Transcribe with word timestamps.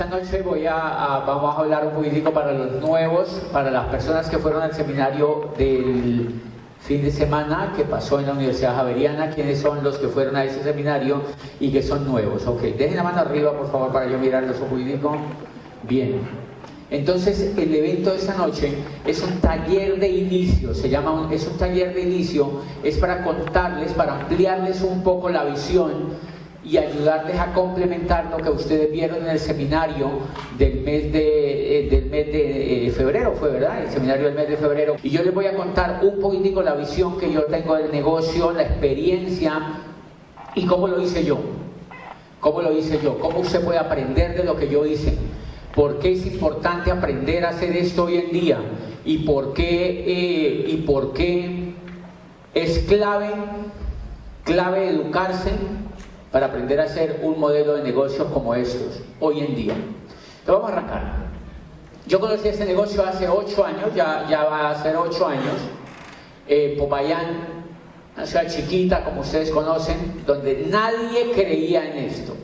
Esta 0.00 0.16
noche 0.16 0.40
voy 0.40 0.64
a, 0.64 1.22
vamos 1.26 1.54
a 1.54 1.60
hablar 1.60 1.86
un 1.86 1.92
poquitico 1.92 2.32
para 2.32 2.52
los 2.52 2.80
nuevos, 2.80 3.28
para 3.52 3.70
las 3.70 3.84
personas 3.88 4.30
que 4.30 4.38
fueron 4.38 4.62
al 4.62 4.72
seminario 4.72 5.50
del 5.58 6.40
fin 6.80 7.02
de 7.02 7.10
semana 7.10 7.74
que 7.76 7.84
pasó 7.84 8.18
en 8.18 8.24
la 8.24 8.32
Universidad 8.32 8.76
Javeriana, 8.76 9.28
quiénes 9.28 9.60
son 9.60 9.84
los 9.84 9.98
que 9.98 10.08
fueron 10.08 10.36
a 10.36 10.44
ese 10.44 10.62
seminario 10.62 11.20
y 11.60 11.70
que 11.70 11.82
son 11.82 12.06
nuevos. 12.10 12.46
Ok, 12.46 12.62
dejen 12.62 12.96
la 12.96 13.02
mano 13.02 13.18
arriba 13.18 13.52
por 13.52 13.70
favor 13.70 13.92
para 13.92 14.06
yo 14.06 14.18
mirarlos 14.18 14.58
un 14.60 14.68
poquitico. 14.68 15.18
Bien. 15.82 16.22
Entonces 16.90 17.52
el 17.58 17.74
evento 17.74 18.12
de 18.12 18.16
esta 18.16 18.34
noche 18.36 18.72
es 19.04 19.22
un 19.22 19.38
taller 19.40 20.00
de 20.00 20.08
inicio, 20.08 20.74
se 20.74 20.88
llama 20.88 21.28
es 21.30 21.46
un 21.46 21.58
taller 21.58 21.92
de 21.92 22.00
inicio, 22.00 22.62
es 22.82 22.96
para 22.96 23.22
contarles, 23.22 23.92
para 23.92 24.14
ampliarles 24.14 24.80
un 24.80 25.02
poco 25.02 25.28
la 25.28 25.44
visión 25.44 26.29
y 26.62 26.76
ayudarles 26.76 27.38
a 27.38 27.52
complementar 27.52 28.26
lo 28.30 28.36
que 28.38 28.50
ustedes 28.50 28.92
vieron 28.92 29.22
en 29.22 29.30
el 29.30 29.38
seminario 29.38 30.10
del 30.58 30.80
mes 30.80 31.10
de, 31.12 31.86
eh, 31.86 31.90
del 31.90 32.06
mes 32.06 32.26
de 32.26 32.86
eh, 32.86 32.90
febrero, 32.90 33.32
fue 33.32 33.50
verdad, 33.50 33.82
el 33.82 33.90
seminario 33.90 34.26
del 34.26 34.34
mes 34.34 34.48
de 34.48 34.56
febrero. 34.56 34.96
Y 35.02 35.10
yo 35.10 35.22
les 35.22 35.34
voy 35.34 35.46
a 35.46 35.54
contar 35.54 36.00
un 36.02 36.20
poquitico 36.20 36.62
la 36.62 36.74
visión 36.74 37.18
que 37.18 37.32
yo 37.32 37.44
tengo 37.44 37.76
del 37.76 37.90
negocio, 37.90 38.52
la 38.52 38.62
experiencia 38.62 39.80
y 40.54 40.66
cómo 40.66 40.86
lo 40.86 41.00
hice 41.00 41.24
yo. 41.24 41.38
¿Cómo 42.40 42.62
lo 42.62 42.72
hice 42.72 42.98
yo? 43.02 43.18
¿Cómo 43.18 43.40
usted 43.40 43.62
puede 43.64 43.78
aprender 43.78 44.36
de 44.36 44.44
lo 44.44 44.56
que 44.56 44.68
yo 44.68 44.84
hice? 44.86 45.14
¿Por 45.74 45.98
qué 45.98 46.12
es 46.12 46.26
importante 46.26 46.90
aprender 46.90 47.44
a 47.44 47.50
hacer 47.50 47.76
esto 47.76 48.04
hoy 48.04 48.16
en 48.16 48.32
día? 48.32 48.58
¿Y 49.04 49.18
por 49.18 49.54
qué, 49.54 50.04
eh, 50.06 50.64
y 50.68 50.76
por 50.78 51.12
qué 51.12 51.74
es 52.54 52.80
clave, 52.80 53.30
clave 54.44 54.88
educarse 54.88 55.52
para 56.30 56.46
aprender 56.46 56.80
a 56.80 56.84
hacer 56.84 57.20
un 57.22 57.38
modelo 57.38 57.74
de 57.74 57.82
negocios 57.82 58.28
como 58.32 58.54
estos 58.54 59.00
hoy 59.18 59.40
en 59.40 59.54
día. 59.54 59.74
Entonces 59.74 60.46
vamos 60.46 60.70
a 60.70 60.72
arrancar. 60.72 61.30
Yo 62.06 62.20
conocí 62.20 62.48
este 62.48 62.64
negocio 62.64 63.04
hace 63.04 63.28
ocho 63.28 63.64
años, 63.64 63.94
ya, 63.94 64.26
ya 64.28 64.44
va 64.44 64.70
a 64.70 64.82
ser 64.82 64.96
ocho 64.96 65.26
años. 65.26 65.54
Eh, 66.46 66.76
Popayán, 66.78 67.64
una 68.16 68.26
ciudad 68.26 68.48
chiquita, 68.48 69.04
como 69.04 69.20
ustedes 69.20 69.50
conocen, 69.50 70.24
donde 70.26 70.66
nadie 70.68 71.32
creía 71.32 71.84
en 71.90 72.04
esto. 72.04 72.36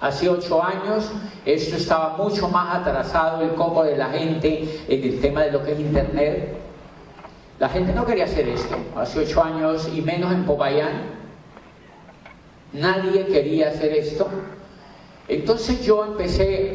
Hace 0.00 0.28
ocho 0.28 0.62
años 0.62 1.10
esto 1.44 1.76
estaba 1.76 2.16
mucho 2.16 2.48
más 2.48 2.76
atrasado 2.76 3.42
el 3.42 3.54
coco 3.54 3.82
de 3.82 3.96
la 3.96 4.10
gente 4.10 4.84
en 4.88 5.02
el 5.02 5.20
tema 5.20 5.42
de 5.42 5.52
lo 5.52 5.62
que 5.64 5.72
es 5.72 5.80
Internet. 5.80 6.56
La 7.58 7.68
gente 7.68 7.92
no 7.92 8.06
quería 8.06 8.24
hacer 8.24 8.48
esto. 8.48 8.76
Hace 8.96 9.20
ocho 9.20 9.42
años 9.42 9.90
y 9.92 10.00
menos 10.00 10.32
en 10.32 10.44
Popayán 10.44 11.17
Nadie 12.72 13.26
quería 13.26 13.68
hacer 13.68 13.92
esto. 13.92 14.28
Entonces 15.28 15.84
yo 15.84 16.04
empecé 16.04 16.74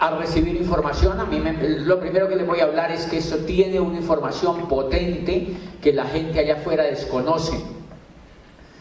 a 0.00 0.10
recibir 0.16 0.56
información. 0.56 1.20
A 1.20 1.24
mí 1.24 1.40
lo 1.84 2.00
primero 2.00 2.28
que 2.28 2.36
les 2.36 2.46
voy 2.46 2.60
a 2.60 2.64
hablar 2.64 2.90
es 2.90 3.06
que 3.06 3.18
eso 3.18 3.38
tiene 3.38 3.78
una 3.78 3.98
información 3.98 4.68
potente 4.68 5.54
que 5.80 5.92
la 5.92 6.04
gente 6.06 6.40
allá 6.40 6.54
afuera 6.54 6.84
desconoce. 6.84 7.60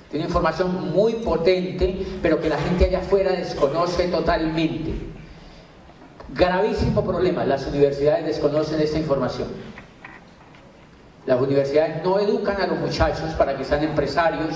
Tiene 0.09 0.25
información 0.25 0.91
muy 0.91 1.13
potente, 1.13 2.05
pero 2.21 2.41
que 2.41 2.49
la 2.49 2.57
gente 2.57 2.85
allá 2.85 2.99
afuera 2.99 3.31
desconoce 3.31 4.07
totalmente. 4.07 4.91
Gravísimo 6.33 7.03
problema, 7.05 7.45
las 7.45 7.67
universidades 7.67 8.25
desconocen 8.25 8.81
esta 8.81 8.97
información. 8.97 9.49
Las 11.25 11.39
universidades 11.39 12.03
no 12.03 12.19
educan 12.19 12.59
a 12.59 12.67
los 12.67 12.79
muchachos 12.79 13.31
para 13.37 13.55
que 13.55 13.63
sean 13.63 13.83
empresarios 13.83 14.55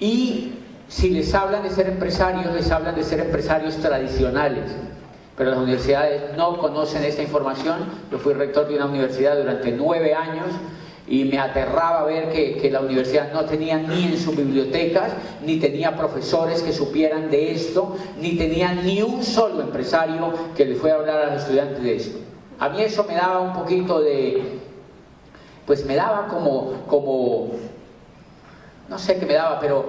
y 0.00 0.63
si 0.88 1.10
les 1.10 1.34
hablan 1.34 1.62
de 1.62 1.70
ser 1.70 1.88
empresarios, 1.88 2.52
les 2.54 2.70
hablan 2.70 2.94
de 2.94 3.02
ser 3.02 3.20
empresarios 3.20 3.76
tradicionales. 3.76 4.64
Pero 5.36 5.50
las 5.50 5.58
universidades 5.58 6.36
no 6.36 6.58
conocen 6.58 7.02
esta 7.02 7.22
información. 7.22 7.78
Yo 8.10 8.18
fui 8.18 8.34
rector 8.34 8.68
de 8.68 8.76
una 8.76 8.86
universidad 8.86 9.36
durante 9.36 9.72
nueve 9.72 10.14
años 10.14 10.46
y 11.06 11.24
me 11.24 11.38
aterraba 11.38 12.04
ver 12.04 12.30
que, 12.30 12.70
la 12.70 12.80
universidad 12.80 13.32
no 13.32 13.44
tenía 13.44 13.78
ni 13.78 14.04
en 14.04 14.18
sus 14.18 14.36
bibliotecas, 14.36 15.12
ni 15.44 15.58
tenía 15.58 15.96
profesores 15.96 16.62
que 16.62 16.72
supieran 16.72 17.30
de 17.30 17.52
esto, 17.52 17.96
ni 18.20 18.36
tenía 18.36 18.72
ni 18.72 19.02
un 19.02 19.22
solo 19.22 19.60
empresario 19.60 20.32
que 20.56 20.64
le 20.64 20.76
fuera 20.76 20.96
a 20.96 20.98
hablar 21.00 21.18
a 21.20 21.32
los 21.32 21.42
estudiantes 21.42 21.82
de 21.82 21.96
esto. 21.96 22.18
A 22.58 22.68
mí 22.68 22.80
eso 22.80 23.04
me 23.04 23.14
daba 23.14 23.40
un 23.40 23.52
poquito 23.52 24.00
de, 24.00 24.60
pues 25.66 25.84
me 25.84 25.94
daba 25.94 26.28
como, 26.28 26.84
como, 26.86 27.50
no 28.88 28.98
sé 28.98 29.18
qué 29.18 29.26
me 29.26 29.34
daba, 29.34 29.58
pero 29.60 29.86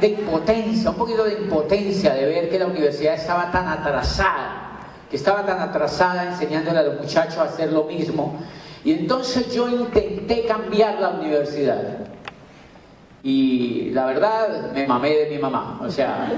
de 0.00 0.08
impotencia, 0.08 0.90
un 0.90 0.96
poquito 0.96 1.24
de 1.24 1.34
impotencia 1.34 2.14
de 2.14 2.26
ver 2.26 2.50
que 2.50 2.58
la 2.58 2.66
universidad 2.66 3.14
estaba 3.14 3.50
tan 3.50 3.66
atrasada, 3.68 4.80
que 5.10 5.16
estaba 5.16 5.44
tan 5.44 5.60
atrasada 5.60 6.30
enseñándole 6.30 6.78
a 6.78 6.82
los 6.82 7.00
muchachos 7.00 7.38
a 7.38 7.44
hacer 7.44 7.72
lo 7.72 7.84
mismo. 7.84 8.38
Y 8.84 8.92
entonces 8.92 9.52
yo 9.52 9.68
intenté 9.68 10.44
cambiar 10.46 11.00
la 11.00 11.10
universidad. 11.10 12.06
Y 13.22 13.90
la 13.90 14.06
verdad, 14.06 14.70
me 14.72 14.86
mamé 14.86 15.10
de 15.10 15.30
mi 15.30 15.38
mamá. 15.38 15.80
O 15.82 15.90
sea, 15.90 16.28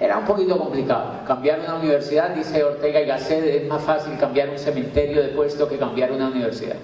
era 0.00 0.18
un 0.18 0.24
poquito 0.24 0.58
complicado. 0.58 1.20
Cambiar 1.26 1.60
una 1.60 1.76
universidad, 1.76 2.30
dice 2.30 2.64
Ortega 2.64 3.00
y 3.00 3.06
Gasset, 3.06 3.44
es 3.44 3.68
más 3.68 3.82
fácil 3.82 4.18
cambiar 4.18 4.48
un 4.50 4.58
cementerio 4.58 5.22
de 5.22 5.28
puesto 5.28 5.68
que 5.68 5.78
cambiar 5.78 6.10
una 6.10 6.28
universidad. 6.28 6.76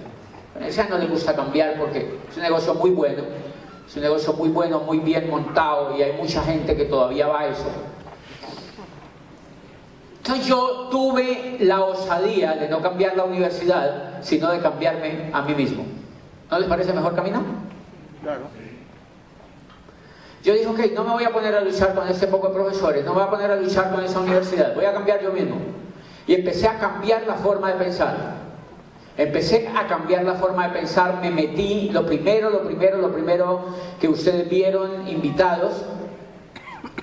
A 0.55 0.83
no 0.89 0.97
le 0.97 1.07
gusta 1.07 1.35
cambiar 1.35 1.75
porque 1.77 2.19
es 2.29 2.37
un 2.37 2.43
negocio 2.43 2.73
muy 2.73 2.91
bueno, 2.91 3.23
es 3.87 3.95
un 3.95 4.01
negocio 4.01 4.33
muy 4.33 4.49
bueno, 4.49 4.79
muy 4.79 4.99
bien 4.99 5.29
montado 5.29 5.97
y 5.97 6.01
hay 6.01 6.13
mucha 6.13 6.43
gente 6.43 6.75
que 6.75 6.85
todavía 6.85 7.27
va 7.27 7.41
a 7.41 7.47
eso. 7.47 7.65
Entonces 10.17 10.45
yo 10.45 10.87
tuve 10.91 11.57
la 11.61 11.81
osadía 11.81 12.53
de 12.53 12.69
no 12.69 12.81
cambiar 12.81 13.17
la 13.17 13.23
universidad, 13.23 14.21
sino 14.21 14.51
de 14.51 14.59
cambiarme 14.59 15.31
a 15.33 15.41
mí 15.41 15.55
mismo. 15.55 15.83
¿No 16.49 16.59
les 16.59 16.67
parece 16.67 16.93
mejor 16.93 17.15
camino? 17.15 17.41
Claro. 18.21 18.41
Yo 20.43 20.53
dije, 20.53 20.67
ok, 20.67 20.79
no 20.93 21.03
me 21.03 21.11
voy 21.11 21.23
a 21.23 21.31
poner 21.31 21.55
a 21.55 21.61
luchar 21.61 21.95
con 21.95 22.07
ese 22.07 22.27
poco 22.27 22.49
de 22.49 22.53
profesores, 22.55 23.05
no 23.05 23.11
me 23.11 23.19
voy 23.19 23.27
a 23.27 23.29
poner 23.29 23.51
a 23.51 23.55
luchar 23.55 23.91
con 23.91 24.03
esa 24.03 24.19
universidad, 24.19 24.75
voy 24.75 24.85
a 24.85 24.93
cambiar 24.93 25.21
yo 25.21 25.31
mismo. 25.31 25.55
Y 26.27 26.35
empecé 26.35 26.67
a 26.67 26.77
cambiar 26.77 27.25
la 27.25 27.35
forma 27.35 27.71
de 27.71 27.83
pensar. 27.83 28.40
Empecé 29.21 29.69
a 29.75 29.85
cambiar 29.85 30.23
la 30.23 30.33
forma 30.33 30.67
de 30.67 30.79
pensar, 30.79 31.19
me 31.21 31.29
metí, 31.29 31.91
lo 31.93 32.03
primero, 32.07 32.49
lo 32.49 32.63
primero, 32.63 32.97
lo 32.97 33.13
primero 33.13 33.65
que 33.99 34.07
ustedes 34.07 34.49
vieron 34.49 35.07
invitados 35.07 35.73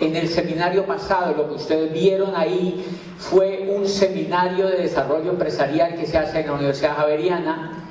en 0.00 0.16
el 0.16 0.28
seminario 0.28 0.84
pasado, 0.84 1.36
lo 1.36 1.48
que 1.48 1.54
ustedes 1.54 1.92
vieron 1.92 2.34
ahí 2.34 2.84
fue 3.18 3.68
un 3.72 3.86
seminario 3.86 4.66
de 4.66 4.78
desarrollo 4.78 5.30
empresarial 5.30 5.94
que 5.94 6.06
se 6.06 6.18
hace 6.18 6.40
en 6.40 6.48
la 6.48 6.54
Universidad 6.54 6.96
Javeriana. 6.96 7.84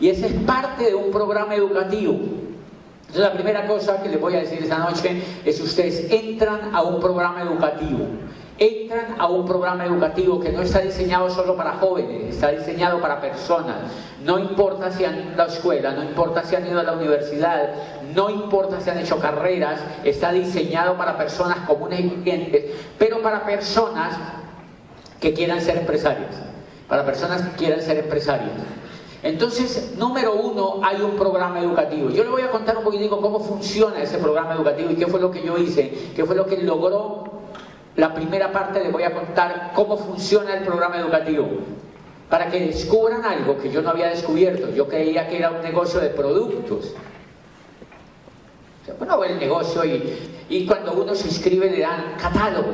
Y 0.00 0.08
ese 0.08 0.28
es 0.28 0.32
parte 0.46 0.84
de 0.84 0.94
un 0.94 1.10
programa 1.10 1.54
educativo. 1.54 2.14
Entonces 2.14 3.20
la 3.20 3.34
primera 3.34 3.66
cosa 3.66 4.02
que 4.02 4.08
les 4.08 4.18
voy 4.18 4.36
a 4.36 4.40
decir 4.40 4.60
esta 4.62 4.78
noche 4.78 5.22
es 5.44 5.60
ustedes 5.60 6.10
entran 6.10 6.74
a 6.74 6.80
un 6.80 6.98
programa 6.98 7.42
educativo 7.42 8.06
entran 8.60 9.16
a 9.18 9.26
un 9.26 9.46
programa 9.46 9.86
educativo 9.86 10.38
que 10.38 10.50
no 10.50 10.60
está 10.60 10.80
diseñado 10.80 11.30
solo 11.30 11.56
para 11.56 11.78
jóvenes, 11.78 12.34
está 12.34 12.50
diseñado 12.50 13.00
para 13.00 13.18
personas. 13.18 13.76
No 14.22 14.38
importa 14.38 14.92
si 14.92 15.06
han 15.06 15.18
ido 15.18 15.32
a 15.32 15.46
la 15.46 15.46
escuela, 15.46 15.92
no 15.92 16.04
importa 16.04 16.44
si 16.44 16.54
han 16.56 16.66
ido 16.66 16.78
a 16.78 16.82
la 16.82 16.92
universidad, 16.92 17.70
no 18.14 18.28
importa 18.28 18.78
si 18.82 18.90
han 18.90 18.98
hecho 18.98 19.18
carreras, 19.18 19.80
está 20.04 20.30
diseñado 20.30 20.98
para 20.98 21.16
personas 21.16 21.66
comunes 21.66 22.00
y 22.00 22.08
corrientes, 22.10 22.64
pero 22.98 23.22
para 23.22 23.46
personas 23.46 24.14
que 25.18 25.32
quieran 25.32 25.62
ser 25.62 25.78
empresarias, 25.78 26.36
para 26.86 27.06
personas 27.06 27.40
que 27.40 27.56
quieran 27.56 27.80
ser 27.80 27.96
empresarias. 27.96 28.52
Entonces, 29.22 29.94
número 29.96 30.34
uno, 30.34 30.80
hay 30.82 31.00
un 31.00 31.12
programa 31.12 31.60
educativo. 31.60 32.10
Yo 32.10 32.24
le 32.24 32.30
voy 32.30 32.42
a 32.42 32.50
contar 32.50 32.76
un 32.76 32.84
poquitico 32.84 33.20
cómo 33.22 33.40
funciona 33.40 34.02
ese 34.02 34.18
programa 34.18 34.54
educativo 34.54 34.90
y 34.90 34.96
qué 34.96 35.06
fue 35.06 35.20
lo 35.20 35.30
que 35.30 35.42
yo 35.42 35.56
hice, 35.56 36.12
qué 36.14 36.26
fue 36.26 36.34
lo 36.34 36.44
que 36.44 36.58
logró 36.58 37.29
la 38.00 38.14
primera 38.14 38.50
parte 38.50 38.80
les 38.82 38.90
voy 38.90 39.02
a 39.02 39.12
contar 39.12 39.72
cómo 39.74 39.94
funciona 39.98 40.54
el 40.54 40.64
programa 40.64 40.96
educativo, 40.96 41.46
para 42.30 42.50
que 42.50 42.58
descubran 42.58 43.22
algo 43.26 43.58
que 43.58 43.70
yo 43.70 43.82
no 43.82 43.90
había 43.90 44.08
descubierto. 44.08 44.70
Yo 44.70 44.88
creía 44.88 45.28
que 45.28 45.36
era 45.36 45.50
un 45.50 45.60
negocio 45.60 46.00
de 46.00 46.08
productos. 46.08 46.94
bueno, 48.98 49.22
el 49.22 49.38
negocio 49.38 49.84
y, 49.84 50.18
y 50.48 50.66
cuando 50.66 50.94
uno 50.94 51.14
se 51.14 51.28
inscribe 51.28 51.70
le 51.70 51.80
dan 51.80 52.14
catálogo. 52.18 52.72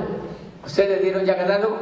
¿Ustedes 0.65 1.03
dieron 1.03 1.25
ya 1.25 1.37
catálogo? 1.37 1.79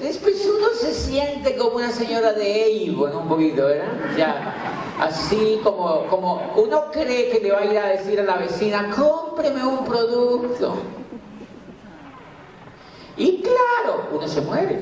Después 0.00 0.44
uno 0.44 0.70
se 0.74 0.92
siente 0.92 1.56
como 1.56 1.76
una 1.76 1.92
señora 1.92 2.32
de 2.32 2.90
Avon 2.90 3.14
un 3.14 3.28
poquito, 3.28 3.66
¿verdad? 3.66 3.86
Ya, 4.16 4.96
así 4.98 5.60
como, 5.62 6.08
como 6.08 6.52
uno 6.56 6.90
cree 6.90 7.28
que 7.28 7.38
le 7.38 7.52
va 7.52 7.60
a 7.60 7.64
ir 7.64 7.78
a 7.78 7.86
decir 7.90 8.18
a 8.18 8.24
la 8.24 8.38
vecina, 8.38 8.90
cómpreme 8.90 9.64
un 9.64 9.84
producto. 9.84 11.01
Y 13.22 13.40
claro, 13.40 14.08
uno 14.10 14.26
se 14.26 14.40
muere. 14.40 14.80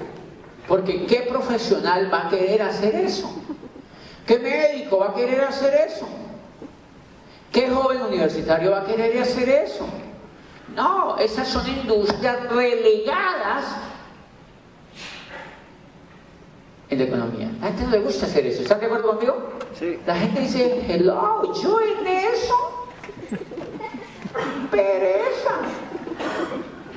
Porque 0.67 1.05
¿qué 1.05 1.27
profesional 1.29 2.11
va 2.11 2.27
a 2.27 2.31
querer 2.31 2.63
hacer 2.63 2.95
eso? 2.95 3.31
¿Qué 4.27 4.39
médico 4.39 4.97
va 4.97 5.09
a 5.09 5.15
querer 5.15 5.43
hacer 5.43 5.75
eso? 5.87 6.09
¿Qué 7.53 7.69
joven 7.69 8.01
universitario 8.01 8.71
va 8.71 8.81
a 8.81 8.85
querer 8.87 9.21
hacer 9.21 9.47
eso? 9.47 9.87
No, 10.75 11.19
esas 11.19 11.49
son 11.49 11.69
industrias 11.69 12.49
relegadas 12.49 13.67
en 16.89 16.99
la 16.99 17.05
economía. 17.05 17.51
A 17.61 17.65
la 17.65 17.67
gente 17.67 17.85
no 17.85 17.91
le 17.91 17.99
gusta 17.99 18.25
hacer 18.25 18.47
eso. 18.47 18.63
¿Están 18.63 18.81
de 18.81 18.87
acuerdo 18.87 19.11
conmigo? 19.11 19.51
Sí. 19.79 19.99
La 20.07 20.15
gente 20.15 20.41
dice, 20.41 20.83
hello, 20.89 21.53
yo 21.61 21.79
en 21.79 22.07
eso. 22.07 22.89
Pereza. 24.71 25.57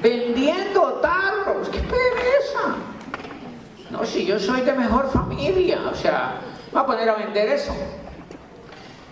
Vendiendo 0.03 0.99
tarros, 1.01 1.69
qué 1.69 1.79
pereza. 1.79 2.75
No, 3.89 4.05
si 4.05 4.25
yo 4.25 4.37
soy 4.37 4.61
de 4.61 4.73
mejor 4.73 5.09
familia, 5.09 5.79
o 5.89 5.95
sea, 5.95 6.41
va 6.75 6.81
a 6.81 6.85
poner 6.85 7.07
a 7.07 7.15
vender 7.15 7.47
eso. 7.47 7.73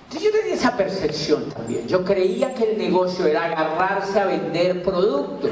Entonces 0.04 0.30
yo 0.30 0.38
tenía 0.38 0.56
esa 0.56 0.76
percepción 0.76 1.50
también. 1.50 1.88
Yo 1.88 2.04
creía 2.04 2.54
que 2.54 2.72
el 2.72 2.78
negocio 2.78 3.26
era 3.26 3.46
agarrarse 3.46 4.20
a 4.20 4.26
vender 4.26 4.84
productos. 4.84 5.52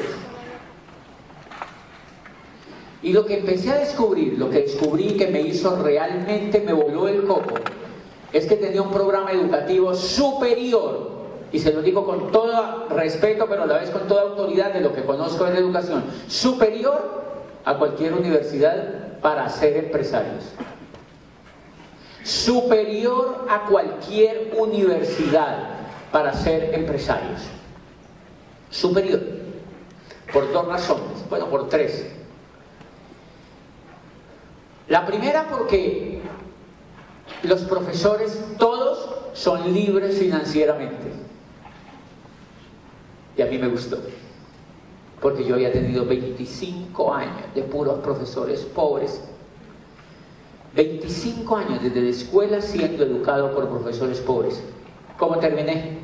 Y 3.01 3.13
lo 3.13 3.25
que 3.25 3.37
empecé 3.37 3.71
a 3.71 3.75
descubrir, 3.75 4.37
lo 4.37 4.49
que 4.49 4.63
descubrí 4.63 5.15
que 5.15 5.27
me 5.27 5.39
hizo 5.39 5.81
realmente, 5.81 6.59
me 6.59 6.73
voló 6.73 7.07
el 7.07 7.23
coco, 7.23 7.55
es 8.33 8.45
que 8.45 8.57
tenía 8.57 8.81
un 8.81 8.91
programa 8.91 9.31
educativo 9.31 9.95
superior, 9.95 11.18
y 11.51 11.59
se 11.59 11.73
lo 11.73 11.81
digo 11.81 12.05
con 12.05 12.31
todo 12.31 12.87
respeto, 12.89 13.47
pero 13.49 13.63
a 13.63 13.65
la 13.65 13.77
vez 13.77 13.89
con 13.89 14.07
toda 14.07 14.23
autoridad 14.23 14.73
de 14.73 14.81
lo 14.81 14.93
que 14.93 15.03
conozco 15.03 15.45
la 15.45 15.57
educación, 15.57 16.03
superior 16.27 17.23
a 17.65 17.77
cualquier 17.77 18.13
universidad 18.13 19.19
para 19.21 19.49
ser 19.49 19.77
empresarios 19.77 20.43
superior 22.23 23.45
a 23.49 23.65
cualquier 23.65 24.53
universidad 24.57 25.69
para 26.11 26.33
ser 26.33 26.75
empresarios. 26.75 27.41
Superior. 28.69 29.21
Por 30.31 30.51
dos 30.51 30.67
razones. 30.67 31.27
Bueno, 31.29 31.49
por 31.49 31.69
tres. 31.69 32.05
La 34.87 35.05
primera 35.05 35.47
porque 35.49 36.21
los 37.43 37.61
profesores 37.61 38.39
todos 38.57 39.09
son 39.33 39.73
libres 39.73 40.17
financieramente. 40.19 41.28
Y 43.39 43.41
a 43.41 43.45
mí 43.45 43.57
me 43.57 43.69
gustó. 43.69 43.97
Porque 45.21 45.45
yo 45.45 45.55
había 45.55 45.71
tenido 45.71 46.05
25 46.05 47.13
años 47.13 47.53
de 47.55 47.63
puros 47.63 47.99
profesores 47.99 48.61
pobres 48.61 49.21
25 50.75 51.55
años 51.55 51.81
desde 51.81 52.01
la 52.01 52.09
escuela 52.09 52.61
siendo 52.61 53.03
educado 53.03 53.55
por 53.55 53.69
profesores 53.69 54.19
pobres. 54.19 54.61
¿Cómo 55.17 55.37
terminé? 55.37 55.99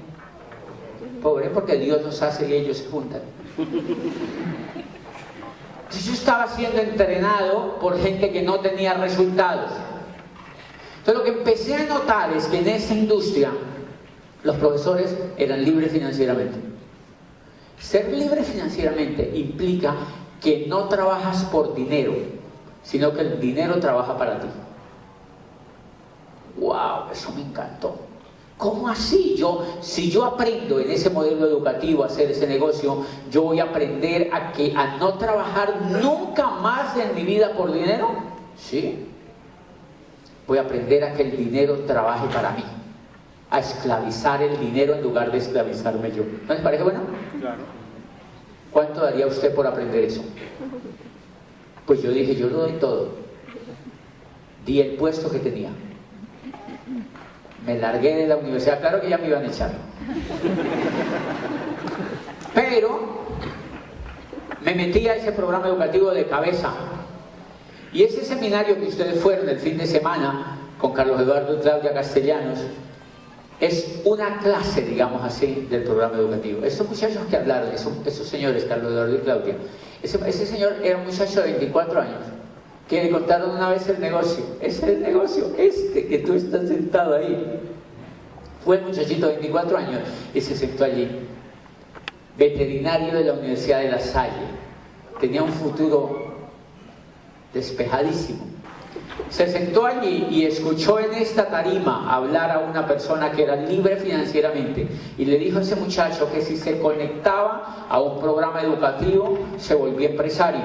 Pobre 1.22 1.50
porque 1.50 1.76
Dios 1.76 2.02
los 2.02 2.22
hace 2.22 2.50
y 2.50 2.54
ellos 2.54 2.78
se 2.78 2.86
juntan. 2.86 3.22
yo 3.58 3.66
estaba 6.14 6.48
siendo 6.48 6.80
entrenado 6.80 7.80
por 7.80 8.00
gente 8.00 8.32
que 8.32 8.44
no 8.44 8.62
tenía 8.62 8.94
resultados. 8.94 9.72
Entonces 11.00 11.14
lo 11.14 11.24
que 11.24 11.40
empecé 11.40 11.76
a 11.76 11.86
notar 11.86 12.32
es 12.34 12.46
que 12.48 12.60
en 12.60 12.70
esa 12.70 12.94
industria 12.94 13.52
los 14.44 14.56
profesores 14.56 15.14
eran 15.38 15.64
libres 15.64 15.92
financieramente. 15.92 16.75
Ser 17.80 18.12
libre 18.12 18.44
financieramente 18.44 19.32
implica 19.36 19.96
que 20.42 20.66
no 20.68 20.88
trabajas 20.88 21.44
por 21.46 21.76
dinero, 21.76 22.14
sino 22.84 23.14
que 23.14 23.22
el 23.22 23.40
dinero 23.40 23.80
trabaja 23.80 24.18
para 24.18 24.40
ti. 24.40 24.48
¡Wow! 26.58 27.12
Eso 27.12 27.32
me 27.34 27.42
encantó. 27.42 27.96
¿Cómo 28.58 28.88
así? 28.88 29.36
Yo, 29.38 29.66
si 29.82 30.10
yo 30.10 30.24
aprendo 30.24 30.80
en 30.80 30.90
ese 30.90 31.10
modelo 31.10 31.46
educativo 31.46 32.04
a 32.04 32.06
hacer 32.08 32.32
ese 32.32 32.48
negocio, 32.48 33.04
yo 33.30 33.42
voy 33.42 33.60
a 33.60 33.66
aprender 33.66 34.30
a 34.32 34.54
que 34.54 34.74
a 34.76 34.96
no 34.98 35.16
trabajar 35.16 35.82
nunca 35.92 36.50
más 36.50 36.96
en 36.96 37.14
mi 37.14 37.24
vida 37.24 37.52
por 37.52 37.74
dinero. 37.74 38.12
¿Sí? 38.58 39.08
Voy 40.48 40.58
a 40.58 40.62
aprender 40.62 41.04
a 41.04 41.14
que 41.14 41.24
el 41.24 41.36
dinero 41.36 41.80
trabaje 41.86 42.28
para 42.34 42.52
mí. 42.52 42.64
A 43.50 43.60
esclavizar 43.60 44.42
el 44.42 44.60
dinero 44.60 44.96
en 44.96 45.04
lugar 45.04 45.32
de 45.32 45.38
esclavizarme 45.38 46.12
yo. 46.12 46.24
¿No 46.48 46.54
les 46.54 46.64
parece 46.64 46.84
bueno? 46.84 47.02
Claro. 47.40 47.62
¿Cuánto 48.72 49.02
daría 49.02 49.28
usted 49.28 49.54
por 49.56 49.66
aprender 49.66 50.04
eso? 50.04 50.22
Pues 51.86 52.02
yo 52.02 52.12
dije, 52.12 52.36
yo 52.36 52.50
lo 52.50 52.60
doy 52.60 52.74
todo. 52.74 53.10
Di 54.66 54.82
el 54.82 54.96
puesto 54.96 55.30
que 55.32 55.40
tenía. 55.40 55.70
Me 57.66 57.78
largué 57.78 58.16
de 58.16 58.28
la 58.28 58.38
universidad, 58.38 58.80
claro 58.80 59.00
que 59.00 59.10
ya 59.10 59.18
me 59.18 59.28
iban 59.28 59.44
a 59.44 59.48
echar. 59.48 59.72
Pero 62.54 63.00
me 64.64 64.76
metí 64.76 65.08
a 65.08 65.16
ese 65.16 65.32
programa 65.32 65.68
educativo 65.68 66.12
de 66.12 66.26
cabeza. 66.26 66.74
Y 67.94 68.04
ese 68.04 68.26
seminario 68.26 68.76
que 68.76 68.88
ustedes 68.88 69.22
fueron 69.22 69.48
el 69.48 69.60
fin 69.60 69.78
de 69.78 69.88
semana 69.88 70.58
con 70.80 70.92
Carlos 70.92 71.22
Eduardo 71.22 71.58
y 71.58 71.62
Claudia 71.62 71.94
Castellanos 71.94 72.60
es 73.60 74.02
una 74.04 74.40
clase, 74.40 74.82
digamos 74.82 75.24
así, 75.24 75.68
del 75.70 75.84
programa 75.84 76.18
educativo. 76.18 76.64
Esos 76.64 76.90
muchachos 76.90 77.24
que 77.30 77.38
hablaron, 77.38 77.72
esos, 77.72 78.28
señores, 78.28 78.66
Carlos 78.66 78.92
Eduardo 78.92 79.16
y 79.16 79.20
Claudia, 79.20 79.56
ese, 80.04 80.46
señor 80.46 80.76
era 80.84 80.98
un 80.98 81.06
muchacho 81.06 81.42
de 81.42 81.54
24 81.54 82.02
años 82.02 82.22
que 82.90 83.04
le 83.04 83.10
contaron 83.10 83.52
una 83.52 83.70
vez 83.70 83.88
el 83.90 84.00
negocio. 84.00 84.44
Ese 84.62 84.78
es 84.78 84.84
el 84.84 85.02
negocio, 85.02 85.54
este 85.58 86.06
que 86.06 86.20
tú 86.20 86.34
estás 86.34 86.68
sentado 86.68 87.16
ahí. 87.16 87.60
Fue 88.64 88.78
el 88.78 88.84
muchachito 88.84 89.28
de 89.28 89.34
24 89.34 89.78
años 89.78 90.02
y 90.34 90.42
se 90.42 90.56
sentó 90.56 90.84
allí. 90.84 91.08
Veterinario 92.38 93.14
de 93.14 93.24
la 93.24 93.34
Universidad 93.34 93.80
de 93.80 93.90
La 93.90 94.00
Salle. 94.00 94.34
Tenía 95.20 95.42
un 95.42 95.52
futuro 95.52 96.36
despejadísimo. 97.54 98.55
Se 99.30 99.48
sentó 99.48 99.86
allí 99.86 100.28
y 100.30 100.46
escuchó 100.46 101.00
en 101.00 101.14
esta 101.14 101.48
tarima 101.48 102.14
hablar 102.14 102.52
a 102.52 102.60
una 102.60 102.86
persona 102.86 103.32
que 103.32 103.44
era 103.44 103.56
libre 103.56 103.96
financieramente 103.98 104.88
y 105.18 105.26
le 105.26 105.38
dijo 105.38 105.60
a 105.60 105.62
ese 105.62 105.76
muchacho 105.76 106.30
que 106.32 106.42
si 106.42 106.58
se 106.58 106.80
conectaba 106.80 107.86
a 107.90 108.00
un 108.00 108.20
programa 108.20 108.62
educativo 108.62 109.38
se 109.58 109.74
volvía 109.74 110.10
empresario 110.10 110.62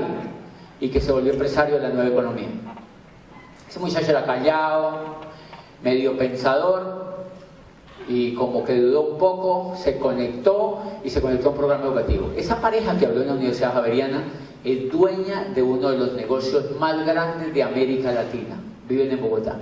y 0.80 0.88
que 0.88 1.00
se 1.00 1.12
volvió 1.12 1.32
empresario 1.32 1.76
de 1.76 1.82
la 1.82 1.88
nueva 1.90 2.08
economía. 2.08 2.48
Ese 3.68 3.78
muchacho 3.78 4.10
era 4.10 4.24
callado, 4.24 5.16
medio 5.82 6.18
pensador 6.18 7.10
y 8.08 8.34
como 8.34 8.64
que 8.64 8.76
dudó 8.76 9.02
un 9.02 9.18
poco, 9.18 9.76
se 9.76 9.96
conectó 9.98 10.82
y 11.04 11.10
se 11.10 11.20
conectó 11.20 11.48
a 11.48 11.52
un 11.52 11.58
programa 11.58 11.84
educativo. 11.84 12.32
Esa 12.36 12.60
pareja 12.60 12.98
que 12.98 13.06
habló 13.06 13.20
en 13.20 13.28
la 13.28 13.34
Universidad 13.34 13.72
Javeriana 13.72 14.24
es 14.64 14.92
dueña 14.92 15.46
de 15.54 15.62
uno 15.62 15.90
de 15.90 15.98
los 15.98 16.12
negocios 16.12 16.76
más 16.78 17.04
grandes 17.06 17.54
de 17.54 17.62
América 17.62 18.12
Latina. 18.12 18.56
Viven 18.88 19.10
en 19.10 19.20
Bogotá. 19.20 19.56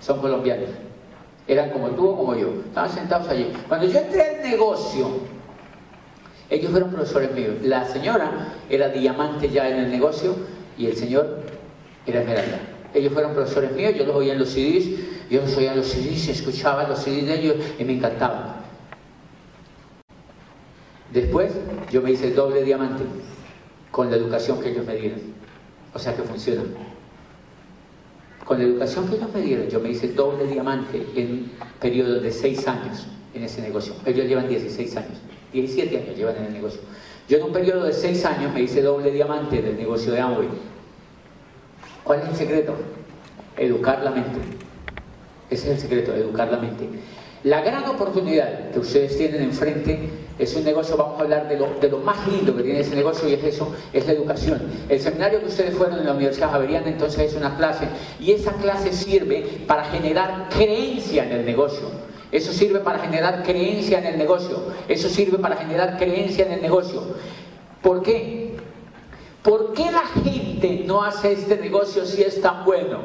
Son 0.00 0.20
colombianos. 0.20 0.70
Eran 1.46 1.70
como 1.70 1.88
tú 1.90 2.08
o 2.08 2.16
como 2.16 2.34
yo. 2.34 2.48
Estaban 2.66 2.90
sentados 2.90 3.28
allí. 3.28 3.52
Cuando 3.68 3.86
yo 3.86 3.98
entré 3.98 4.22
al 4.22 4.42
negocio, 4.42 5.08
ellos 6.48 6.70
fueron 6.70 6.90
profesores 6.90 7.32
míos. 7.32 7.56
La 7.62 7.84
señora 7.84 8.54
era 8.70 8.88
diamante 8.88 9.50
ya 9.50 9.68
en 9.68 9.78
el 9.84 9.90
negocio 9.90 10.36
y 10.78 10.86
el 10.86 10.96
señor 10.96 11.42
era 12.06 12.20
esmeralda. 12.20 12.60
Ellos 12.94 13.12
fueron 13.12 13.34
profesores 13.34 13.72
míos, 13.72 13.94
yo 13.96 14.04
los 14.04 14.16
oía 14.16 14.32
en 14.32 14.38
los 14.38 14.48
CDs, 14.48 14.86
yo 15.30 15.42
los 15.42 15.56
oía 15.56 15.72
en 15.72 15.78
los 15.78 15.86
CDs, 15.86 16.28
escuchaba 16.28 16.88
los 16.88 16.98
CDs 16.98 17.26
de 17.26 17.40
ellos 17.40 17.56
y 17.78 17.84
me 17.84 17.92
encantaban. 17.92 18.56
Después 21.12 21.52
yo 21.90 22.02
me 22.02 22.12
hice 22.12 22.32
doble 22.32 22.64
diamante 22.64 23.04
con 23.90 24.10
la 24.10 24.16
educación 24.16 24.60
que 24.60 24.70
ellos 24.70 24.86
me 24.86 24.96
dieron. 24.96 25.20
O 25.94 25.98
sea 25.98 26.14
que 26.14 26.22
funciona. 26.22 26.62
Con 28.44 28.58
la 28.58 28.64
educación 28.64 29.08
que 29.08 29.16
ellos 29.16 29.32
me 29.32 29.40
dieron, 29.42 29.68
yo 29.68 29.80
me 29.80 29.90
hice 29.90 30.08
doble 30.08 30.46
diamante 30.46 31.06
en 31.14 31.32
un 31.32 31.50
periodo 31.80 32.20
de 32.20 32.32
seis 32.32 32.66
años 32.66 33.06
en 33.34 33.44
ese 33.44 33.62
negocio. 33.62 33.94
Ellos 34.04 34.26
llevan 34.26 34.48
16 34.48 34.96
años, 34.96 35.18
17 35.52 35.98
años 35.98 36.16
llevan 36.16 36.36
en 36.36 36.44
el 36.44 36.52
negocio. 36.52 36.80
Yo 37.28 37.36
en 37.38 37.44
un 37.44 37.52
periodo 37.52 37.84
de 37.84 37.92
seis 37.92 38.24
años 38.24 38.52
me 38.52 38.62
hice 38.62 38.82
doble 38.82 39.10
diamante 39.12 39.62
del 39.62 39.76
negocio 39.76 40.12
de 40.12 40.20
Amway. 40.20 40.48
¿Cuál 42.02 42.22
es 42.22 42.28
el 42.30 42.34
secreto? 42.34 42.74
Educar 43.56 44.02
la 44.02 44.10
mente. 44.10 44.40
Ese 45.48 45.68
es 45.68 45.76
el 45.76 45.80
secreto, 45.80 46.12
educar 46.14 46.50
la 46.50 46.58
mente. 46.58 46.88
La 47.44 47.62
gran 47.62 47.84
oportunidad 47.88 48.70
que 48.70 48.80
ustedes 48.80 49.16
tienen 49.16 49.42
enfrente 49.42 50.10
Es 50.38 50.54
un 50.56 50.64
negocio, 50.64 50.96
vamos 50.96 51.18
a 51.18 51.22
hablar 51.22 51.48
de 51.48 51.58
lo, 51.58 51.68
de 51.80 51.88
lo 51.90 51.98
más 51.98 52.26
lindo 52.26 52.56
que 52.56 52.62
tiene 52.62 52.80
ese 52.80 52.94
negocio 52.96 53.28
y 53.28 53.34
es 53.34 53.44
eso, 53.44 53.74
es 53.92 54.06
la 54.06 54.12
educación. 54.12 54.62
El 54.88 54.98
seminario 54.98 55.40
que 55.40 55.46
ustedes 55.46 55.74
fueron 55.74 55.98
en 55.98 56.06
la 56.06 56.12
Universidad 56.12 56.50
Javeriana 56.50 56.88
entonces 56.88 57.30
es 57.30 57.34
una 57.36 57.56
clase 57.58 57.86
y 58.18 58.32
esa 58.32 58.52
clase 58.52 58.92
sirve 58.92 59.60
para 59.66 59.84
generar 59.84 60.48
creencia 60.48 61.24
en 61.24 61.32
el 61.32 61.44
negocio. 61.44 61.90
Eso 62.32 62.52
sirve 62.52 62.80
para 62.80 63.00
generar 63.00 63.42
creencia 63.42 63.98
en 63.98 64.06
el 64.06 64.18
negocio. 64.18 64.62
Eso 64.88 65.10
sirve 65.10 65.38
para 65.38 65.56
generar 65.56 65.98
creencia 65.98 66.46
en 66.46 66.52
el 66.52 66.62
negocio. 66.62 67.02
¿Por 67.82 68.02
qué? 68.02 68.56
¿Por 69.42 69.74
qué 69.74 69.90
la 69.90 70.06
gente 70.22 70.84
no 70.86 71.02
hace 71.02 71.32
este 71.32 71.56
negocio 71.58 72.06
si 72.06 72.22
es 72.22 72.40
tan 72.40 72.64
bueno? 72.64 72.98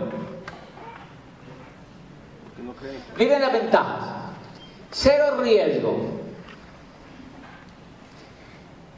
Miren 3.17 3.41
las 3.41 3.51
ventajas. 3.51 4.24
Cero 4.91 5.41
riesgo. 5.41 5.97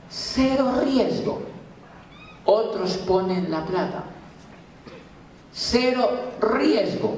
Cero 0.10 0.74
riesgo. 0.84 1.41
Otros 2.46 2.98
ponen 2.98 3.51
la 3.51 3.65
plata. 3.65 4.03
Cero 5.51 6.10
riesgo. 6.39 7.15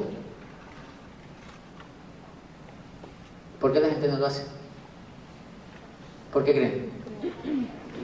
¿Por 3.59 3.73
qué 3.73 3.79
la 3.79 3.89
gente 3.89 4.07
no 4.07 4.17
lo 4.17 4.25
hace? 4.25 4.43
¿Por 6.31 6.43
qué 6.43 6.53
creen? 6.53 6.89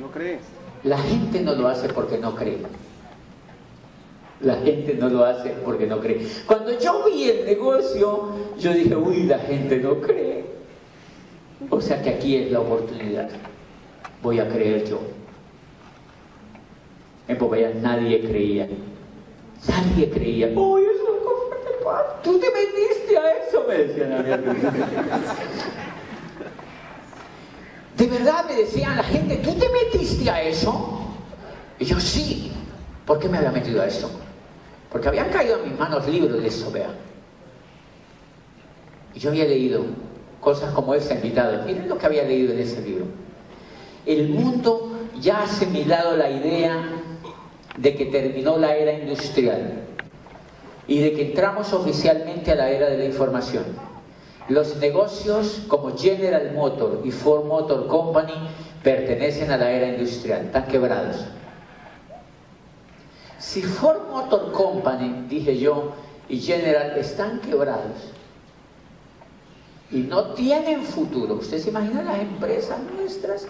No 0.02 0.12
cree. 0.12 0.40
La 0.84 0.98
gente 0.98 1.42
no 1.42 1.54
lo 1.56 1.68
hace 1.68 1.90
porque 1.90 2.18
no 2.18 2.36
cree. 2.36 2.58
La 4.42 4.56
gente 4.58 4.96
no 4.96 5.10
lo 5.10 5.24
hace 5.24 5.50
porque 5.64 5.88
no 5.88 6.00
cree. 6.00 6.28
Cuando 6.46 6.78
yo 6.78 7.06
vi 7.06 7.30
el 7.30 7.46
negocio, 7.46 8.30
yo 8.60 8.74
dije, 8.74 8.96
uy, 8.96 9.24
la 9.24 9.40
gente 9.40 9.78
no 9.78 10.02
cree. 10.02 10.45
O 11.70 11.82
sea 11.82 12.02
que 12.02 12.10
aquí 12.10 12.38
es 12.38 12.52
la 12.52 12.60
oportunidad. 12.60 13.30
Voy 14.22 14.40
a 14.40 14.48
creer 14.48 14.86
yo. 14.88 15.00
En 17.28 17.38
Popayán 17.38 17.82
nadie 17.82 18.22
creía. 18.22 18.68
Nadie 19.68 20.10
creía. 20.10 20.48
Uy, 20.48 20.84
eso 20.84 21.16
Tú 22.24 22.40
te 22.40 22.48
metiste 22.50 23.18
a 23.18 23.30
eso, 23.38 23.64
me 23.68 23.78
decían 23.78 24.12
a. 24.14 24.24
De 27.96 28.08
verdad 28.08 28.46
me 28.50 28.56
decían 28.56 28.98
la 28.98 29.04
gente, 29.04 29.38
¿tú 29.38 29.54
te 29.54 29.70
metiste 29.70 30.30
a 30.30 30.42
eso? 30.42 31.14
Y 31.80 31.86
yo 31.86 32.00
sí. 32.00 32.52
¿Por 33.06 33.20
qué 33.20 33.30
me 33.30 33.38
había 33.38 33.52
metido 33.52 33.82
a 33.82 33.86
eso? 33.86 34.10
Porque 34.92 35.08
habían 35.08 35.30
caído 35.30 35.60
en 35.60 35.70
mis 35.70 35.80
manos 35.80 36.08
libros 36.08 36.42
de 36.42 36.48
eso, 36.48 36.72
vean. 36.72 36.96
Y 39.14 39.20
yo 39.20 39.30
había 39.30 39.46
leído 39.46 39.86
cosas 40.46 40.72
como 40.74 40.94
esa 40.94 41.16
invitada. 41.16 41.64
Miren 41.66 41.90
lo 41.90 41.98
que 41.98 42.06
había 42.06 42.24
leído 42.24 42.54
en 42.54 42.60
ese 42.60 42.80
libro. 42.82 43.06
El 44.06 44.30
mundo 44.30 44.92
ya 45.20 45.40
ha 45.40 45.44
asimilado 45.44 46.16
la 46.16 46.30
idea 46.30 46.88
de 47.76 47.96
que 47.96 48.06
terminó 48.06 48.56
la 48.56 48.76
era 48.76 48.94
industrial 48.94 49.82
y 50.88 51.00
de 51.00 51.14
que 51.14 51.30
entramos 51.30 51.74
oficialmente 51.74 52.52
a 52.52 52.56
la 52.56 52.70
era 52.70 52.88
de 52.88 53.00
la 53.00 53.06
información. 53.06 53.66
Los 54.48 54.78
negocios 54.78 55.64
como 55.68 55.98
General 55.98 56.54
Motor 56.54 57.02
y 57.04 57.10
Ford 57.10 57.46
Motor 57.46 57.88
Company 57.88 58.34
pertenecen 58.84 59.50
a 59.50 59.58
la 59.58 59.72
era 59.72 59.88
industrial, 59.88 60.46
están 60.46 60.68
quebrados. 60.68 61.26
Si 63.40 63.64
Ford 63.64 64.12
Motor 64.12 64.52
Company, 64.52 65.26
dije 65.28 65.58
yo, 65.58 65.94
y 66.30 66.40
General 66.40 66.96
están 66.98 67.40
quebrados 67.40 68.15
y 69.92 69.98
no 70.00 70.34
tienen 70.34 70.84
futuro, 70.84 71.36
¿ustedes 71.36 71.64
se 71.64 71.70
imaginan 71.70 72.06
las 72.06 72.20
empresas 72.20 72.80
nuestras 72.98 73.48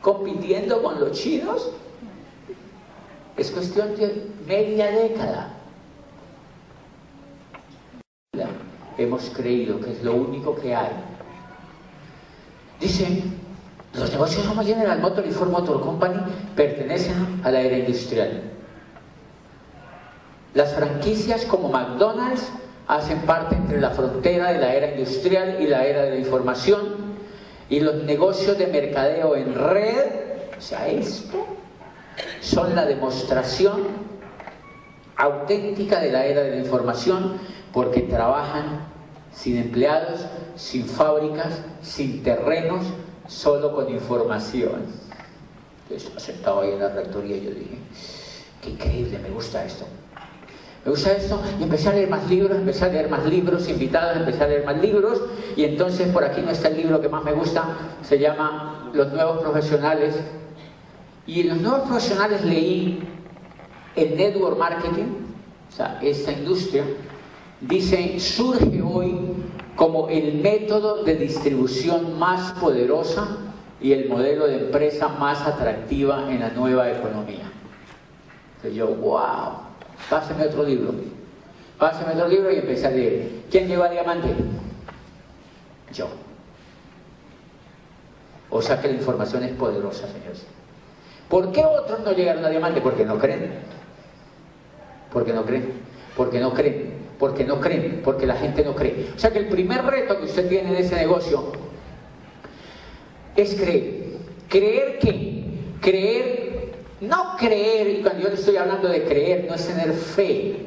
compitiendo 0.00 0.82
con 0.82 1.00
los 1.00 1.12
chinos? 1.12 1.70
Es 3.36 3.50
cuestión 3.50 3.96
de 3.96 4.26
media 4.46 4.90
década 4.90 5.62
hemos 9.02 9.30
creído 9.30 9.80
que 9.80 9.92
es 9.92 10.02
lo 10.02 10.14
único 10.14 10.54
que 10.56 10.74
hay. 10.74 10.92
Dice, 12.80 13.24
los 13.94 14.10
negocios 14.10 14.46
como 14.46 14.62
General 14.62 14.98
Motor 15.00 15.26
y 15.26 15.30
Ford 15.30 15.50
Motor 15.50 15.80
Company 15.80 16.20
pertenecen 16.56 17.40
a 17.44 17.50
la 17.50 17.60
era 17.60 17.78
industrial. 17.78 18.42
Las 20.54 20.74
franquicias 20.74 21.44
como 21.44 21.68
McDonald's 21.70 22.48
hacen 22.96 23.20
parte 23.22 23.54
entre 23.54 23.80
la 23.80 23.90
frontera 23.90 24.52
de 24.52 24.58
la 24.58 24.74
era 24.74 24.90
industrial 24.90 25.56
y 25.60 25.66
la 25.66 25.86
era 25.86 26.02
de 26.02 26.10
la 26.10 26.16
información 26.16 27.12
y 27.70 27.80
los 27.80 28.04
negocios 28.04 28.58
de 28.58 28.66
mercadeo 28.66 29.34
en 29.34 29.54
red, 29.54 30.06
o 30.58 30.60
sea, 30.60 30.88
esto, 30.88 31.46
son 32.40 32.76
la 32.76 32.84
demostración 32.84 33.80
auténtica 35.16 36.00
de 36.00 36.12
la 36.12 36.26
era 36.26 36.42
de 36.42 36.50
la 36.50 36.56
información 36.56 37.38
porque 37.72 38.02
trabajan 38.02 38.86
sin 39.32 39.56
empleados, 39.56 40.26
sin 40.56 40.84
fábricas, 40.84 41.62
sin 41.80 42.22
terrenos, 42.22 42.84
solo 43.26 43.74
con 43.74 43.88
información. 43.88 44.84
Entonces, 45.88 46.22
sentado 46.22 46.60
ahí 46.60 46.72
en 46.72 46.80
la 46.80 46.90
rectoría 46.90 47.38
yo 47.38 47.50
dije, 47.52 47.78
qué 48.60 48.70
increíble, 48.70 49.18
me 49.18 49.30
gusta 49.30 49.64
esto. 49.64 49.86
Me 50.84 50.90
gusta 50.90 51.12
esto 51.12 51.40
y 51.60 51.62
empecé 51.62 51.90
a 51.90 51.92
leer 51.92 52.10
más 52.10 52.28
libros, 52.28 52.58
empecé 52.58 52.84
a 52.84 52.88
leer 52.88 53.08
más 53.08 53.24
libros, 53.24 53.68
invitados, 53.68 54.16
empecé 54.16 54.42
a 54.42 54.48
leer 54.48 54.64
más 54.64 54.82
libros 54.82 55.22
y 55.56 55.64
entonces 55.64 56.08
por 56.08 56.24
aquí 56.24 56.40
no 56.40 56.50
está 56.50 56.68
el 56.68 56.78
libro 56.78 57.00
que 57.00 57.08
más 57.08 57.22
me 57.22 57.32
gusta, 57.32 57.76
se 58.02 58.18
llama 58.18 58.90
Los 58.92 59.12
Nuevos 59.12 59.42
Profesionales. 59.42 60.16
Y 61.24 61.42
en 61.42 61.48
Los 61.50 61.58
Nuevos 61.58 61.88
Profesionales 61.88 62.44
leí 62.44 63.00
el 63.94 64.16
Network 64.16 64.58
Marketing, 64.58 65.04
o 65.68 65.72
sea, 65.72 66.00
esta 66.02 66.32
industria, 66.32 66.84
dice, 67.60 68.18
surge 68.18 68.82
hoy 68.82 69.36
como 69.76 70.08
el 70.08 70.34
método 70.42 71.04
de 71.04 71.14
distribución 71.14 72.18
más 72.18 72.52
poderosa 72.58 73.36
y 73.80 73.92
el 73.92 74.08
modelo 74.08 74.48
de 74.48 74.64
empresa 74.64 75.08
más 75.08 75.42
atractiva 75.42 76.28
en 76.28 76.40
la 76.40 76.50
nueva 76.50 76.90
economía. 76.90 77.50
Entonces 78.56 78.74
yo, 78.74 78.88
wow, 78.88 79.71
pásame 80.12 80.44
otro 80.44 80.62
libro. 80.62 80.92
Pásame 81.78 82.12
otro 82.12 82.28
libro 82.28 82.52
y 82.52 82.58
empecé 82.58 82.86
a 82.86 82.90
leer. 82.90 83.30
¿Quién 83.50 83.66
llegó 83.66 83.84
a 83.84 83.88
diamante? 83.88 84.28
Yo. 85.94 86.08
O 88.50 88.60
sea 88.60 88.78
que 88.78 88.88
la 88.88 88.94
información 88.94 89.42
es 89.44 89.52
poderosa, 89.52 90.06
señores. 90.08 90.44
¿Por 91.30 91.50
qué 91.50 91.64
otros 91.64 92.00
no 92.00 92.12
llegaron 92.12 92.44
a 92.44 92.50
diamante? 92.50 92.82
Porque 92.82 93.06
no 93.06 93.18
creen. 93.18 93.54
Porque 95.10 95.32
no 95.32 95.46
creen. 95.46 95.72
Porque 96.14 96.40
no 96.40 96.52
creen 96.52 97.02
porque 97.22 97.44
no 97.44 97.60
creen, 97.60 98.00
porque 98.04 98.26
la 98.26 98.34
gente 98.34 98.64
no 98.64 98.74
cree. 98.74 99.12
O 99.14 99.18
sea 99.18 99.30
que 99.30 99.38
el 99.38 99.46
primer 99.46 99.84
reto 99.84 100.18
que 100.18 100.24
usted 100.24 100.48
tiene 100.48 100.70
en 100.70 100.74
ese 100.74 100.96
negocio 100.96 101.52
es 103.36 103.54
creer. 103.54 104.06
¿Creer 104.48 104.98
qué? 104.98 105.44
Creer, 105.80 106.41
no 107.02 107.36
creer, 107.36 107.98
y 107.98 108.02
cuando 108.02 108.22
yo 108.22 108.28
le 108.28 108.34
estoy 108.36 108.56
hablando 108.56 108.88
de 108.88 109.02
creer, 109.04 109.46
no 109.48 109.54
es 109.56 109.66
tener 109.66 109.92
fe. 109.92 110.66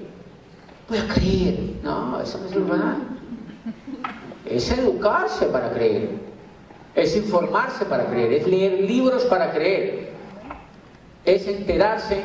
Voy 0.89 0.97
a 0.97 1.07
creer. 1.07 1.57
No, 1.81 2.19
eso 2.21 2.37
no 2.39 2.45
es 2.47 2.53
verdad. 2.53 2.97
Es 4.45 4.69
educarse 4.71 5.45
para 5.45 5.71
creer. 5.71 6.09
Es 6.93 7.15
informarse 7.15 7.85
para 7.85 8.05
creer. 8.07 8.33
Es 8.33 8.47
leer 8.47 8.81
libros 8.81 9.23
para 9.25 9.51
creer. 9.51 10.09
Es 11.23 11.47
enterarse 11.47 12.21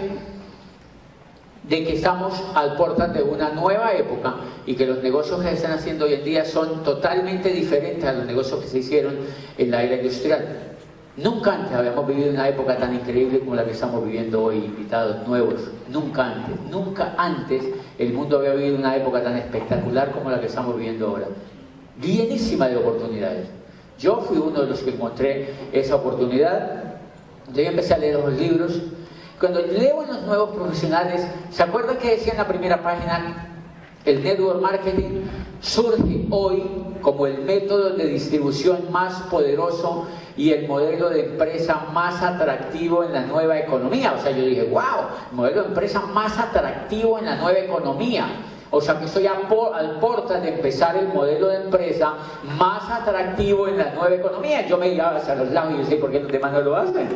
de 1.62 1.84
que 1.84 1.94
estamos 1.94 2.42
al 2.54 2.76
portal 2.76 3.12
de 3.12 3.22
una 3.22 3.50
nueva 3.50 3.92
época 3.94 4.34
y 4.66 4.74
que 4.74 4.86
los 4.86 5.02
negocios 5.04 5.40
que 5.40 5.50
se 5.50 5.54
están 5.54 5.72
haciendo 5.72 6.06
hoy 6.06 6.14
en 6.14 6.24
día 6.24 6.44
son 6.44 6.82
totalmente 6.82 7.50
diferentes 7.50 8.04
a 8.04 8.12
los 8.12 8.26
negocios 8.26 8.60
que 8.60 8.66
se 8.66 8.78
hicieron 8.78 9.18
en 9.56 9.70
la 9.70 9.84
era 9.84 9.96
industrial. 9.96 10.70
Nunca 11.22 11.52
antes 11.52 11.72
habíamos 11.72 12.06
vivido 12.06 12.30
una 12.30 12.48
época 12.48 12.78
tan 12.78 12.94
increíble 12.94 13.40
como 13.40 13.54
la 13.54 13.64
que 13.64 13.72
estamos 13.72 14.02
viviendo 14.04 14.42
hoy, 14.42 14.56
invitados 14.56 15.26
nuevos. 15.28 15.70
Nunca 15.90 16.24
antes, 16.24 16.60
nunca 16.70 17.14
antes 17.18 17.62
el 17.98 18.14
mundo 18.14 18.38
había 18.38 18.54
vivido 18.54 18.76
una 18.76 18.96
época 18.96 19.22
tan 19.22 19.36
espectacular 19.36 20.12
como 20.12 20.30
la 20.30 20.40
que 20.40 20.46
estamos 20.46 20.76
viviendo 20.76 21.08
ahora. 21.08 21.26
Bienísima 22.00 22.68
de 22.68 22.76
oportunidades. 22.78 23.48
Yo 23.98 24.22
fui 24.22 24.38
uno 24.38 24.62
de 24.62 24.68
los 24.68 24.80
que 24.80 24.90
encontré 24.90 25.54
esa 25.72 25.96
oportunidad. 25.96 26.84
Yo 27.52 27.62
empecé 27.62 27.92
a 27.92 27.98
leer 27.98 28.18
los 28.18 28.32
libros, 28.32 28.80
cuando 29.38 29.60
leo 29.60 30.02
en 30.02 30.08
los 30.08 30.22
nuevos 30.22 30.50
profesionales, 30.50 31.26
¿se 31.50 31.62
acuerdan 31.62 31.98
que 31.98 32.10
decía 32.10 32.32
en 32.32 32.38
la 32.38 32.46
primera 32.46 32.82
página? 32.82 33.49
El 34.04 34.24
network 34.24 34.62
marketing 34.62 35.26
surge 35.60 36.26
hoy 36.30 36.62
como 37.02 37.26
el 37.26 37.42
método 37.42 37.90
de 37.90 38.06
distribución 38.06 38.90
más 38.90 39.22
poderoso 39.24 40.06
y 40.36 40.52
el 40.52 40.66
modelo 40.66 41.10
de 41.10 41.26
empresa 41.26 41.86
más 41.92 42.22
atractivo 42.22 43.04
en 43.04 43.12
la 43.12 43.26
nueva 43.26 43.58
economía. 43.58 44.14
O 44.18 44.22
sea, 44.22 44.30
yo 44.30 44.44
dije, 44.44 44.64
wow, 44.64 45.08
modelo 45.32 45.62
de 45.62 45.68
empresa 45.68 46.00
más 46.00 46.38
atractivo 46.38 47.18
en 47.18 47.26
la 47.26 47.36
nueva 47.36 47.58
economía. 47.58 48.26
O 48.70 48.80
sea 48.80 48.98
que 48.98 49.04
estoy 49.06 49.26
a 49.26 49.34
al 49.34 49.98
porta 49.98 50.40
de 50.40 50.54
empezar 50.54 50.96
el 50.96 51.08
modelo 51.08 51.48
de 51.48 51.64
empresa 51.64 52.14
más 52.56 52.88
atractivo 52.88 53.68
en 53.68 53.78
la 53.78 53.92
nueva 53.92 54.14
economía. 54.14 54.66
Yo 54.66 54.78
me 54.78 54.88
iba 54.88 55.16
hacia 55.16 55.34
los 55.34 55.50
lados 55.50 55.74
y 55.74 55.78
yo 55.78 55.84
sé, 55.84 55.96
¿por 55.96 56.10
qué 56.10 56.20
los 56.20 56.30
demás 56.30 56.52
no 56.52 56.60
lo 56.62 56.76
hacen? 56.76 57.08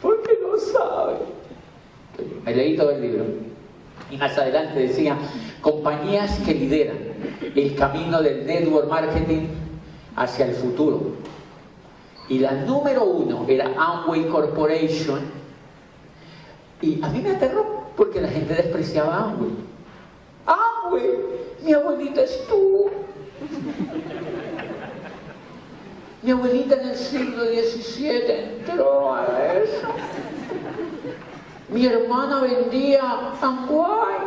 Porque 0.00 0.38
no 0.42 0.56
saben. 0.58 1.16
Me 2.44 2.54
leí 2.54 2.76
todo 2.76 2.90
el 2.90 3.00
libro. 3.00 3.51
Y 4.12 4.18
más 4.18 4.36
adelante 4.36 4.78
decía, 4.78 5.16
compañías 5.62 6.38
que 6.40 6.52
lideran 6.52 6.98
el 7.56 7.74
camino 7.74 8.20
del 8.20 8.44
network 8.44 8.90
marketing 8.90 9.46
hacia 10.14 10.44
el 10.44 10.54
futuro. 10.54 11.14
Y 12.28 12.38
la 12.38 12.52
número 12.52 13.04
uno 13.04 13.46
era 13.48 13.72
Amway 13.74 14.28
Corporation. 14.28 15.20
Y 16.82 17.02
a 17.02 17.08
mí 17.08 17.22
me 17.22 17.30
aterró 17.30 17.86
porque 17.96 18.20
la 18.20 18.28
gente 18.28 18.54
despreciaba 18.54 19.14
a 19.14 19.24
Amway. 19.30 19.50
Amway, 20.46 21.10
mi 21.64 21.72
abuelita 21.72 22.22
estuvo. 22.22 22.90
Mi 26.22 26.32
abuelita 26.32 26.82
en 26.82 26.88
el 26.90 26.96
siglo 26.96 27.44
XVII 27.44 28.58
entró 28.60 29.14
a 29.14 29.24
eso. 29.54 29.88
Mi 31.72 31.86
hermana 31.86 32.40
vendía 32.40 33.02
Amway. 33.40 34.18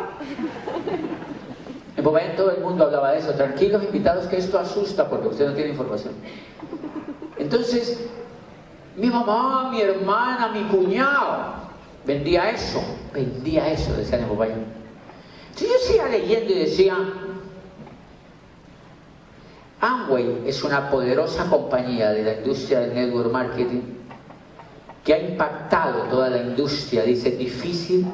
En 1.95 2.03
momento 2.03 2.43
todo 2.43 2.51
el 2.51 2.61
mundo 2.61 2.85
hablaba 2.85 3.11
de 3.11 3.19
eso. 3.19 3.33
Tranquilos 3.33 3.83
invitados 3.83 4.25
que 4.27 4.37
esto 4.37 4.57
asusta 4.59 5.07
porque 5.07 5.27
usted 5.27 5.47
no 5.47 5.53
tiene 5.53 5.69
información. 5.69 6.13
Entonces, 7.37 8.07
mi 8.95 9.07
mamá, 9.07 9.69
mi 9.71 9.81
hermana, 9.81 10.47
mi 10.49 10.63
cuñado 10.63 11.65
vendía 12.05 12.49
eso, 12.49 12.81
vendía 13.13 13.71
eso, 13.71 13.93
decían 13.93 14.21
en 14.21 14.27
Popayán. 14.27 14.65
Entonces 15.49 15.69
yo 15.69 15.87
seguía 15.87 16.07
leyendo 16.07 16.53
y 16.53 16.59
decía, 16.59 16.97
Amway 19.79 20.43
es 20.45 20.63
una 20.63 20.89
poderosa 20.89 21.45
compañía 21.49 22.11
de 22.11 22.23
la 22.23 22.33
industria 22.33 22.79
del 22.81 22.93
network 22.93 23.31
marketing 23.31 23.94
que 25.05 25.13
ha 25.13 25.19
impactado 25.19 26.03
toda 26.09 26.29
la 26.29 26.39
industria. 26.39 27.03
Dice, 27.03 27.31
difícil 27.31 28.05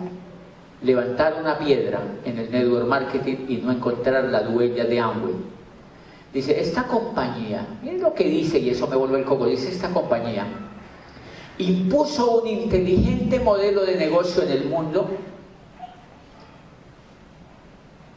levantar 0.83 1.37
una 1.39 1.57
piedra 1.57 2.01
en 2.25 2.37
el 2.37 2.51
network 2.51 2.85
marketing 2.85 3.45
y 3.47 3.57
no 3.57 3.71
encontrar 3.71 4.25
la 4.25 4.43
dueña 4.43 4.83
de 4.83 4.99
Amway. 4.99 5.35
Dice, 6.33 6.59
esta 6.59 6.83
compañía, 6.83 7.65
miren 7.81 8.01
lo 8.01 8.13
que 8.13 8.25
dice 8.25 8.59
y 8.59 8.69
eso 8.69 8.87
me 8.87 8.97
vuelve 8.97 9.19
el 9.19 9.25
coco, 9.25 9.47
dice 9.47 9.69
esta 9.69 9.89
compañía, 9.89 10.45
impuso 11.57 12.41
un 12.41 12.47
inteligente 12.47 13.39
modelo 13.39 13.85
de 13.85 13.95
negocio 13.95 14.43
en 14.43 14.51
el 14.51 14.65
mundo, 14.65 15.09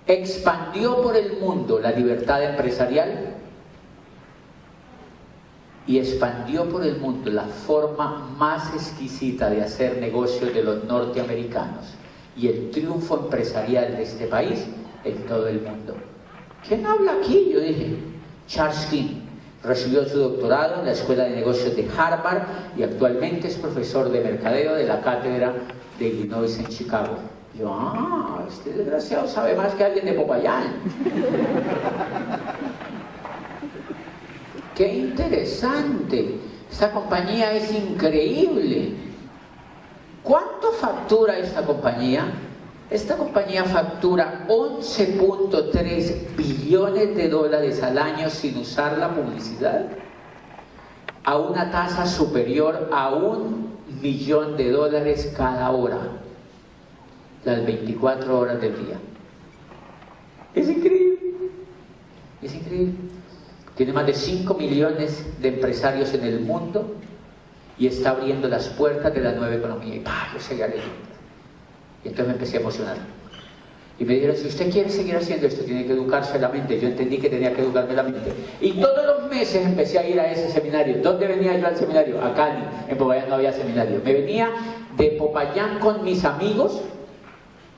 expandió 0.06 1.00
por 1.00 1.16
el 1.16 1.38
mundo 1.38 1.78
la 1.80 1.92
libertad 1.92 2.42
empresarial 2.42 3.33
y 5.86 5.98
expandió 5.98 6.68
por 6.68 6.84
el 6.84 6.98
mundo 6.98 7.30
la 7.30 7.44
forma 7.44 8.30
más 8.38 8.72
exquisita 8.74 9.50
de 9.50 9.62
hacer 9.62 9.98
negocios 9.98 10.54
de 10.54 10.62
los 10.62 10.84
norteamericanos 10.84 11.84
y 12.36 12.48
el 12.48 12.70
triunfo 12.70 13.24
empresarial 13.24 13.96
de 13.96 14.02
este 14.02 14.26
país 14.26 14.64
en 15.04 15.26
todo 15.26 15.48
el 15.48 15.60
mundo. 15.60 15.94
¿Quién 16.66 16.86
habla 16.86 17.12
aquí? 17.20 17.50
Yo 17.52 17.60
dije, 17.60 17.98
Charles 18.46 18.86
King. 18.86 19.20
Recibió 19.62 20.06
su 20.06 20.18
doctorado 20.18 20.80
en 20.80 20.86
la 20.86 20.92
Escuela 20.92 21.24
de 21.24 21.36
Negocios 21.36 21.74
de 21.74 21.88
Harvard 21.96 22.42
y 22.76 22.82
actualmente 22.82 23.48
es 23.48 23.56
profesor 23.56 24.10
de 24.10 24.20
mercadeo 24.20 24.74
de 24.74 24.84
la 24.84 25.00
cátedra 25.00 25.54
de 25.98 26.06
Illinois 26.06 26.58
en 26.58 26.66
Chicago. 26.66 27.16
Yo, 27.58 27.68
ah, 27.70 28.44
este 28.46 28.74
desgraciado 28.74 29.26
sabe 29.26 29.54
más 29.54 29.72
que 29.74 29.84
alguien 29.84 30.04
de 30.04 30.12
Popayán. 30.12 30.74
¡Qué 34.74 34.94
interesante! 34.94 36.40
Esta 36.70 36.90
compañía 36.90 37.52
es 37.52 37.72
increíble. 37.72 38.94
¿Cuánto 40.22 40.72
factura 40.72 41.38
esta 41.38 41.64
compañía? 41.64 42.32
Esta 42.90 43.16
compañía 43.16 43.64
factura 43.64 44.44
11.3 44.48 46.36
billones 46.36 47.16
de 47.16 47.28
dólares 47.28 47.82
al 47.82 47.98
año 47.98 48.28
sin 48.28 48.58
usar 48.58 48.98
la 48.98 49.14
publicidad 49.14 49.86
a 51.24 51.38
una 51.38 51.70
tasa 51.70 52.06
superior 52.06 52.90
a 52.92 53.14
un 53.14 53.78
millón 54.02 54.56
de 54.56 54.70
dólares 54.70 55.32
cada 55.36 55.70
hora, 55.70 55.98
las 57.44 57.64
24 57.64 58.38
horas 58.38 58.60
del 58.60 58.74
día. 58.84 58.98
Es 60.54 60.68
increíble, 60.68 61.18
es 62.42 62.54
increíble. 62.54 62.94
Tiene 63.76 63.92
más 63.92 64.06
de 64.06 64.14
5 64.14 64.54
millones 64.54 65.26
de 65.40 65.48
empresarios 65.48 66.14
en 66.14 66.24
el 66.24 66.40
mundo 66.40 66.94
y 67.76 67.88
está 67.88 68.10
abriendo 68.10 68.48
las 68.48 68.68
puertas 68.68 69.12
de 69.12 69.20
la 69.20 69.32
nueva 69.32 69.54
economía. 69.54 69.96
Y 69.96 70.00
¡pah! 70.00 70.28
yo 70.32 70.40
seguía 70.40 70.68
leyendo. 70.68 70.94
Y 72.04 72.08
entonces 72.08 72.26
me 72.26 72.32
empecé 72.34 72.56
a 72.58 72.60
emocionar. 72.60 72.96
Y 73.98 74.04
me 74.04 74.14
dijeron, 74.14 74.36
si 74.36 74.48
usted 74.48 74.70
quiere 74.72 74.90
seguir 74.90 75.16
haciendo 75.16 75.46
esto, 75.46 75.64
tiene 75.64 75.86
que 75.86 75.92
educarse 75.92 76.38
la 76.38 76.48
mente. 76.48 76.80
Yo 76.80 76.88
entendí 76.88 77.18
que 77.18 77.30
tenía 77.30 77.52
que 77.54 77.62
educarme 77.62 77.94
la 77.94 78.02
mente. 78.02 78.32
Y 78.60 78.72
todos 78.72 79.06
los 79.06 79.30
meses 79.30 79.64
empecé 79.64 79.98
a 79.98 80.08
ir 80.08 80.18
a 80.18 80.30
ese 80.30 80.50
seminario. 80.50 81.00
¿Dónde 81.00 81.28
venía 81.28 81.56
yo 81.58 81.66
al 81.66 81.76
seminario? 81.76 82.20
A 82.22 82.34
Cali. 82.34 82.64
En 82.88 82.98
Popayán 82.98 83.28
no 83.28 83.36
había 83.36 83.52
seminario. 83.52 84.00
Me 84.04 84.12
venía 84.12 84.50
de 84.96 85.10
Popayán 85.12 85.78
con 85.78 86.02
mis 86.04 86.24
amigos. 86.24 86.80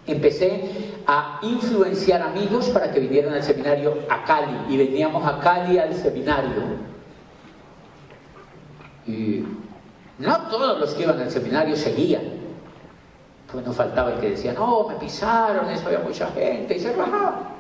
Empecé 0.06 0.70
a 1.06 1.40
influenciar 1.42 2.22
amigos 2.22 2.68
para 2.68 2.90
que 2.92 3.00
vinieran 3.00 3.34
al 3.34 3.42
seminario 3.42 3.98
a 4.08 4.24
Cali. 4.24 4.56
Y 4.68 4.76
veníamos 4.76 5.24
a 5.26 5.38
Cali 5.40 5.78
al 5.78 5.94
seminario. 5.94 6.86
Y 9.06 9.44
no 10.18 10.36
todos 10.48 10.80
los 10.80 10.94
que 10.94 11.02
iban 11.02 11.20
al 11.20 11.30
seminario 11.30 11.76
seguían. 11.76 12.22
Pues 13.50 13.64
no 13.64 13.72
faltaba 13.72 14.12
el 14.12 14.20
que 14.20 14.30
decía, 14.30 14.52
no, 14.52 14.88
me 14.88 14.96
pisaron, 14.96 15.70
eso 15.70 15.86
había 15.86 16.00
mucha 16.00 16.28
gente, 16.32 16.76
y 16.76 16.80
se 16.80 16.94
bajaba. 16.94 17.52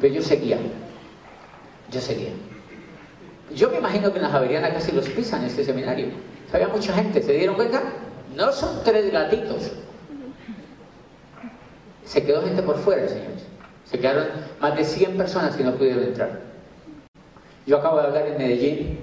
Pero 0.00 0.14
yo 0.14 0.22
seguía, 0.22 0.58
yo 1.90 2.00
seguía. 2.00 2.32
Yo 3.54 3.70
me 3.70 3.78
imagino 3.78 4.12
que 4.12 4.18
en 4.18 4.24
la 4.24 4.30
Javeriana 4.30 4.72
casi 4.72 4.92
los 4.92 5.08
pisan 5.08 5.40
en 5.40 5.46
este 5.46 5.64
seminario. 5.64 6.08
Había 6.52 6.68
mucha 6.68 6.92
gente, 6.92 7.22
¿se 7.22 7.32
dieron 7.32 7.56
cuenta? 7.56 7.82
No 8.36 8.52
son 8.52 8.82
tres 8.84 9.10
gatitos. 9.10 9.72
Se 12.08 12.22
quedó 12.22 12.42
gente 12.42 12.62
por 12.62 12.78
fuera, 12.78 13.06
señores. 13.06 13.44
Se 13.84 13.98
quedaron 13.98 14.28
más 14.60 14.74
de 14.74 14.82
100 14.82 15.18
personas 15.18 15.54
que 15.54 15.62
no 15.62 15.72
pudieron 15.74 16.04
entrar. 16.04 16.40
Yo 17.66 17.76
acabo 17.76 17.98
de 17.98 18.04
hablar 18.04 18.26
en 18.28 18.38
Medellín 18.38 18.98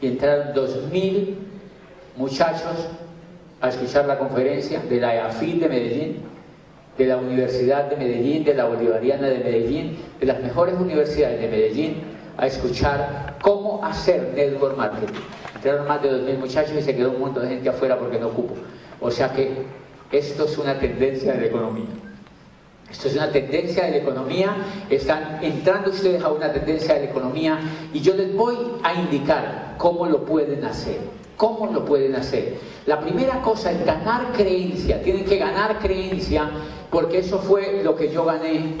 y 0.00 0.06
entraron 0.06 0.54
2.000 0.54 1.34
muchachos 2.16 2.88
a 3.60 3.68
escuchar 3.68 4.06
la 4.06 4.18
conferencia 4.18 4.80
de 4.80 4.98
la 4.98 5.14
EAFIL 5.14 5.60
de 5.60 5.68
Medellín, 5.68 6.22
de 6.96 7.06
la 7.06 7.18
Universidad 7.18 7.90
de 7.90 7.96
Medellín, 7.96 8.44
de 8.44 8.54
la 8.54 8.64
Bolivariana 8.64 9.28
de 9.28 9.38
Medellín, 9.40 9.98
de 10.18 10.24
las 10.24 10.40
mejores 10.40 10.74
universidades 10.76 11.42
de 11.42 11.48
Medellín, 11.48 11.96
a 12.38 12.46
escuchar 12.46 13.36
cómo 13.42 13.84
hacer 13.84 14.32
network 14.34 14.74
marketing. 14.74 15.20
Entraron 15.54 15.86
más 15.86 16.02
de 16.02 16.12
2.000 16.12 16.38
muchachos 16.38 16.72
y 16.78 16.80
se 16.80 16.96
quedó 16.96 17.10
un 17.10 17.20
montón 17.20 17.42
de 17.42 17.50
gente 17.50 17.68
afuera 17.68 17.98
porque 17.98 18.18
no 18.18 18.28
ocupo. 18.28 18.54
O 19.02 19.10
sea 19.10 19.34
que 19.34 19.50
esto 20.10 20.46
es 20.46 20.56
una 20.56 20.78
tendencia 20.78 21.34
de 21.34 21.40
la 21.40 21.46
economía. 21.46 22.07
Esto 22.90 23.08
es 23.08 23.14
una 23.14 23.30
tendencia 23.30 23.84
de 23.84 23.90
la 23.90 23.96
economía, 23.98 24.56
están 24.88 25.40
entrando 25.42 25.90
ustedes 25.90 26.22
a 26.22 26.28
una 26.28 26.50
tendencia 26.52 26.94
de 26.94 27.00
la 27.00 27.10
economía 27.10 27.58
y 27.92 28.00
yo 28.00 28.14
les 28.14 28.34
voy 28.34 28.56
a 28.82 28.94
indicar 28.94 29.74
cómo 29.76 30.06
lo 30.06 30.24
pueden 30.24 30.64
hacer. 30.64 30.98
¿Cómo 31.36 31.66
lo 31.72 31.84
pueden 31.84 32.16
hacer? 32.16 32.58
La 32.86 32.98
primera 32.98 33.40
cosa 33.42 33.70
es 33.70 33.86
ganar 33.86 34.32
creencia. 34.32 35.00
Tienen 35.00 35.24
que 35.24 35.36
ganar 35.36 35.78
creencia 35.78 36.50
porque 36.90 37.18
eso 37.18 37.38
fue 37.38 37.80
lo 37.84 37.94
que 37.94 38.10
yo 38.10 38.24
gané. 38.24 38.76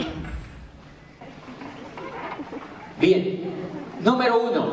Bien, 2.98 3.42
número 4.00 4.42
uno, 4.42 4.72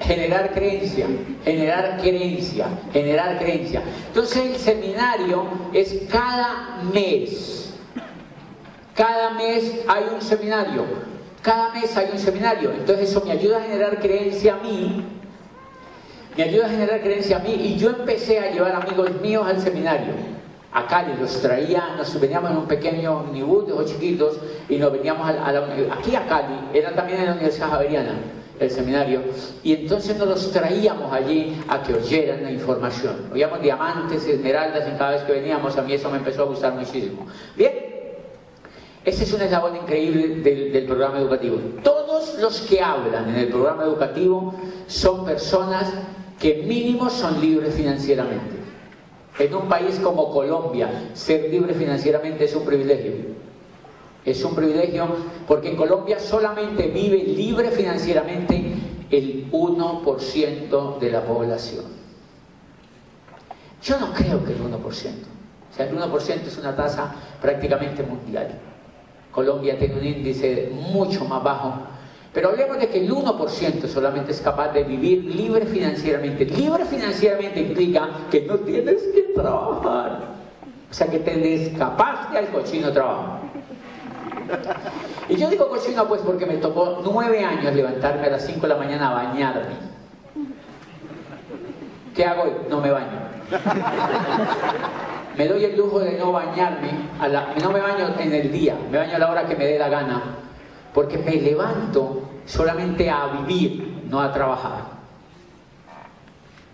generar 0.00 0.52
creencia, 0.54 1.08
generar 1.44 1.98
creencia, 2.00 2.68
generar 2.92 3.38
creencia. 3.38 3.82
Entonces 4.06 4.36
el 4.36 4.56
seminario 4.56 5.46
es 5.72 6.02
cada 6.08 6.80
mes. 6.92 7.65
Cada 8.96 9.30
mes 9.30 9.84
hay 9.86 10.04
un 10.12 10.22
seminario. 10.22 10.84
Cada 11.42 11.72
mes 11.74 11.96
hay 11.96 12.08
un 12.12 12.18
seminario. 12.18 12.72
Entonces 12.72 13.10
eso 13.10 13.22
me 13.24 13.32
ayuda 13.32 13.58
a 13.58 13.62
generar 13.62 14.00
creencia 14.00 14.54
a 14.54 14.56
mí 14.58 15.04
me 16.36 16.42
ayuda 16.44 16.66
a 16.66 16.68
generar 16.68 17.00
creencia 17.00 17.38
a 17.38 17.40
mí 17.40 17.52
y 17.52 17.76
yo 17.76 17.90
empecé 17.90 18.38
a 18.38 18.50
llevar 18.50 18.74
amigos 18.74 19.10
míos 19.22 19.46
al 19.46 19.60
seminario. 19.60 20.12
A 20.72 20.86
Cali 20.86 21.14
los 21.18 21.40
traía, 21.40 21.94
nos 21.96 22.20
veníamos 22.20 22.50
en 22.50 22.56
un 22.58 22.66
pequeño 22.66 23.20
omnibus 23.20 23.66
de 23.66 23.72
dos 23.72 23.86
chiquitos 23.86 24.38
y 24.68 24.76
nos 24.76 24.92
veníamos 24.92 25.26
a, 25.26 25.32
la 25.32 25.66
aquí 25.98 26.14
a 26.14 26.26
Cali, 26.26 26.54
era 26.74 26.94
también 26.94 27.20
en 27.20 27.26
la 27.26 27.32
Universidad 27.32 27.70
Javeriana 27.70 28.18
el 28.58 28.70
seminario, 28.70 29.20
y 29.62 29.74
entonces 29.74 30.16
nos 30.16 30.28
los 30.28 30.50
traíamos 30.50 31.12
allí 31.12 31.62
a 31.68 31.82
que 31.82 31.92
oyeran 31.92 32.42
la 32.42 32.50
información. 32.50 33.28
Oíamos 33.30 33.60
diamantes, 33.60 34.26
esmeraldas 34.26 34.86
en 34.88 34.96
cada 34.96 35.10
vez 35.10 35.22
que 35.24 35.32
veníamos, 35.32 35.76
a 35.76 35.82
mí 35.82 35.92
eso 35.92 36.10
me 36.10 36.16
empezó 36.16 36.42
a 36.42 36.46
gustar 36.46 36.72
muchísimo. 36.72 37.26
Bien, 37.54 37.85
Ese 39.06 39.22
es 39.22 39.32
un 39.32 39.40
eslabón 39.40 39.76
increíble 39.76 40.40
del, 40.40 40.84
programa 40.84 41.20
educativo. 41.20 41.58
Todos 41.84 42.40
los 42.40 42.60
que 42.62 42.80
hablan 42.80 43.28
en 43.28 43.36
el 43.36 43.48
programa 43.50 43.84
educativo 43.84 44.52
son 44.88 45.24
personas 45.24 45.92
que 46.40 46.64
mínimo 46.66 47.08
son 47.08 47.40
libres 47.40 47.72
financieramente. 47.76 48.56
En 49.38 49.54
un 49.54 49.68
país 49.68 50.00
como 50.02 50.32
Colombia, 50.32 51.10
ser 51.14 51.48
libre 51.48 51.72
financieramente 51.74 52.46
es 52.46 52.56
un 52.56 52.64
privilegio. 52.64 53.12
Es 54.24 54.42
un 54.42 54.56
privilegio 54.56 55.06
porque 55.46 55.68
en 55.68 55.76
Colombia 55.76 56.18
solamente 56.18 56.88
vive 56.88 57.18
libre 57.18 57.70
financieramente 57.70 58.72
el 59.08 59.48
1% 59.52 60.98
de 60.98 61.10
la 61.12 61.22
población. 61.22 61.84
Yo 63.84 64.00
no 64.00 64.12
creo 64.12 64.44
que 64.44 64.52
el 64.52 64.58
1%. 64.58 64.82
O 64.82 64.92
sea, 64.92 65.86
el 65.86 65.96
1% 65.96 66.46
es 66.48 66.58
una 66.58 66.74
tasa 66.74 67.14
prácticamente 67.40 68.02
mundial. 68.02 68.65
Colombia 69.36 69.78
tiene 69.78 69.94
un 69.96 70.04
índice 70.04 70.72
mucho 70.72 71.26
más 71.26 71.44
bajo. 71.44 71.74
Pero 72.32 72.48
hablemos 72.48 72.78
de 72.78 72.88
que 72.88 73.04
el 73.04 73.12
1% 73.12 73.86
solamente 73.86 74.32
es 74.32 74.40
capaz 74.40 74.72
de 74.72 74.82
vivir 74.82 75.24
libre 75.24 75.66
financieramente. 75.66 76.46
Libre 76.46 76.86
financieramente 76.86 77.60
implica 77.60 78.08
que 78.30 78.40
no 78.42 78.54
tienes 78.56 79.02
que 79.14 79.22
trabajar. 79.34 80.20
O 80.90 80.94
sea, 80.94 81.06
que 81.08 81.18
te 81.18 81.36
descapaste 81.36 82.38
al 82.38 82.48
cochino 82.48 82.90
trabajo. 82.92 83.40
Y 85.28 85.36
yo 85.36 85.50
digo 85.50 85.68
cochino 85.68 86.08
pues 86.08 86.22
porque 86.22 86.46
me 86.46 86.56
tocó 86.56 87.02
nueve 87.04 87.44
años 87.44 87.74
levantarme 87.74 88.26
a 88.28 88.30
las 88.30 88.46
5 88.46 88.60
de 88.60 88.68
la 88.68 88.76
mañana 88.76 89.10
a 89.10 89.14
bañarme. 89.24 89.76
¿Qué 92.14 92.24
hago 92.24 92.44
hoy? 92.44 92.52
No 92.70 92.80
me 92.80 92.90
baño. 92.90 93.20
Me 95.36 95.46
doy 95.46 95.64
el 95.64 95.76
lujo 95.76 96.00
de 96.00 96.12
no 96.18 96.32
bañarme, 96.32 96.90
a 97.20 97.28
la, 97.28 97.54
no 97.62 97.70
me 97.70 97.80
baño 97.80 98.14
en 98.18 98.34
el 98.34 98.50
día, 98.50 98.76
me 98.90 98.98
baño 98.98 99.16
a 99.16 99.18
la 99.18 99.30
hora 99.30 99.46
que 99.46 99.54
me 99.54 99.66
dé 99.66 99.78
la 99.78 99.88
gana, 99.88 100.22
porque 100.94 101.18
me 101.18 101.36
levanto 101.36 102.22
solamente 102.46 103.10
a 103.10 103.26
vivir, 103.26 104.04
no 104.08 104.20
a 104.20 104.32
trabajar. 104.32 104.96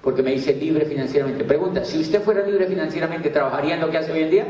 Porque 0.00 0.22
me 0.22 0.32
dice 0.32 0.54
libre 0.54 0.84
financieramente. 0.84 1.44
Pregunta, 1.44 1.84
si 1.84 2.00
usted 2.00 2.22
fuera 2.22 2.46
libre 2.46 2.66
financieramente, 2.66 3.30
¿trabajaría 3.30 3.74
en 3.74 3.80
lo 3.80 3.90
que 3.90 3.98
hace 3.98 4.12
hoy 4.12 4.22
en 4.22 4.30
día? 4.30 4.46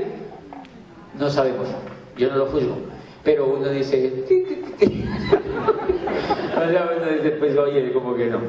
No 1.19 1.31
sabemos, 1.31 1.69
yo 2.17 2.31
no 2.31 2.37
lo 2.37 2.47
juzgo. 2.47 2.77
Pero 3.23 3.47
uno 3.47 3.69
dice, 3.69 4.25
o 6.57 6.71
sea, 6.71 6.91
uno 6.97 7.07
dice, 7.07 7.31
pues 7.39 7.57
oye, 7.57 7.93
como 7.93 8.15
que 8.17 8.27
no. 8.27 8.41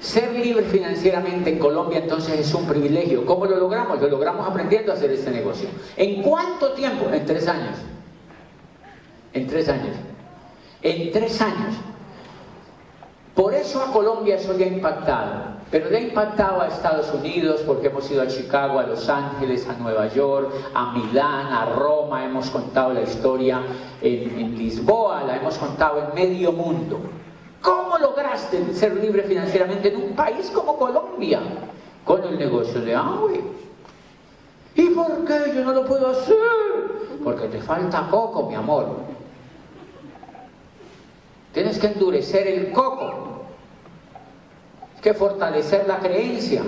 Ser 0.00 0.32
libre 0.32 0.64
financieramente 0.64 1.50
en 1.50 1.58
Colombia 1.58 1.98
entonces 1.98 2.40
es 2.40 2.54
un 2.54 2.66
privilegio. 2.66 3.26
¿Cómo 3.26 3.44
lo 3.44 3.56
logramos? 3.58 4.00
Lo 4.00 4.08
logramos 4.08 4.48
aprendiendo 4.48 4.92
a 4.92 4.94
hacer 4.94 5.10
este 5.10 5.30
negocio. 5.30 5.68
¿En 5.94 6.22
cuánto 6.22 6.72
tiempo? 6.72 7.10
En 7.12 7.26
tres 7.26 7.46
años. 7.46 7.76
En 9.34 9.46
tres 9.46 9.68
años. 9.68 9.94
En 10.80 11.12
tres 11.12 11.38
años. 11.42 11.74
Por 13.34 13.52
eso 13.52 13.82
a 13.82 13.92
Colombia 13.92 14.36
eso 14.36 14.54
le 14.54 14.64
ha 14.64 14.68
impactado. 14.68 15.60
Pero 15.70 15.90
le 15.90 15.98
ha 15.98 16.00
impactado 16.00 16.62
a 16.62 16.68
Estados 16.68 17.12
Unidos 17.12 17.60
porque 17.66 17.88
hemos 17.88 18.10
ido 18.10 18.22
a 18.22 18.26
Chicago, 18.26 18.78
a 18.78 18.84
Los 18.84 19.06
Ángeles, 19.08 19.68
a 19.68 19.74
Nueva 19.74 20.08
York, 20.08 20.50
a 20.74 20.92
Milán, 20.92 21.52
a 21.52 21.66
Roma, 21.76 22.24
hemos 22.24 22.48
contado 22.50 22.94
la 22.94 23.02
historia 23.02 23.60
en, 24.00 24.38
en 24.38 24.58
Lisboa, 24.58 25.24
la 25.24 25.36
hemos 25.36 25.58
contado 25.58 26.08
en 26.08 26.14
medio 26.14 26.52
mundo. 26.52 27.00
¿Cómo 27.60 27.98
lograste 27.98 28.72
ser 28.74 28.96
libre 28.96 29.22
financieramente 29.22 29.88
en 29.88 29.96
un 29.96 30.12
país 30.14 30.50
como 30.54 30.76
Colombia? 30.76 31.40
Con 32.04 32.24
el 32.24 32.38
negocio 32.38 32.80
de 32.80 32.94
agua. 32.94 33.32
¿Y 34.74 34.86
por 34.90 35.24
qué 35.24 35.52
yo 35.54 35.64
no 35.64 35.72
lo 35.72 35.84
puedo 35.84 36.08
hacer? 36.08 36.36
Porque 37.22 37.48
te 37.48 37.60
falta 37.60 38.08
coco, 38.10 38.48
mi 38.48 38.54
amor. 38.54 38.96
Tienes 41.52 41.78
que 41.78 41.88
endurecer 41.88 42.46
el 42.46 42.72
coco. 42.72 43.44
Tienes 44.78 45.02
que 45.02 45.14
fortalecer 45.14 45.86
la 45.86 45.98
creencia. 45.98 46.62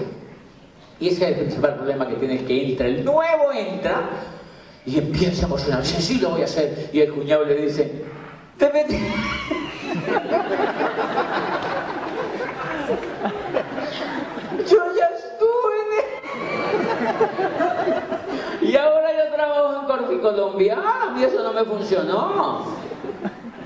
Y 1.00 1.08
ese 1.08 1.24
es 1.24 1.30
el 1.30 1.44
principal 1.44 1.76
problema 1.76 2.06
que 2.06 2.14
tienes 2.16 2.42
que 2.42 2.70
entra. 2.70 2.86
El 2.86 3.04
nuevo 3.04 3.52
entra 3.52 4.10
y 4.84 4.98
empieza 4.98 5.46
a 5.46 5.48
emocionarse. 5.48 6.02
Sí, 6.02 6.18
lo 6.18 6.30
voy 6.30 6.42
a 6.42 6.44
hacer. 6.44 6.90
Y 6.92 7.00
el 7.00 7.12
cuñado 7.12 7.44
le 7.44 7.54
dice, 7.54 8.04
te 8.58 8.70
metes... 8.72 9.00
Yo 14.68 14.78
ya 14.94 15.06
estuve 15.16 15.80
Y 18.62 18.76
ahora 18.76 19.08
yo 19.12 19.34
trabajo 19.34 19.80
en 19.80 19.86
Corfi 19.86 20.18
Colombia. 20.18 20.78
Ah, 20.78 21.08
a 21.08 21.10
mí 21.10 21.24
eso 21.24 21.42
no 21.42 21.52
me 21.52 21.64
funcionó. 21.64 22.66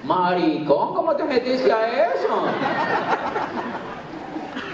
Maricón, 0.05 0.94
¿cómo 0.94 1.14
te 1.16 1.25
metiste 1.25 1.72
a 1.72 2.12
eso? 2.12 2.46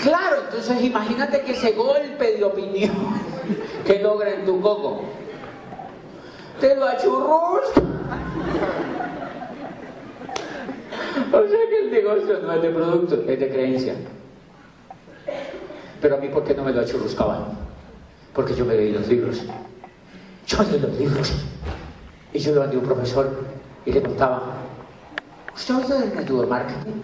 Claro, 0.02 0.36
entonces 0.44 0.82
imagínate 0.82 1.42
que 1.42 1.52
ese 1.52 1.72
golpe 1.72 2.36
de 2.36 2.44
opinión 2.44 2.92
que 3.86 3.98
logra 4.00 4.30
en 4.30 4.44
tu 4.44 4.60
coco 4.60 5.04
te 6.60 6.76
lo 6.76 6.86
achurrusca. 6.86 7.82
O 11.32 11.48
sea 11.48 11.58
que 11.68 11.78
el 11.80 11.90
negocio 11.90 12.40
no 12.42 12.52
es 12.52 12.62
de 12.62 12.70
producto, 12.70 13.14
es 13.26 13.40
de 13.40 13.50
creencia. 13.50 13.94
Pero 16.00 16.16
a 16.16 16.18
mí, 16.18 16.28
¿por 16.28 16.44
qué 16.44 16.54
no 16.54 16.64
me 16.64 16.72
lo 16.72 16.80
achurruscaban? 16.80 17.44
Porque 18.34 18.54
yo 18.54 18.64
me 18.64 18.74
leí 18.74 18.92
los 18.92 19.06
libros. 19.08 19.42
Yo 20.46 20.62
leí 20.64 20.80
los 20.80 20.98
libros. 20.98 21.32
Y 22.32 22.38
yo 22.38 22.54
lo 22.54 22.62
a 22.62 22.66
un 22.66 22.80
profesor 22.80 23.44
y 23.84 23.92
le 23.92 24.02
contaba, 24.02 24.42
¿usted 25.54 25.74
oído 25.74 25.98
del 25.98 26.14
network 26.14 26.48
marketing? 26.48 27.02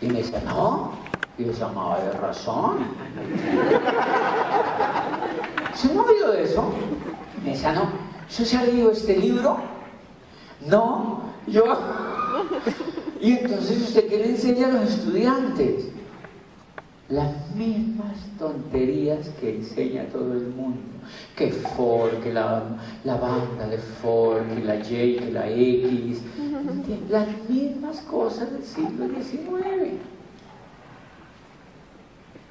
Y 0.00 0.06
me 0.06 0.18
decía, 0.18 0.40
no. 0.46 0.92
Y 1.36 1.44
yo 1.44 1.48
decía, 1.48 1.68
de 1.68 2.12
razón. 2.18 2.78
¿Se 5.74 5.92
no 5.92 6.02
oído 6.02 6.32
de 6.32 6.44
eso? 6.44 6.72
Y 7.38 7.44
me 7.44 7.50
decía, 7.50 7.72
no. 7.72 7.88
¿Usted 8.28 8.44
se 8.44 8.56
ha 8.56 8.62
leído 8.62 8.92
este 8.92 9.16
libro? 9.16 9.58
No. 10.66 11.22
Yo... 11.46 11.64
Y 13.20 13.32
entonces 13.32 13.82
usted 13.82 14.08
qué 14.08 14.18
le 14.18 14.30
enseña 14.30 14.68
a 14.68 14.72
los 14.72 14.90
estudiantes? 14.90 15.88
Las 17.08 17.54
mismas 17.54 18.16
tonterías 18.38 19.30
que 19.40 19.56
enseña 19.56 20.04
todo 20.04 20.34
el 20.34 20.48
mundo. 20.48 20.80
Que 21.34 21.50
Ford, 21.50 22.22
que 22.22 22.32
la, 22.32 22.62
la 23.04 23.16
banda 23.16 23.66
de 23.66 23.78
Ford, 23.78 24.42
que 24.54 24.62
la 24.62 24.76
J, 24.76 24.90
que 24.90 25.30
la 25.32 25.50
X. 25.50 26.20
Las 27.08 27.28
mismas 27.48 28.00
cosas 28.02 28.52
del 28.52 28.62
siglo 28.62 29.06
XIX. 29.06 29.94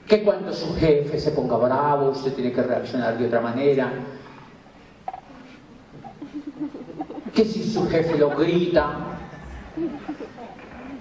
Que 0.08 0.24
cuando 0.24 0.52
su 0.52 0.74
jefe 0.76 1.20
se 1.20 1.32
ponga 1.32 1.58
bravo, 1.58 2.10
usted 2.10 2.34
tiene 2.34 2.52
que 2.52 2.64
reaccionar 2.64 3.18
de 3.18 3.28
otra 3.28 3.42
manera. 3.42 3.94
Que 7.34 7.46
si 7.46 7.64
su 7.64 7.88
jefe 7.88 8.18
lo 8.18 8.32
grita, 8.36 9.18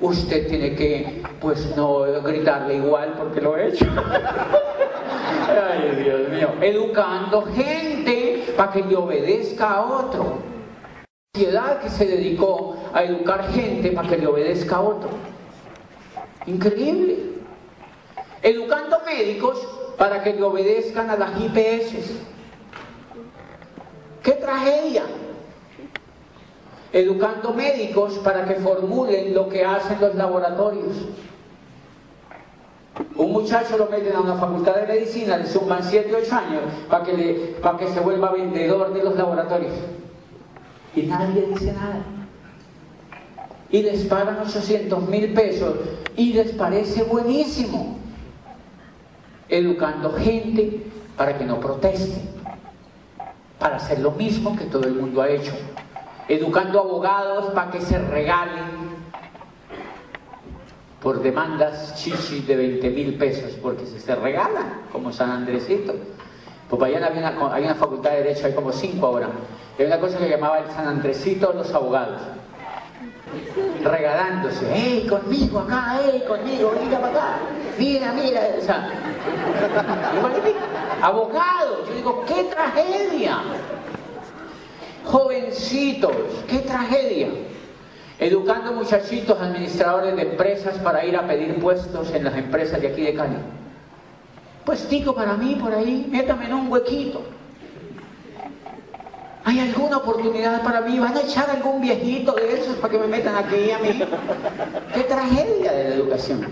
usted 0.01 0.49
tiene 0.49 0.75
que, 0.75 1.23
pues 1.41 1.75
no 1.77 2.01
gritarle 2.23 2.77
igual 2.77 3.15
porque 3.17 3.41
lo 3.41 3.57
he 3.57 3.69
hecho. 3.69 3.87
Ay, 5.49 6.03
Dios 6.03 6.29
mío. 6.29 6.51
Educando 6.61 7.47
gente 7.55 8.55
para 8.57 8.73
que 8.73 8.83
le 8.83 8.97
obedezca 8.97 9.71
a 9.71 9.85
otro. 9.85 10.39
Sociedad 11.35 11.81
que 11.81 11.91
se 11.91 12.07
dedicó 12.07 12.77
a 12.93 13.05
educar 13.05 13.51
gente 13.53 13.93
para 13.93 14.09
que 14.09 14.17
le 14.17 14.27
obedezca 14.27 14.77
a 14.77 14.81
otro. 14.81 15.11
Increíble. 16.47 17.19
Educando 18.43 19.01
médicos 19.05 19.67
para 19.99 20.23
que 20.23 20.35
le 20.35 20.43
obedezcan 20.43 21.11
a 21.11 21.17
las 21.17 21.31
IPS. 21.41 22.13
¡Qué 24.23 24.33
tragedia! 24.33 25.05
Educando 26.97 27.53
médicos 27.53 28.15
para 28.25 28.47
que 28.47 28.55
formulen 28.55 29.35
lo 29.35 29.51
que 29.51 29.63
hacen 29.63 30.01
los 30.01 30.15
laboratorios. 30.15 30.95
Un 33.15 33.33
muchacho 33.33 33.77
lo 33.77 33.87
meten 33.87 34.17
a 34.17 34.21
una 34.21 34.37
facultad 34.37 34.77
de 34.77 34.87
medicina, 34.87 35.37
le 35.37 35.47
suman 35.47 35.85
7 35.85 36.11
8 36.23 36.35
años 36.35 36.63
para 36.89 37.05
que, 37.05 37.13
le, 37.13 37.35
para 37.61 37.77
que 37.77 37.89
se 37.89 38.01
vuelva 38.01 38.33
vendedor 38.33 38.95
de 38.95 39.05
los 39.05 39.15
laboratorios. 39.15 39.75
Y 40.95 41.03
nadie 41.03 41.47
dice 41.51 41.75
nada. 41.75 42.03
Y 43.71 43.83
les 43.83 44.07
pagan 44.07 44.39
800 44.41 45.07
mil 45.07 45.35
pesos 45.35 45.75
y 46.17 46.33
les 46.33 46.53
parece 46.53 47.03
buenísimo. 47.03 47.99
Educando 49.51 50.15
gente 50.15 50.83
para 51.15 51.37
que 51.37 51.45
no 51.45 51.61
proteste, 51.61 52.23
para 53.59 53.77
hacer 53.77 53.99
lo 53.99 54.13
mismo 54.13 54.57
que 54.57 54.65
todo 54.65 54.85
el 54.85 54.95
mundo 54.95 55.21
ha 55.21 55.29
hecho 55.29 55.53
educando 56.29 56.81
abogados 56.81 57.47
para 57.55 57.71
que 57.71 57.81
se 57.81 57.99
regalen 57.99 58.87
por 61.01 61.23
demandas 61.23 61.95
chichis 61.95 62.47
de 62.47 62.57
20 62.57 62.91
mil 62.91 63.15
pesos, 63.15 63.53
porque 63.63 63.87
se, 63.87 64.01
se 64.01 64.15
regalan, 64.17 64.83
como 64.91 65.13
San 65.13 65.31
Andresito. 65.31 65.95
Popayán 66.69 67.05
había 67.05 67.31
una, 67.31 67.55
hay 67.55 67.65
una 67.65 67.77
facultad 67.77 68.11
de 68.11 68.25
Derecho, 68.25 68.47
hay 68.47 68.55
como 68.55 68.73
cinco 68.73 69.07
ahora. 69.07 69.29
Hay 69.79 69.87
una 69.87 70.01
cosa 70.01 70.19
que 70.19 70.29
llamaba 70.29 70.59
el 70.59 70.71
San 70.71 70.89
Andresito 70.89 71.53
los 71.53 71.73
abogados. 71.73 72.23
Regalándose, 73.85 74.73
¡Ey, 74.75 75.07
conmigo 75.07 75.61
acá! 75.61 76.01
¡Ey, 76.03 76.25
conmigo! 76.27 76.73
¡Mira 76.83 77.01
para 77.01 77.13
acá! 77.13 77.39
¡Mira, 77.79 78.13
mira! 78.13 78.41
Abogados. 81.03 81.89
Yo 81.89 81.95
digo, 81.95 82.25
¡qué 82.27 82.45
tragedia! 82.45 83.43
Jovencitos, 85.07 86.13
¡qué 86.49 86.59
tragedia! 86.59 87.29
Educando 88.19 88.73
muchachitos 88.73 89.41
administradores 89.41 90.17
de 90.17 90.23
empresas 90.23 90.79
para 90.79 91.05
ir 91.05 91.17
a 91.17 91.27
pedir 91.27 91.55
puestos 91.61 92.13
en 92.13 92.25
las 92.25 92.37
empresas 92.37 92.81
de 92.81 92.89
aquí 92.89 93.03
de 93.03 93.15
Cali. 93.15 93.37
Pues 94.65 94.89
digo 94.91 95.15
para 95.15 95.35
mí 95.35 95.57
por 95.61 95.73
ahí, 95.73 96.09
métame 96.11 96.47
en 96.47 96.55
un 96.55 96.73
huequito. 96.73 97.23
¿Hay 99.45 99.61
alguna 99.61 99.99
oportunidad 99.99 100.61
para 100.65 100.81
mí? 100.81 100.99
¿Van 100.99 101.17
a 101.17 101.21
echar 101.21 101.49
algún 101.51 101.81
viejito 101.81 102.33
de 102.33 102.55
esos 102.55 102.75
para 102.79 102.93
que 102.93 102.99
me 102.99 103.07
metan 103.07 103.37
aquí 103.37 103.71
a 103.71 103.79
mí? 103.79 104.03
¡Qué 104.93 105.03
tragedia 105.03 105.71
de 105.71 105.91
la 105.91 105.95
educación! 105.95 106.49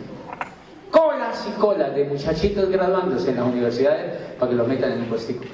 Colas 0.93 1.45
y 1.49 1.61
colas 1.61 1.93
de 1.93 2.05
muchachitos 2.05 2.69
graduándose 2.69 3.31
en 3.31 3.37
las 3.37 3.47
universidades 3.47 4.15
para 4.39 4.51
que 4.51 4.57
los 4.57 4.69
metan 4.69 4.93
en 4.93 5.01
un 5.01 5.07
puestico. 5.07 5.45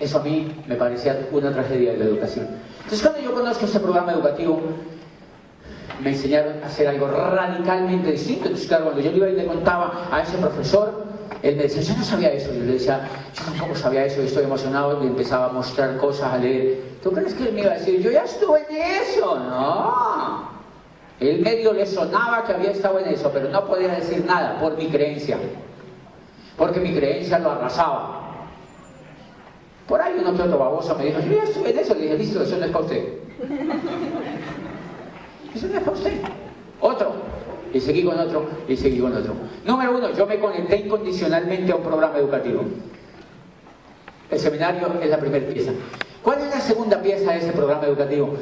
Eso 0.00 0.18
a 0.18 0.22
mí 0.22 0.52
me 0.66 0.76
parecía 0.76 1.18
una 1.32 1.52
tragedia 1.52 1.92
de 1.92 1.98
la 1.98 2.04
educación. 2.04 2.46
Entonces 2.84 3.02
cuando 3.02 3.20
yo 3.20 3.34
conozco 3.34 3.64
este 3.66 3.80
programa 3.80 4.12
educativo, 4.12 4.60
me 6.02 6.10
enseñaron 6.10 6.62
a 6.62 6.66
hacer 6.66 6.86
algo 6.88 7.08
radicalmente 7.08 8.12
distinto. 8.12 8.44
Entonces, 8.44 8.68
claro, 8.68 8.84
cuando 8.84 9.02
yo 9.02 9.10
iba 9.10 9.28
y 9.28 9.34
le 9.34 9.46
contaba 9.46 10.08
a 10.10 10.22
ese 10.22 10.36
profesor, 10.38 11.04
él 11.42 11.56
me 11.56 11.64
decía, 11.64 11.82
yo 11.82 11.96
no 11.96 12.04
sabía 12.04 12.32
eso. 12.32 12.52
Yo 12.52 12.60
le 12.60 12.72
decía, 12.72 13.08
yo 13.34 13.44
tampoco 13.44 13.74
sabía 13.74 14.04
eso, 14.04 14.22
estoy 14.22 14.44
emocionado. 14.44 15.02
Y 15.02 15.06
empezaba 15.06 15.46
a 15.46 15.52
mostrar 15.52 15.96
cosas, 15.96 16.32
a 16.32 16.38
leer. 16.38 16.82
¿Tú 17.02 17.12
crees 17.12 17.34
que 17.34 17.48
él 17.48 17.54
me 17.54 17.60
iba 17.62 17.72
a 17.72 17.74
decir, 17.74 18.00
yo 18.00 18.10
ya 18.10 18.24
estuve 18.24 18.64
en 18.70 18.76
eso? 18.76 19.38
No. 19.38 20.58
El 21.20 21.40
medio 21.40 21.72
le 21.72 21.84
sonaba 21.84 22.44
que 22.44 22.52
había 22.52 22.70
estado 22.70 23.00
en 23.00 23.08
eso, 23.08 23.30
pero 23.32 23.48
no 23.48 23.66
podía 23.66 23.88
decir 23.88 24.24
nada 24.24 24.58
por 24.60 24.76
mi 24.76 24.86
creencia. 24.88 25.36
Porque 26.56 26.80
mi 26.80 26.94
creencia 26.94 27.38
lo 27.38 27.50
arrasaba. 27.50 28.17
Por 29.88 30.00
ahí 30.02 30.14
uno 30.20 30.36
que 30.36 30.42
otro 30.42 30.58
baboso 30.58 30.94
me 30.96 31.06
dijo, 31.06 31.20
yo 31.20 31.32
ya 31.32 31.44
estuve 31.44 31.70
en 31.70 31.78
eso. 31.78 31.94
Le 31.94 32.02
dije, 32.02 32.18
listo, 32.18 32.42
eso 32.42 32.58
no 32.58 32.66
es 32.66 32.70
para 32.70 32.84
usted. 32.84 33.08
Eso 35.54 35.66
no 35.66 35.74
es 35.74 35.80
para 35.80 35.96
usted. 35.96 36.12
Otro. 36.80 37.12
Y 37.72 37.80
seguí 37.80 38.02
con 38.04 38.18
otro, 38.18 38.46
y 38.66 38.76
seguí 38.76 38.98
con 38.98 39.14
otro. 39.14 39.34
Número 39.64 39.96
uno, 39.96 40.10
yo 40.12 40.26
me 40.26 40.38
conecté 40.38 40.76
incondicionalmente 40.76 41.72
a 41.72 41.76
un 41.76 41.82
programa 41.82 42.18
educativo. 42.18 42.62
El 44.30 44.38
seminario 44.38 44.88
es 45.02 45.10
la 45.10 45.18
primera 45.18 45.46
pieza. 45.46 45.72
¿Cuál 46.22 46.40
es 46.40 46.50
la 46.50 46.60
segunda 46.60 47.00
pieza 47.00 47.32
de 47.32 47.38
ese 47.38 47.52
programa 47.52 47.84
educativo? 47.86 48.34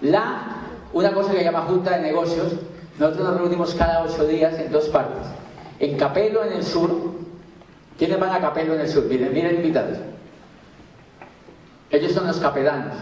La, 0.00 0.62
una 0.92 1.12
cosa 1.12 1.32
que 1.32 1.38
se 1.38 1.44
llama 1.44 1.62
Junta 1.62 1.96
de 1.96 2.02
Negocios. 2.02 2.54
Nosotros 2.98 3.28
nos 3.28 3.38
reunimos 3.38 3.74
cada 3.74 4.02
ocho 4.02 4.26
días 4.26 4.58
en 4.58 4.70
dos 4.70 4.88
partes. 4.88 5.26
En 5.78 5.96
Capelo, 5.96 6.44
en 6.44 6.52
el 6.52 6.64
sur. 6.64 6.90
¿Quiénes 7.98 8.18
van 8.18 8.30
a 8.30 8.40
Capelo, 8.40 8.74
en 8.74 8.80
el 8.80 8.88
sur? 8.88 9.04
Miren, 9.04 9.32
miren 9.32 9.56
invitados. 9.56 9.98
Ellos 11.92 12.12
son 12.12 12.26
los 12.26 12.38
capedanos. 12.38 12.94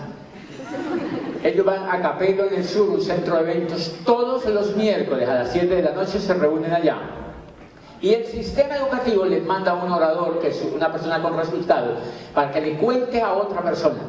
Ellos 1.42 1.64
van 1.64 1.88
a 1.88 2.02
Capelo 2.02 2.44
en 2.44 2.54
el 2.56 2.64
Sur, 2.64 2.90
un 2.90 3.00
centro 3.00 3.36
de 3.36 3.42
eventos, 3.42 3.94
todos 4.04 4.44
los 4.46 4.76
miércoles 4.76 5.26
a 5.28 5.34
las 5.34 5.52
7 5.52 5.74
de 5.74 5.82
la 5.82 5.92
noche 5.92 6.18
se 6.18 6.34
reúnen 6.34 6.72
allá. 6.72 6.98
Y 8.02 8.12
el 8.12 8.26
sistema 8.26 8.76
educativo 8.76 9.24
les 9.24 9.44
manda 9.44 9.72
a 9.72 9.74
un 9.74 9.90
orador, 9.90 10.40
que 10.40 10.48
es 10.48 10.62
una 10.74 10.90
persona 10.90 11.22
con 11.22 11.36
resultados, 11.36 11.98
para 12.34 12.50
que 12.50 12.60
le 12.60 12.76
cuente 12.76 13.22
a 13.22 13.32
otra 13.32 13.62
persona. 13.62 14.00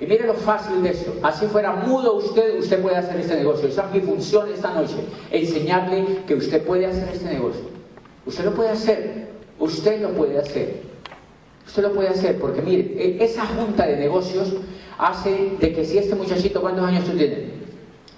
Y 0.00 0.06
mire 0.06 0.26
lo 0.26 0.34
fácil 0.34 0.82
de 0.82 0.90
esto. 0.90 1.14
Así 1.22 1.46
fuera 1.46 1.72
mudo 1.72 2.14
usted, 2.14 2.58
usted 2.58 2.80
puede 2.80 2.96
hacer 2.96 3.20
este 3.20 3.36
negocio. 3.36 3.68
Esa 3.68 3.84
es 3.84 3.92
mi 3.92 4.00
función 4.00 4.48
esta 4.52 4.72
noche. 4.72 4.96
Enseñarle 5.30 6.24
que 6.26 6.34
usted 6.34 6.64
puede 6.64 6.86
hacer 6.86 7.08
este 7.12 7.26
negocio. 7.26 7.62
Usted 8.26 8.44
lo 8.44 8.54
puede 8.54 8.70
hacer. 8.70 9.28
Usted 9.60 10.00
lo 10.00 10.10
puede 10.10 10.38
hacer. 10.38 10.82
Usted 11.66 11.82
lo 11.82 11.92
puede 11.92 12.08
hacer 12.08 12.38
porque 12.38 12.60
mire, 12.62 12.94
e, 12.96 13.24
esa 13.24 13.46
junta 13.46 13.86
de 13.86 13.96
negocios 13.96 14.52
hace 14.98 15.52
de 15.58 15.72
que 15.72 15.84
si 15.84 15.98
este 15.98 16.14
muchachito, 16.14 16.60
¿cuántos 16.60 16.84
años 16.84 17.04
tú 17.04 17.16
tienes? 17.16 17.38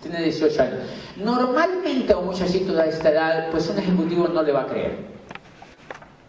Tiene 0.03 0.23
18 0.25 0.63
años. 0.63 0.79
Normalmente 1.17 2.13
a 2.13 2.19
un 2.19 2.27
muchachito 2.27 2.75
de 2.75 2.89
esta 2.89 3.11
edad, 3.11 3.51
pues 3.51 3.69
un 3.69 3.79
ejecutivo 3.79 4.29
no 4.29 4.43
le 4.43 4.53
va 4.53 4.63
a 4.63 4.67
creer. 4.67 4.97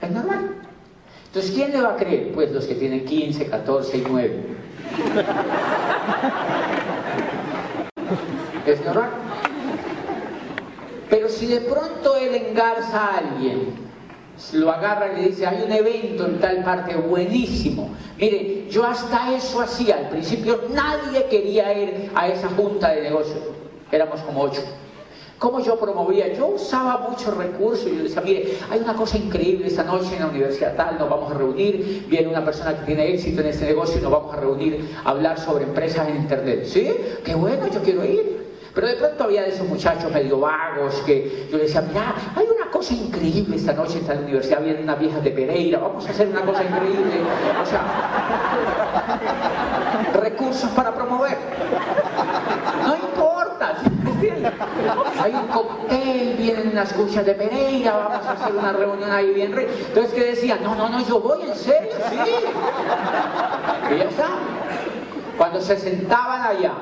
Es 0.01 0.11
normal. 0.11 0.55
Entonces, 1.27 1.51
¿quién 1.51 1.71
le 1.71 1.81
va 1.81 1.93
a 1.93 1.95
creer? 1.97 2.31
Pues 2.33 2.51
los 2.51 2.65
que 2.65 2.75
tienen 2.75 3.03
15, 3.03 3.47
14 3.47 3.97
y 3.97 4.05
9. 4.07 4.43
Es 8.65 8.85
normal. 8.85 9.09
Pero 11.09 11.29
si 11.29 11.47
de 11.47 11.61
pronto 11.61 12.15
él 12.15 12.33
engarza 12.35 13.05
a 13.05 13.17
alguien 13.17 13.85
lo 14.53 14.71
agarra 14.71 15.13
y 15.13 15.15
le 15.21 15.27
dice, 15.29 15.45
hay 15.45 15.63
un 15.63 15.71
evento 15.71 16.25
en 16.25 16.39
tal 16.39 16.63
parte 16.63 16.95
buenísimo. 16.95 17.89
Mire, 18.17 18.67
yo 18.69 18.85
hasta 18.85 19.33
eso 19.33 19.61
hacía. 19.61 19.97
Al 19.97 20.09
principio 20.09 20.61
nadie 20.73 21.25
quería 21.25 21.73
ir 21.77 22.11
a 22.13 22.27
esa 22.27 22.49
junta 22.49 22.89
de 22.89 23.01
negocios. 23.01 23.39
Éramos 23.91 24.21
como 24.21 24.41
ocho. 24.41 24.61
¿Cómo 25.37 25.59
yo 25.59 25.77
promovía? 25.77 26.33
Yo 26.33 26.47
usaba 26.47 27.07
muchos 27.09 27.35
recursos. 27.35 27.85
Yo 27.85 28.03
decía, 28.03 28.21
mire, 28.21 28.57
hay 28.69 28.79
una 28.79 28.93
cosa 28.93 29.17
increíble 29.17 29.67
esta 29.67 29.83
noche 29.83 30.13
en 30.13 30.21
la 30.21 30.27
universidad 30.27 30.75
tal, 30.75 30.97
nos 30.97 31.09
vamos 31.09 31.31
a 31.31 31.35
reunir. 31.35 32.05
Viene 32.09 32.29
una 32.29 32.43
persona 32.43 32.77
que 32.79 32.85
tiene 32.85 33.13
éxito 33.13 33.41
en 33.41 33.47
este 33.47 33.65
negocio 33.65 33.99
y 33.99 34.01
nos 34.01 34.11
vamos 34.11 34.33
a 34.33 34.39
reunir 34.39 34.95
a 35.03 35.09
hablar 35.09 35.39
sobre 35.39 35.65
empresas 35.65 36.07
en 36.07 36.17
Internet. 36.17 36.65
¿Sí? 36.65 36.89
Qué 37.23 37.35
bueno, 37.35 37.67
yo 37.67 37.81
quiero 37.81 38.05
ir. 38.05 38.34
Pero 38.75 38.87
de 38.87 38.95
pronto 38.95 39.23
había 39.23 39.43
de 39.43 39.49
esos 39.49 39.65
muchachos 39.65 40.11
medio 40.11 40.37
vagos 40.37 40.95
que 41.05 41.47
yo 41.49 41.57
decía, 41.57 41.81
mira, 41.81 42.13
hay 42.35 42.45
una 42.45 42.69
cosa 42.69 42.93
increíble 42.93 43.55
esta 43.55 43.71
noche 43.71 43.99
en 43.99 44.07
la 44.07 44.15
universidad, 44.15 44.61
vienen 44.61 44.83
unas 44.83 44.99
viejas 44.99 45.23
de 45.23 45.31
Pereira, 45.31 45.79
vamos 45.79 46.05
a 46.05 46.09
hacer 46.09 46.27
una 46.27 46.41
cosa 46.41 46.61
increíble. 46.65 47.21
O 47.61 47.65
sea, 47.65 47.81
recursos 50.21 50.69
para 50.71 50.93
promover. 50.93 51.37
No 52.85 52.95
importa, 52.97 53.77
Hay 55.21 55.33
un 55.33 55.47
cóctel, 55.47 56.35
vienen 56.37 56.71
unas 56.73 56.91
cuchas 56.91 57.25
de 57.25 57.33
Pereira, 57.33 57.95
vamos 57.95 58.25
a 58.25 58.31
hacer 58.33 58.55
una 58.57 58.73
reunión 58.73 59.09
ahí 59.09 59.33
bien 59.33 59.53
rica. 59.55 59.71
Entonces, 59.87 60.13
¿qué 60.13 60.23
decía? 60.25 60.59
No, 60.61 60.75
no, 60.75 60.89
no, 60.89 60.99
yo 61.07 61.21
voy 61.21 61.43
en 61.43 61.55
serio, 61.55 61.93
sí. 62.09 62.17
Y 63.93 63.97
ya 63.99 64.03
está. 64.03 64.27
Cuando 65.37 65.61
se 65.61 65.77
sentaban 65.77 66.41
allá, 66.41 66.73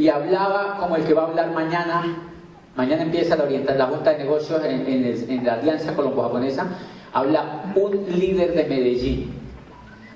y 0.00 0.08
hablaba 0.08 0.78
como 0.80 0.96
el 0.96 1.04
que 1.04 1.12
va 1.12 1.24
a 1.24 1.26
hablar 1.26 1.52
mañana. 1.52 2.02
Mañana 2.74 3.02
empieza 3.02 3.36
la, 3.36 3.44
orientar, 3.44 3.76
la 3.76 3.86
Junta 3.86 4.12
de 4.12 4.18
Negocios 4.18 4.62
en, 4.64 5.44
la 5.44 5.54
Alianza 5.54 5.94
Colombo-Japonesa. 5.94 6.68
Habla 7.12 7.64
un 7.74 8.06
líder 8.08 8.54
de 8.54 8.64
Medellín. 8.64 9.34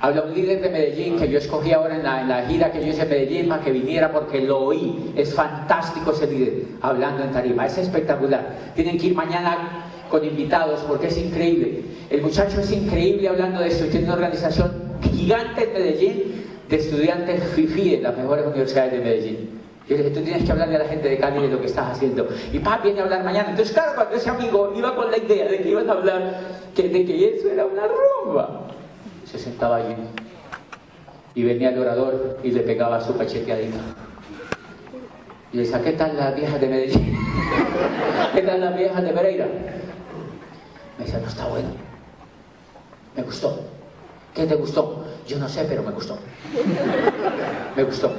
Habla 0.01 0.23
un 0.23 0.35
líder 0.35 0.63
de 0.63 0.71
Medellín 0.71 1.19
que 1.19 1.29
yo 1.29 1.37
escogí 1.37 1.73
ahora 1.73 1.97
en 1.97 2.03
la, 2.03 2.47
gira 2.47 2.73
que 2.73 2.81
yo 2.81 2.87
hice 2.87 3.03
en 3.03 3.11
Medellín 3.11 3.49
para 3.49 3.63
que 3.63 3.73
viniera 3.73 4.11
porque 4.11 4.41
lo 4.41 4.61
oí. 4.61 5.13
Es 5.17 5.35
fantástico 5.35 6.13
ese 6.13 6.29
líder 6.29 6.65
hablando 6.81 7.23
en 7.23 7.33
tarima. 7.33 7.67
Es 7.67 7.77
espectacular. 7.77 8.57
Tienen 8.75 8.97
que 8.97 9.09
ir 9.09 9.15
mañana 9.15 9.85
con 10.09 10.25
invitados 10.25 10.81
porque 10.89 11.09
es 11.09 11.19
increíble. 11.19 11.83
El 12.09 12.23
muchacho 12.23 12.59
es 12.61 12.73
increíble 12.73 13.29
hablando 13.29 13.61
de 13.61 13.69
esto 13.69 13.85
tiene 13.87 14.07
una 14.07 14.15
organización 14.15 14.73
gigante 15.03 15.65
en 15.65 15.73
Medellín 15.75 16.23
de 16.71 16.77
estudiantes 16.77 17.43
FIFI 17.55 17.97
en 17.97 18.03
las 18.05 18.17
mejores 18.17 18.47
universidades 18.47 18.93
de 18.93 18.99
Medellín. 19.01 19.64
Dije, 19.89 20.11
tú 20.11 20.23
tienes 20.23 20.45
que 20.45 20.53
hablarle 20.53 20.77
a 20.77 20.79
la 20.79 20.85
gente 20.87 21.09
de 21.09 21.19
Cali 21.19 21.43
de 21.43 21.49
lo 21.49 21.61
que 21.61 21.67
estás 21.67 21.93
haciendo. 21.93 22.27
Y 22.53 22.59
papá 22.59 22.83
viene 22.83 23.01
a 23.01 23.03
hablar 23.05 23.23
mañana. 23.23 23.51
Entonces, 23.51 23.75
claro, 23.75 23.93
cuando 23.95 24.17
ese 24.17 24.31
amigo 24.31 24.73
iba 24.75 24.97
con 24.97 25.11
la 25.11 25.19
idea 25.19 25.47
de 25.47 25.61
que 25.61 25.69
iban 25.69 25.89
a 25.91 25.93
hablar 25.93 26.41
que, 26.75 26.89
de 26.89 27.05
que 27.05 27.35
eso 27.37 27.51
era 27.51 27.67
una 27.67 27.83
rumba, 27.87 28.69
se 29.31 29.39
sentaba 29.39 29.77
allí. 29.77 29.95
Y 31.35 31.43
venía 31.43 31.69
el 31.69 31.79
orador 31.79 32.39
y 32.43 32.51
le 32.51 32.61
pegaba 32.61 33.01
su 33.01 33.17
cacheteadita. 33.17 33.79
Y 35.53 35.57
le 35.59 35.63
decía, 35.65 35.83
¿qué 35.83 35.93
tal 35.93 36.17
la 36.17 36.31
vieja 36.31 36.59
de 36.59 36.67
Medellín? 36.67 37.19
¿Qué 38.35 38.43
tal 38.43 38.61
la 38.61 38.71
vieja 38.71 39.03
de 39.03 39.13
Pereira? 39.13 39.47
Me 40.99 41.05
decía, 41.05 41.21
no 41.21 41.29
está 41.29 41.47
bueno. 41.47 41.69
Me 43.15 43.23
gustó. 43.23 43.61
¿Qué 44.35 44.47
te 44.47 44.55
gustó? 44.55 45.05
Yo 45.27 45.39
no 45.39 45.49
sé, 45.49 45.67
pero 45.69 45.83
me 45.83 45.91
gustó. 45.91 46.19
Me 47.77 47.83
gustó. 47.83 48.13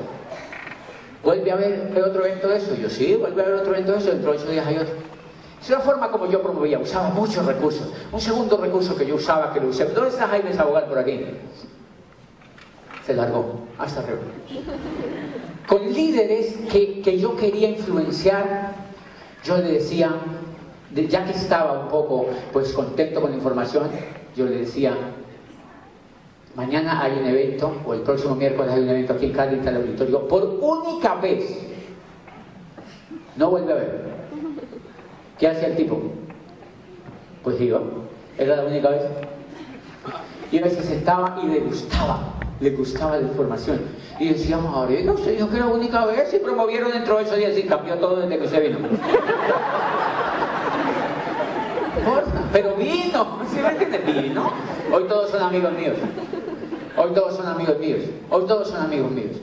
¿Vuelve 1.25 1.49
a 1.49 1.55
haber 1.55 2.03
otro 2.05 2.23
evento 2.23 2.47
de 2.47 2.57
eso? 2.57 2.75
Yo 2.75 2.87
sí, 2.87 3.15
vuelve 3.15 3.41
a 3.41 3.45
haber 3.45 3.59
otro 3.61 3.73
evento 3.73 3.93
de 3.93 3.97
eso, 3.97 4.11
dentro 4.11 4.31
de 4.31 4.37
ocho 4.37 4.47
días 4.47 4.67
hay 4.67 4.77
otro. 4.77 4.93
Es 5.59 5.69
una 5.69 5.79
forma 5.79 6.11
como 6.11 6.29
yo 6.29 6.43
promovía, 6.43 6.77
usaba 6.77 7.09
muchos 7.09 7.43
recursos. 7.43 7.91
Un 8.11 8.21
segundo 8.21 8.57
recurso 8.57 8.95
que 8.95 9.07
yo 9.07 9.15
usaba, 9.15 9.51
que 9.51 9.59
lo 9.59 9.69
usé. 9.69 9.85
¿Dónde 9.85 10.11
está 10.11 10.27
Jaime 10.27 10.53
Sabogal 10.53 10.85
por 10.85 10.99
aquí? 10.99 11.25
Se 13.03 13.15
largó, 13.15 13.61
hasta 13.79 14.01
arriba. 14.01 14.19
Con 15.67 15.91
líderes 15.91 16.57
que, 16.71 17.01
que 17.01 17.17
yo 17.17 17.35
quería 17.35 17.69
influenciar, 17.69 18.75
yo 19.43 19.57
le 19.57 19.71
decía, 19.71 20.11
ya 20.91 21.25
que 21.25 21.31
estaba 21.31 21.85
un 21.85 21.87
poco 21.87 22.27
pues 22.53 22.71
contento 22.71 23.19
con 23.19 23.31
la 23.31 23.37
información, 23.37 23.89
yo 24.35 24.45
le 24.45 24.57
decía, 24.57 24.95
mañana 26.55 27.01
hay 27.01 27.19
un 27.19 27.25
evento, 27.25 27.73
o 27.85 27.93
el 27.93 28.01
próximo 28.01 28.35
miércoles 28.35 28.73
hay 28.73 28.83
un 28.83 28.89
evento 28.89 29.13
aquí 29.13 29.25
en 29.25 29.33
Cali, 29.33 29.59
en 29.59 29.67
el 29.67 29.75
auditorio, 29.75 30.27
por 30.27 30.43
única 30.61 31.15
vez. 31.15 31.67
No 33.35 33.49
vuelve 33.49 33.73
a 33.73 33.75
ver. 33.75 34.05
¿Qué 35.37 35.47
hacía 35.47 35.67
el 35.67 35.75
tipo? 35.75 36.01
Pues 37.43 37.59
iba, 37.59 37.81
era 38.37 38.55
la 38.55 38.63
única 38.63 38.89
vez. 38.89 39.01
Y 40.51 40.59
a 40.59 40.61
veces 40.61 40.85
se 40.85 40.93
sentaba 40.95 41.39
y 41.43 41.47
le 41.47 41.59
gustaba, 41.59 42.19
le 42.61 42.69
gustaba 42.71 43.17
la 43.17 43.23
información. 43.23 43.81
Y 44.19 44.29
decíamos, 44.29 44.73
ahora, 44.73 44.95
no 45.03 45.17
sé, 45.17 45.37
yo 45.37 45.49
que 45.49 45.57
era 45.57 45.65
la 45.65 45.73
única 45.73 46.05
vez 46.05 46.33
y 46.33 46.39
promovieron 46.39 46.91
dentro 46.91 47.17
de 47.17 47.23
esos 47.23 47.37
días 47.37 47.57
y 47.57 47.63
cambió 47.63 47.95
todo 47.95 48.21
desde 48.21 48.39
que 48.39 48.47
se 48.47 48.59
vino. 48.61 48.77
Pero 52.53 52.75
vino, 52.75 53.39
¿sí 53.51 53.59
me 53.61 53.67
entiendes? 53.69 54.23
Vino. 54.23 54.49
Hoy 54.93 55.03
todos 55.05 55.31
son 55.31 55.43
amigos 55.43 55.73
míos. 55.73 55.97
Hoy 57.05 57.13
todos 57.13 57.35
son 57.35 57.45
amigos 57.45 57.77
míos. 57.77 58.01
Hoy 58.31 58.45
todos 58.47 58.67
son 58.69 58.81
amigos 58.81 59.11
míos. 59.11 59.37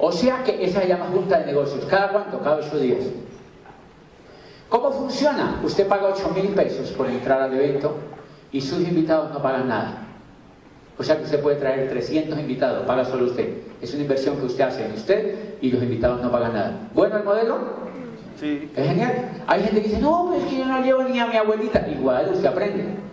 O 0.00 0.10
sea 0.10 0.42
que 0.42 0.64
esa 0.64 0.84
llama 0.84 1.06
junta 1.12 1.38
de 1.38 1.46
negocios. 1.46 1.84
¿Cada 1.84 2.08
cuánto? 2.08 2.40
Cada 2.40 2.56
ocho 2.56 2.76
días. 2.78 3.04
¿Cómo 4.68 4.90
funciona? 4.90 5.60
Usted 5.62 5.86
paga 5.86 6.08
8 6.08 6.30
mil 6.34 6.48
pesos 6.48 6.90
por 6.90 7.08
entrar 7.08 7.40
al 7.40 7.54
evento 7.54 7.94
y 8.50 8.60
sus 8.60 8.80
invitados 8.80 9.32
no 9.32 9.40
pagan 9.40 9.68
nada. 9.68 9.98
O 10.98 11.04
sea 11.04 11.16
que 11.16 11.24
usted 11.24 11.40
puede 11.40 11.56
traer 11.56 11.88
300 11.88 12.36
invitados, 12.38 12.84
paga 12.84 13.04
solo 13.04 13.26
usted. 13.26 13.58
Es 13.80 13.92
una 13.94 14.02
inversión 14.02 14.36
que 14.36 14.46
usted 14.46 14.64
hace 14.64 14.84
en 14.84 14.92
usted 14.94 15.38
y 15.60 15.70
los 15.70 15.80
invitados 15.80 16.20
no 16.20 16.32
pagan 16.32 16.54
nada. 16.54 16.88
¿Bueno 16.92 17.18
el 17.18 17.24
modelo? 17.24 17.58
Sí. 18.40 18.68
Es 18.74 18.88
genial. 18.88 19.30
Hay 19.46 19.62
gente 19.62 19.80
que 19.80 19.88
dice, 19.88 20.00
no, 20.00 20.34
es 20.34 20.42
que 20.44 20.58
yo 20.58 20.64
no 20.64 20.82
llevo 20.82 21.04
ni 21.04 21.20
a 21.20 21.26
mi 21.26 21.36
abuelita. 21.36 21.86
Igual 21.88 22.30
usted 22.32 22.46
aprende. 22.46 23.03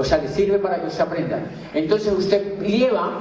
O 0.00 0.04
sea, 0.04 0.16
le 0.16 0.28
sirve 0.28 0.58
para 0.58 0.80
que 0.80 0.86
usted 0.86 1.02
aprenda. 1.02 1.38
Entonces 1.74 2.10
usted 2.16 2.58
lleva 2.62 3.18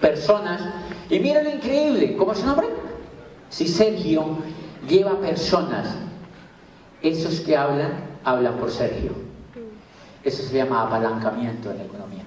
personas 0.00 0.62
y 1.10 1.18
mira 1.18 1.42
lo 1.42 1.50
increíble. 1.50 2.16
¿Cómo 2.16 2.30
es 2.30 2.38
su 2.38 2.46
nombre? 2.46 2.68
Si 3.48 3.66
Sergio 3.66 4.38
lleva 4.88 5.18
personas, 5.18 5.88
esos 7.02 7.40
que 7.40 7.56
hablan, 7.56 7.94
hablan 8.22 8.54
por 8.58 8.70
Sergio. 8.70 9.10
Eso 10.22 10.44
se 10.44 10.56
llama 10.56 10.82
apalancamiento 10.82 11.72
en 11.72 11.78
la 11.78 11.84
economía. 11.84 12.22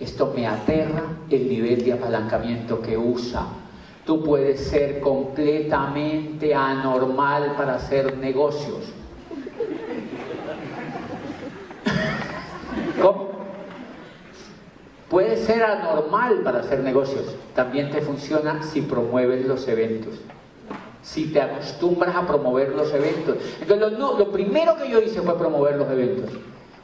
Esto 0.00 0.32
me 0.34 0.46
aterra 0.46 1.02
el 1.28 1.46
nivel 1.46 1.84
de 1.84 1.92
apalancamiento 1.92 2.80
que 2.80 2.96
usa. 2.96 3.48
Tú 4.06 4.24
puedes 4.24 4.60
ser 4.60 5.00
completamente 5.00 6.54
anormal 6.54 7.54
para 7.54 7.74
hacer 7.74 8.16
negocios. 8.16 8.94
¿Cómo? 13.00 13.28
Puedes 15.08 15.46
ser 15.46 15.62
anormal 15.62 16.40
para 16.44 16.60
hacer 16.60 16.80
negocios. 16.80 17.34
También 17.54 17.90
te 17.90 18.02
funciona 18.02 18.62
si 18.62 18.82
promueves 18.82 19.46
los 19.46 19.66
eventos. 19.66 20.14
Si 21.02 21.32
te 21.32 21.40
acostumbras 21.40 22.14
a 22.14 22.26
promover 22.26 22.70
los 22.74 22.92
eventos. 22.92 23.36
Entonces, 23.60 23.98
lo, 23.98 24.30
primero 24.30 24.76
que 24.76 24.90
yo 24.90 25.00
hice 25.00 25.22
fue 25.22 25.38
promover 25.38 25.76
los 25.76 25.90
eventos. 25.90 26.30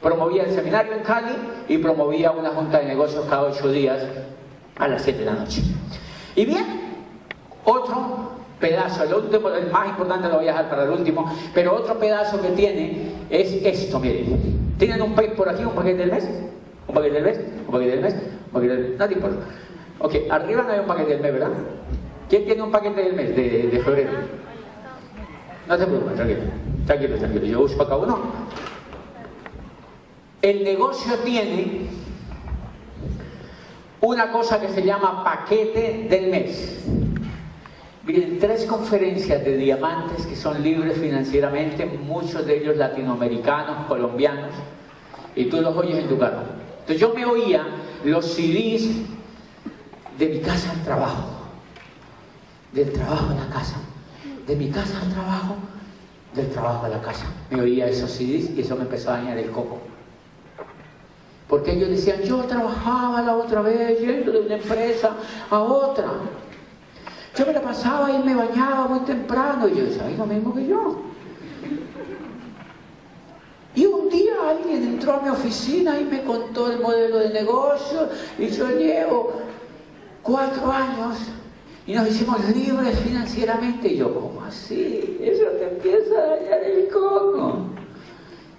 Promovía 0.00 0.44
el 0.44 0.54
seminario 0.54 0.94
en 0.94 1.02
Cali 1.02 1.34
y 1.68 1.78
promovía 1.78 2.30
una 2.30 2.50
junta 2.50 2.78
de 2.78 2.86
negocios 2.86 3.26
cada 3.28 3.42
ocho 3.42 3.70
días 3.70 4.02
a 4.76 4.88
las 4.88 5.02
siete 5.02 5.20
de 5.20 5.26
la 5.26 5.34
noche. 5.34 5.62
Y 6.34 6.46
bien, 6.46 6.64
otro 7.64 8.32
pedazo, 8.64 9.04
el 9.04 9.12
último, 9.12 9.50
el 9.50 9.70
más 9.70 9.88
importante 9.88 10.26
lo 10.26 10.36
voy 10.36 10.48
a 10.48 10.52
dejar 10.52 10.70
para 10.70 10.84
el 10.84 10.90
último, 10.90 11.30
pero 11.52 11.74
otro 11.74 11.98
pedazo 11.98 12.40
que 12.40 12.48
tiene 12.48 13.10
es 13.28 13.52
esto, 13.62 14.00
miren. 14.00 14.74
¿Tienen 14.78 15.02
un 15.02 15.14
paquete 15.14 15.34
por 15.34 15.50
aquí, 15.50 15.62
un 15.62 15.74
paquete 15.74 15.98
del 15.98 16.10
mes? 16.10 16.26
¿Un 16.88 16.94
paquete 16.94 17.14
del 17.14 17.24
mes? 17.24 17.40
¿Un 17.66 17.72
paquete 17.72 17.90
del 17.90 18.00
mes? 18.00 18.14
¿Un 18.14 18.52
paquete? 18.52 18.94
No 18.98 19.06
te 19.06 19.14
importa. 19.14 19.36
Ok, 19.98 20.14
arriba 20.30 20.62
no 20.62 20.72
hay 20.72 20.78
un 20.78 20.86
paquete 20.86 21.10
del 21.10 21.20
mes, 21.20 21.32
¿verdad? 21.34 21.50
¿Quién 22.30 22.46
tiene 22.46 22.62
un 22.62 22.70
paquete 22.70 23.02
del 23.02 23.12
mes 23.12 23.36
de, 23.36 23.82
febrero? 23.84 24.10
No 25.68 25.76
te 25.76 25.86
preocupes, 25.86 26.14
tranquilo. 26.14 26.40
Tranquilo, 26.86 27.16
tranquilo. 27.18 27.44
Yo 27.44 27.60
uso 27.60 27.82
acá 27.82 27.96
uno. 27.96 28.18
El 30.40 30.64
negocio 30.64 31.16
tiene 31.18 31.86
una 34.00 34.32
cosa 34.32 34.58
que 34.58 34.70
se 34.70 34.82
llama 34.82 35.22
paquete 35.22 36.06
del 36.08 36.30
mes. 36.30 36.82
Miren, 38.06 38.38
tres 38.38 38.66
conferencias 38.66 39.42
de 39.42 39.56
diamantes 39.56 40.26
que 40.26 40.36
son 40.36 40.62
libres 40.62 40.98
financieramente, 40.98 41.86
muchos 41.86 42.44
de 42.44 42.58
ellos 42.58 42.76
latinoamericanos, 42.76 43.86
colombianos, 43.86 44.50
y 45.34 45.46
tú 45.46 45.62
los 45.62 45.74
oyes 45.74 45.98
en 45.98 46.08
tu 46.08 46.18
carro. 46.18 46.42
Entonces 46.80 47.00
yo 47.00 47.14
me 47.14 47.24
oía 47.24 47.66
los 48.04 48.26
CDs 48.26 48.90
de 50.18 50.28
mi 50.28 50.40
casa 50.40 50.70
al 50.72 50.82
trabajo, 50.82 51.28
del 52.72 52.92
trabajo 52.92 53.30
a 53.30 53.34
la 53.34 53.48
casa, 53.48 53.76
de 54.46 54.54
mi 54.54 54.68
casa 54.68 55.00
al 55.00 55.10
trabajo, 55.10 55.56
del 56.34 56.50
trabajo 56.50 56.84
a 56.84 56.88
la 56.90 57.00
casa. 57.00 57.24
Me 57.50 57.62
oía 57.62 57.88
esos 57.88 58.10
CDs 58.10 58.50
y 58.50 58.60
eso 58.60 58.76
me 58.76 58.82
empezó 58.82 59.12
a 59.12 59.16
dañar 59.16 59.38
el 59.38 59.50
coco. 59.50 59.78
Porque 61.48 61.72
ellos 61.72 61.88
decían, 61.88 62.20
yo 62.22 62.38
trabajaba 62.44 63.22
la 63.22 63.36
otra 63.36 63.62
vez 63.62 63.98
yendo 63.98 64.32
de 64.32 64.40
una 64.40 64.56
empresa 64.56 65.16
a 65.50 65.58
otra. 65.58 66.06
Yo 67.36 67.46
me 67.46 67.52
la 67.52 67.62
pasaba 67.62 68.10
y 68.12 68.18
me 68.22 68.34
bañaba 68.34 68.86
muy 68.86 69.00
temprano. 69.00 69.68
Y 69.68 69.76
yo 69.76 69.84
decía, 69.84 70.04
ay, 70.06 70.16
lo 70.16 70.26
mismo 70.26 70.54
que 70.54 70.66
yo. 70.66 71.00
Y 73.74 73.86
un 73.86 74.08
día 74.08 74.34
alguien 74.48 74.84
entró 74.84 75.14
a 75.14 75.20
mi 75.20 75.28
oficina 75.28 75.98
y 75.98 76.04
me 76.04 76.22
contó 76.22 76.70
el 76.70 76.78
modelo 76.78 77.18
de 77.18 77.30
negocio 77.30 78.08
y 78.38 78.46
yo 78.46 78.68
llevo 78.68 79.32
cuatro 80.22 80.70
años 80.70 81.18
y 81.84 81.92
nos 81.94 82.08
hicimos 82.08 82.38
libres 82.54 82.98
financieramente. 83.00 83.88
Y 83.88 83.96
yo, 83.96 84.14
¿cómo 84.14 84.42
así? 84.42 85.18
Eso 85.20 85.46
te 85.58 85.64
empieza 85.70 86.14
a 86.14 86.26
dañar 86.36 86.62
el 86.62 86.88
coco. 86.88 87.66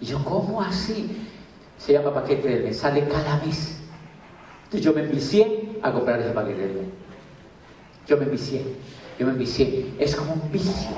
Y 0.01 0.05
yo, 0.05 0.21
¿cómo 0.25 0.61
así? 0.61 1.17
Se 1.77 1.93
llama 1.93 2.13
paquete 2.13 2.49
del 2.49 2.63
mes, 2.65 2.77
sale 2.77 3.07
cada 3.07 3.37
mes. 3.37 3.77
Entonces 4.65 4.81
yo 4.81 4.91
me 4.91 5.03
envicié 5.03 5.79
a 5.81 5.93
comprar 5.93 6.19
ese 6.19 6.31
paquete 6.31 6.61
del 6.61 6.73
mes. 6.73 6.94
Yo 8.07 8.17
me 8.17 8.25
envicié, 8.25 8.61
yo 9.19 9.25
me 9.25 9.31
envicié. 9.33 9.87
Es 9.99 10.15
como 10.15 10.33
un 10.33 10.51
vicio. 10.51 10.89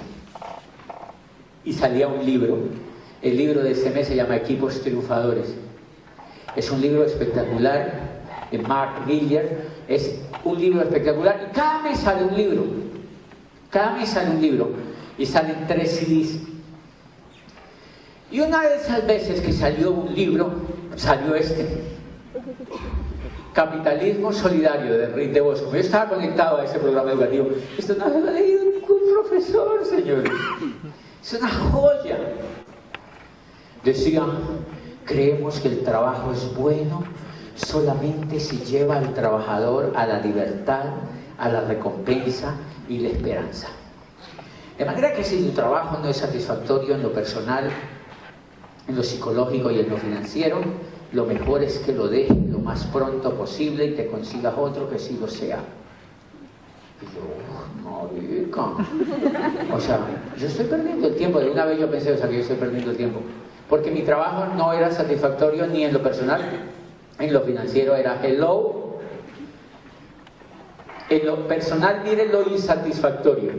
Y 1.64 1.74
salía 1.74 2.08
un 2.08 2.26
libro. 2.26 2.58
El 3.22 3.38
libro 3.38 3.64
de 3.64 3.72
ese 3.72 3.90
mes 3.90 4.08
se 4.08 4.16
llama 4.16 4.36
Equipos 4.36 4.82
Triunfadores. 4.82 5.54
Es 6.56 6.70
un 6.72 6.82
libro 6.82 7.04
espectacular 7.04 8.22
de 8.52 8.58
Mark 8.60 9.06
Miller. 9.06 9.68
Es 9.88 10.20
un 10.44 10.60
libro 10.60 10.82
espectacular. 10.82 11.48
Y 11.50 11.56
cada 11.56 11.82
mes 11.84 12.00
sale 12.00 12.26
un 12.26 12.36
libro. 12.36 12.66
Cada 13.70 13.94
mes 13.94 14.10
sale 14.10 14.32
un 14.32 14.42
libro. 14.42 14.72
Y 15.18 15.26
salen 15.26 15.66
tres 15.68 15.92
CDs. 15.92 16.40
Y 18.30 18.42
una 18.42 18.62
de 18.62 18.76
esas 18.76 19.08
veces 19.08 19.40
que 19.40 19.54
salió 19.54 19.92
un 19.92 20.14
libro, 20.14 20.52
salió 20.98 21.36
este. 21.36 21.97
Capitalismo 23.58 24.32
Solidario 24.32 24.96
de 24.96 25.08
Rick 25.08 25.32
de 25.32 25.42
Bosco. 25.42 25.72
Yo 25.72 25.80
estaba 25.80 26.12
conectado 26.12 26.58
a 26.58 26.66
ese 26.66 26.78
programa 26.78 27.10
educativo. 27.10 27.50
Esto 27.76 27.96
no 27.96 28.08
lo 28.08 28.30
ha 28.30 28.32
leído 28.32 28.64
ningún 28.66 29.00
profesor, 29.12 29.84
señores. 29.84 30.32
Es 31.24 31.34
una 31.34 31.50
joya. 31.50 32.20
Decía, 33.84 34.22
creemos 35.06 35.60
que 35.60 35.70
el 35.70 35.82
trabajo 35.82 36.32
es 36.34 36.56
bueno 36.56 37.04
solamente 37.56 38.40
si 38.40 38.58
lleva 38.58 38.98
al 38.98 39.16
trabajador 39.16 39.92
a 39.96 40.06
la 40.06 40.20
libertad, 40.20 40.84
a 41.40 41.50
la 41.50 41.62
recompensa 41.62 42.54
y 42.88 43.00
la 43.00 43.10
esperanza. 43.10 43.70
De 44.78 44.86
manera 44.86 45.14
que 45.16 45.24
si 45.24 45.42
tu 45.42 45.50
trabajo 45.54 45.98
no 45.98 46.10
es 46.10 46.18
satisfactorio 46.18 46.94
en 46.94 47.02
lo 47.02 47.12
personal, 47.12 47.72
en 48.88 48.96
lo 48.96 49.02
psicológico 49.02 49.72
y 49.72 49.80
en 49.80 49.90
lo 49.90 49.98
financiero, 49.98 50.62
lo 51.12 51.26
mejor 51.26 51.64
es 51.64 51.80
que 51.80 51.94
lo 51.94 52.08
dejes 52.08 52.38
más 52.68 52.84
pronto 52.88 53.34
posible 53.34 53.86
y 53.86 53.92
te 53.96 54.08
consigas 54.08 54.54
otro 54.58 54.90
que 54.90 55.00
sí 55.00 55.18
lo 55.20 55.28
sea. 55.28 55.60
Y 57.02 57.06
yo, 57.06 57.90
marica. 57.90 58.62
O 59.74 59.80
sea, 59.80 60.00
yo 60.38 60.48
estoy 60.48 60.66
perdiendo 60.66 61.08
el 61.08 61.16
tiempo. 61.16 61.40
De 61.40 61.50
una 61.50 61.64
vez 61.64 61.80
yo 61.80 61.90
pensé, 61.90 62.12
o 62.12 62.18
sea, 62.18 62.28
que 62.28 62.36
yo 62.36 62.42
estoy 62.42 62.58
perdiendo 62.58 62.92
el 62.92 62.98
tiempo. 62.98 63.22
Porque 63.70 63.90
mi 63.90 64.02
trabajo 64.02 64.54
no 64.56 64.74
era 64.74 64.92
satisfactorio 64.92 65.66
ni 65.68 65.86
en 65.86 65.94
lo 65.94 66.04
personal, 66.04 66.42
en 67.18 67.34
lo 67.34 67.42
financiero 67.42 67.96
era 67.96 68.20
hello. 68.22 68.98
En 71.10 71.26
lo 71.26 71.48
personal, 71.48 72.02
miren 72.04 72.34
lo 72.34 72.44
insatisfactorio 72.50 73.54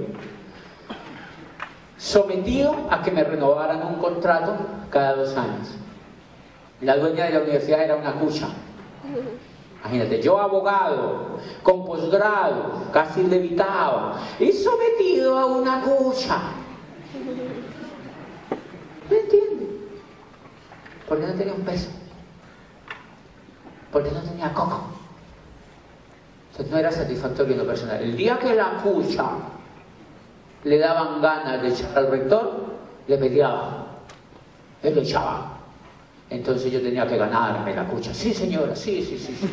sometido 1.97 2.77
a 2.91 3.03
que 3.03 3.11
me 3.11 3.25
renovaran 3.25 3.85
un 3.85 3.97
contrato 3.97 4.55
cada 4.91 5.15
dos 5.15 5.37
años. 5.37 5.69
La 6.81 6.97
dueña 6.97 7.25
de 7.25 7.33
la 7.33 7.41
universidad 7.41 7.83
era 7.83 7.97
una 7.97 8.13
cucha. 8.13 8.49
Imagínate, 9.81 10.21
yo 10.21 10.39
abogado, 10.39 11.39
con 11.63 11.85
posgrado, 11.85 12.83
casi 12.93 13.23
levitaba, 13.23 14.19
y 14.39 14.53
sometido 14.53 15.39
a 15.39 15.47
una 15.47 15.81
cucha. 15.83 16.39
Porque 21.09 21.27
no 21.27 21.33
tenía 21.35 21.55
un 21.55 21.63
peso. 21.63 21.89
Porque 23.91 24.11
no 24.11 24.21
tenía 24.21 24.53
coco. 24.53 24.83
Entonces 26.51 26.71
no 26.73 26.79
era 26.79 26.93
satisfactorio 26.93 27.53
en 27.53 27.59
lo 27.61 27.67
personal. 27.67 28.03
El 28.03 28.17
día 28.17 28.39
que 28.39 28.55
la 28.55 28.83
cucha 28.83 29.31
le 30.65 30.79
daban 30.79 31.23
ganas 31.23 31.63
de 31.63 31.69
echar 31.69 31.97
al 31.97 32.11
rector, 32.11 32.75
le 33.07 33.17
peleaba. 33.17 33.87
Él 34.83 34.95
lo 34.95 35.01
echaba. 35.01 35.58
Entonces 36.31 36.71
yo 36.71 36.81
tenía 36.83 37.07
que 37.07 37.17
ganarme 37.17 37.75
la 37.75 37.87
cucha. 37.87 38.13
Sí, 38.13 38.35
señora, 38.35 38.77
sí, 38.77 39.03
sí, 39.03 39.19
sí. 39.19 39.35
sí. 39.35 39.47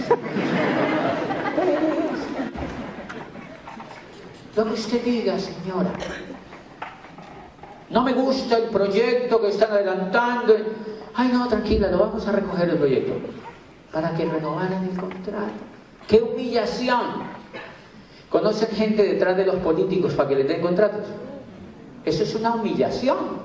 Lo 4.55 4.65
que 4.65 4.73
usted 4.73 5.03
diga, 5.03 5.37
señora. 5.37 5.91
No 7.89 8.03
me 8.03 8.13
gusta 8.13 8.57
el 8.57 8.65
proyecto 8.65 9.41
que 9.41 9.49
están 9.49 9.71
adelantando. 9.71 10.55
Ay, 11.13 11.29
no, 11.31 11.47
tranquila, 11.47 11.89
lo 11.89 11.99
vamos 11.99 12.27
a 12.27 12.31
recoger 12.31 12.69
el 12.69 12.77
proyecto. 12.77 13.13
Para 13.91 14.13
que 14.15 14.25
renovaran 14.25 14.83
el 14.83 14.97
contrato. 14.97 15.53
¡Qué 16.07 16.21
humillación! 16.21 17.23
¿Conocen 18.29 18.69
gente 18.69 19.03
detrás 19.03 19.37
de 19.37 19.45
los 19.45 19.55
políticos 19.57 20.13
para 20.13 20.29
que 20.29 20.35
les 20.35 20.47
den 20.47 20.61
contratos? 20.61 21.07
Eso 22.03 22.23
es 22.23 22.35
una 22.35 22.55
humillación. 22.55 23.44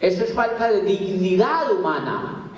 Eso 0.00 0.24
es 0.24 0.32
falta 0.32 0.70
de 0.70 0.82
dignidad 0.82 1.72
humana. 1.72 2.50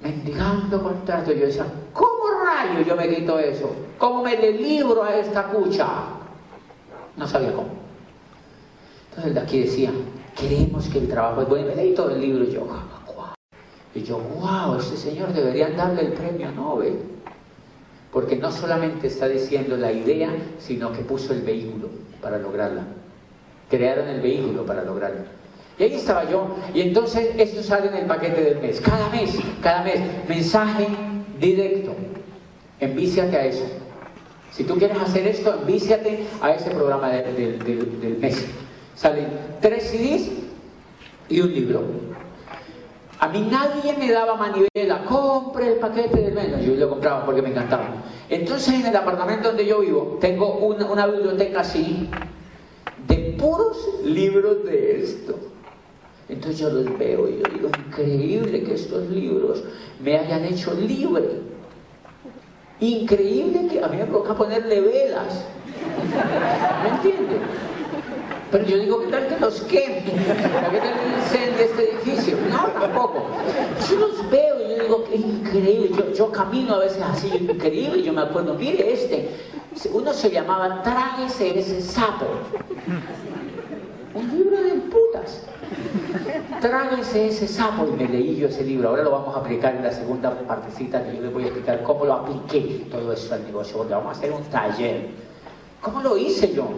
Mendigando 0.00 0.82
contratos. 0.82 1.34
Yo 1.34 1.46
decía, 1.46 1.66
¿cómo 1.92 2.30
rayo 2.44 2.82
yo 2.82 2.96
me 2.96 3.08
quito 3.14 3.38
eso? 3.38 3.74
¿Cómo 3.98 4.22
me 4.22 4.36
le 4.36 4.52
libro 4.52 5.02
a 5.02 5.16
esta 5.16 5.44
cucha? 5.44 5.86
No 7.16 7.26
sabía 7.26 7.52
cómo. 7.52 7.68
Entonces 9.10 9.26
el 9.26 9.34
de 9.34 9.40
aquí 9.40 9.60
decía, 9.60 9.90
queremos 10.36 10.88
que 10.88 10.98
el 10.98 11.08
trabajo 11.08 11.42
es 11.42 11.48
bueno. 11.48 11.68
Me 11.68 11.76
leí 11.76 11.94
todo 11.94 12.10
el 12.10 12.20
libro 12.20 12.44
y 12.44 12.50
yo, 12.50 12.66
y 13.96 14.02
yo, 14.02 14.18
wow, 14.18 14.76
este 14.78 14.94
señor 14.94 15.32
debería 15.32 15.70
darle 15.70 16.02
el 16.02 16.12
premio 16.12 16.52
Nobel. 16.52 16.98
Porque 18.12 18.36
no 18.36 18.52
solamente 18.52 19.06
está 19.06 19.26
diciendo 19.26 19.76
la 19.78 19.90
idea, 19.90 20.30
sino 20.58 20.92
que 20.92 20.98
puso 20.98 21.32
el 21.32 21.40
vehículo 21.40 21.88
para 22.20 22.38
lograrla. 22.38 22.82
Crearon 23.70 24.08
el 24.08 24.20
vehículo 24.20 24.64
para 24.64 24.82
lograrla. 24.84 25.24
Y 25.78 25.82
ahí 25.82 25.94
estaba 25.94 26.28
yo. 26.30 26.56
Y 26.72 26.80
entonces 26.80 27.30
esto 27.36 27.62
sale 27.62 27.88
en 27.88 27.96
el 27.96 28.06
paquete 28.06 28.42
del 28.42 28.58
mes. 28.60 28.80
Cada 28.80 29.08
mes, 29.10 29.38
cada 29.62 29.82
mes, 29.82 30.00
mensaje 30.28 30.86
directo. 31.38 31.94
Envíciate 32.80 33.36
a 33.36 33.46
eso. 33.46 33.64
Si 34.52 34.64
tú 34.64 34.76
quieres 34.76 34.98
hacer 34.98 35.26
esto, 35.26 35.54
envíciate 35.60 36.24
a 36.40 36.52
ese 36.52 36.70
programa 36.70 37.10
del 37.10 38.18
mes. 38.20 38.46
Salen 38.94 39.26
tres 39.60 39.90
CDs 39.90 40.30
y 41.28 41.40
un 41.40 41.52
libro. 41.52 41.82
A 43.18 43.28
mí 43.28 43.48
nadie 43.50 43.94
me 43.98 44.10
daba 44.10 44.34
manivela, 44.36 45.04
compre 45.04 45.74
el 45.74 45.78
paquete 45.78 46.20
del 46.20 46.34
menos. 46.34 46.62
Yo 46.62 46.74
lo 46.74 46.88
compraba 46.88 47.24
porque 47.24 47.42
me 47.42 47.50
encantaba. 47.50 47.84
Entonces 48.28 48.74
en 48.74 48.86
el 48.86 48.96
apartamento 48.96 49.48
donde 49.48 49.66
yo 49.66 49.80
vivo 49.80 50.18
tengo 50.20 50.54
una, 50.54 50.86
una 50.86 51.06
biblioteca 51.06 51.60
así 51.60 52.08
de 52.10 52.35
puros 53.38 53.76
libros 54.04 54.64
de 54.64 55.02
esto. 55.02 55.34
Entonces 56.28 56.58
yo 56.60 56.70
los 56.70 56.98
veo 56.98 57.28
y 57.28 57.38
yo 57.38 57.44
digo, 57.52 57.70
increíble 57.86 58.64
que 58.64 58.74
estos 58.74 59.08
libros 59.08 59.62
me 60.02 60.18
hayan 60.18 60.44
hecho 60.44 60.74
libre. 60.74 61.46
Increíble 62.80 63.68
que 63.68 63.82
a 63.82 63.88
mí 63.88 63.96
me 63.96 64.06
provoca 64.06 64.34
ponerle 64.34 64.80
velas. 64.80 65.44
¿Me 66.82 66.88
entiendes? 66.88 67.38
Pero 68.50 68.64
yo 68.64 68.78
digo, 68.78 69.00
¿qué 69.00 69.06
tal 69.08 69.26
que 69.26 69.40
los 69.40 69.60
queme? 69.62 70.04
¿Qué 70.04 70.12
tal 70.12 70.70
que 70.70 71.08
incendie 71.18 71.64
este 71.64 71.90
edificio? 71.90 72.36
No, 72.50 72.66
tampoco. 72.80 73.26
Yo 73.90 73.96
los 73.96 74.30
veo 74.30 74.62
y 74.62 74.76
yo 74.76 74.82
digo, 74.82 75.04
qué 75.04 75.16
increíble. 75.16 75.90
Yo, 76.14 76.30
camino 76.30 76.74
a 76.74 76.78
veces 76.78 77.02
así, 77.02 77.28
increíble. 77.28 78.02
Yo 78.02 78.12
me 78.12 78.22
acuerdo, 78.22 78.54
mire 78.54 78.92
este. 78.92 79.30
Uno 79.92 80.12
se 80.12 80.30
llamaba 80.30 80.82
Tráguese 80.82 81.58
ese 81.58 81.82
sapo. 81.82 82.26
Un 84.14 84.30
libro 84.30 84.62
de 84.62 84.72
putas. 84.74 85.42
Tráguese 86.60 87.28
ese 87.28 87.48
sapo. 87.48 87.86
Y 87.88 88.02
me 88.02 88.08
leí 88.08 88.36
yo 88.36 88.46
ese 88.46 88.62
libro. 88.62 88.90
Ahora 88.90 89.02
lo 89.02 89.10
vamos 89.10 89.36
a 89.36 89.40
aplicar 89.40 89.74
en 89.74 89.82
la 89.82 89.92
segunda 89.92 90.30
partecita 90.46 91.04
que 91.04 91.16
yo 91.16 91.22
les 91.22 91.32
voy 91.32 91.44
a 91.44 91.46
explicar 91.46 91.82
cómo 91.82 92.04
lo 92.04 92.14
apliqué 92.14 92.86
todo 92.90 93.12
eso 93.12 93.34
al 93.34 93.44
negocio. 93.44 93.76
Porque 93.76 93.92
vamos 93.92 94.14
a 94.14 94.18
hacer 94.18 94.30
un 94.30 94.44
taller. 94.44 95.08
¿Cómo 95.82 96.00
lo 96.00 96.16
hice 96.16 96.54
yo? 96.54 96.68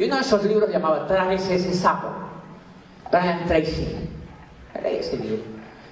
Y 0.00 0.04
uno 0.04 0.16
de 0.16 0.22
esos 0.22 0.42
libros 0.44 0.70
llamaba 0.70 1.06
Tráguese 1.06 1.56
ese 1.56 1.74
sapo. 1.74 2.08
Brian 3.12 3.44
Tracy. 3.46 3.86
Leí 4.82 4.96
ese 4.96 5.18
libro. 5.18 5.42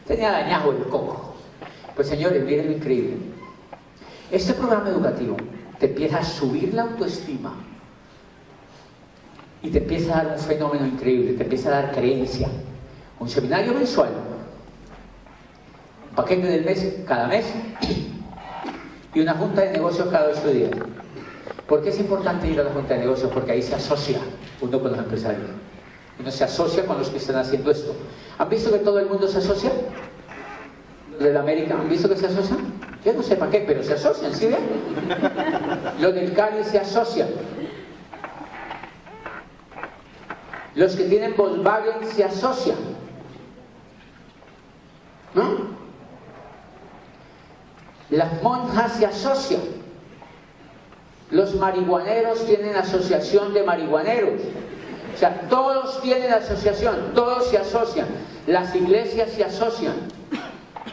Tenía 0.07 0.33
dañado 0.33 0.73
el 0.73 0.85
coco. 0.85 1.35
Pues 1.95 2.09
señores, 2.09 2.43
miren 2.43 2.69
lo 2.69 2.73
increíble. 2.73 3.19
Este 4.31 4.55
programa 4.55 4.89
educativo 4.89 5.37
te 5.79 5.87
empieza 5.87 6.21
a 6.21 6.25
subir 6.25 6.73
la 6.73 6.85
autoestima 6.85 7.53
y 9.61 9.69
te 9.69 9.77
empieza 9.77 10.15
a 10.19 10.25
dar 10.25 10.37
un 10.39 10.43
fenómeno 10.43 10.87
increíble, 10.87 11.35
te 11.35 11.43
empieza 11.43 11.69
a 11.69 11.83
dar 11.83 11.93
creencia. 11.93 12.49
Un 13.21 13.29
seminario 13.29 13.75
mensual, 13.75 14.09
un 16.09 16.17
paquete 16.17 16.47
del 16.47 16.65
mes 16.65 16.97
cada 17.07 17.27
mes 17.27 17.45
y 19.13 19.21
una 19.21 19.35
junta 19.35 19.61
de 19.61 19.73
negocios 19.73 20.09
cada 20.09 20.31
ocho 20.31 20.49
días. 20.49 20.71
¿Por 21.69 21.83
qué 21.83 21.91
es 21.91 22.01
importante 22.01 22.49
ir 22.49 22.59
a 22.59 22.65
la 22.65 22.71
junta 22.71 22.95
de 22.95 23.01
negocios? 23.01 23.31
Porque 23.31 23.53
ahí 23.53 23.63
se 23.63 23.75
asocia 23.75 24.19
uno 24.63 24.81
con 24.81 24.91
los 24.91 24.99
empresarios. 24.99 25.51
Uno 26.19 26.31
se 26.31 26.43
asocia 26.43 26.87
con 26.87 26.99
los 26.99 27.11
que 27.11 27.19
están 27.19 27.37
haciendo 27.37 27.71
esto. 27.71 27.95
¿Han 28.39 28.49
visto 28.49 28.73
que 28.73 28.79
todo 28.79 28.99
el 28.99 29.07
mundo 29.07 29.29
se 29.29 29.37
asocia? 29.37 29.71
¿De 31.21 31.31
la 31.31 31.41
América? 31.41 31.75
¿Han 31.75 31.91
visto 31.91 32.09
que 32.09 32.17
se 32.17 32.27
asocian? 32.27 32.73
Yo 33.05 33.13
no 33.13 33.23
sé 33.23 33.37
para 33.37 33.51
qué, 33.51 33.65
pero 33.67 33.83
se 33.83 33.93
asocian, 33.93 34.35
¿sí 34.35 34.47
ven? 34.47 34.59
Los 36.01 36.15
del 36.15 36.33
Cali 36.33 36.65
se 36.65 36.79
asocian. 36.79 37.29
Los 40.75 40.97
que 40.97 41.05
tienen 41.05 41.37
Volkswagen 41.37 42.09
se 42.09 42.25
asocian. 42.25 42.79
¿No? 45.35 45.77
Las 48.09 48.43
monjas 48.43 48.95
se 48.95 49.05
asocian. 49.05 49.78
Los 51.31 51.55
marihuaneros 51.55 52.45
tienen 52.47 52.75
asociación 52.77 53.53
de 53.53 53.63
marihuaneros. 53.63 54.41
O 55.15 55.19
sea, 55.19 55.49
todos 55.51 56.01
tienen 56.01 56.33
asociación, 56.33 57.13
todos 57.15 57.49
se 57.49 57.59
asocian. 57.59 58.07
Las 58.47 58.75
iglesias 58.75 59.31
se 59.31 59.45
asocian. 59.45 59.95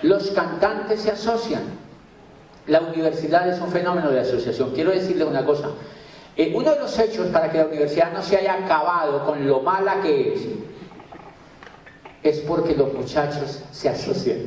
Los 0.02 0.32
cantantes 0.32 1.02
se 1.02 1.12
asocian. 1.12 1.64
La 2.68 2.82
universidad 2.82 3.48
es 3.48 3.62
un 3.62 3.70
fenómeno 3.70 4.12
de 4.12 4.20
asociación. 4.20 4.72
Quiero 4.72 4.92
decirles 4.92 5.28
una 5.28 5.46
cosa. 5.46 5.70
Eh, 6.36 6.54
uno 6.56 6.72
de 6.72 6.80
los 6.80 7.00
hechos 7.00 7.28
para 7.28 7.50
que 7.50 7.60
la 7.60 7.68
universidad 7.68 8.12
no 8.12 8.22
se 8.22 8.36
haya 8.36 8.56
acabado 8.66 9.24
con 9.26 9.48
lo 9.48 9.62
mala 9.62 10.02
que 10.02 10.34
es, 10.34 10.42
es 12.24 12.40
porque 12.40 12.76
los 12.76 12.94
muchachos 12.94 13.62
se 13.72 13.88
asocian. 13.88 14.40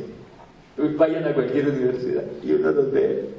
Vayan 0.76 1.24
a 1.24 1.34
cualquier 1.34 1.68
universidad 1.68 2.24
y 2.42 2.52
uno 2.52 2.72
los 2.72 2.92
ve. 2.92 3.30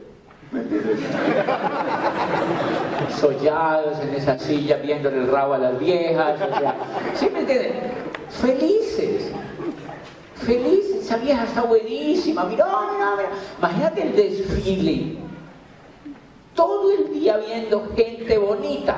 Sollados 3.19 3.99
en 3.99 4.15
esa 4.15 4.39
silla, 4.39 4.77
viendo 4.77 5.09
el 5.09 5.27
rabo 5.31 5.53
a 5.53 5.57
las 5.59 5.79
viejas. 5.79 6.39
¿Sí 7.15 7.29
me 7.31 7.41
entienden? 7.41 7.73
Felices. 8.29 9.31
Felices. 10.35 11.05
Esa 11.05 11.17
vieja 11.17 11.43
está 11.43 11.61
buenísima. 11.63 12.45
Mira, 12.45 12.65
mira, 12.65 13.15
mira. 13.15 13.29
Imagínate 13.59 14.01
el 14.01 14.15
desfile. 14.15 15.17
Todo 16.55 16.91
el 16.91 17.13
día 17.13 17.37
viendo 17.37 17.91
gente 17.95 18.37
bonita. 18.37 18.95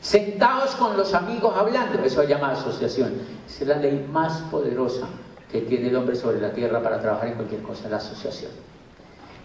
Sentados 0.00 0.74
con 0.76 0.96
los 0.96 1.14
amigos 1.14 1.56
hablando. 1.56 2.02
Eso 2.02 2.22
se 2.22 2.28
llama 2.28 2.52
asociación. 2.52 3.14
Es 3.46 3.60
la 3.66 3.76
ley 3.76 4.04
más 4.10 4.38
poderosa 4.50 5.06
que 5.50 5.60
tiene 5.62 5.88
el 5.88 5.96
hombre 5.96 6.16
sobre 6.16 6.40
la 6.40 6.52
tierra 6.52 6.82
para 6.82 7.00
trabajar 7.00 7.28
en 7.28 7.34
cualquier 7.34 7.62
cosa, 7.62 7.88
la 7.88 7.98
asociación. 7.98 8.50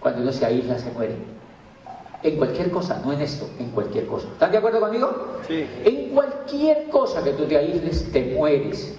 Cuando 0.05 0.21
uno 0.21 0.31
se 0.31 0.45
aísla, 0.45 0.77
se 0.77 0.91
muere. 0.91 1.15
En 2.21 2.37
cualquier 2.37 2.69
cosa, 2.69 3.01
no 3.03 3.11
en 3.11 3.21
esto, 3.21 3.49
en 3.57 3.71
cualquier 3.71 4.05
cosa. 4.05 4.27
¿Están 4.27 4.51
de 4.51 4.59
acuerdo 4.59 4.79
conmigo? 4.79 5.39
Sí. 5.47 5.65
En 5.83 6.09
cualquier 6.13 6.89
cosa 6.89 7.23
que 7.23 7.31
tú 7.31 7.45
te 7.45 7.57
aísles, 7.57 8.11
te 8.11 8.23
mueres. 8.37 8.95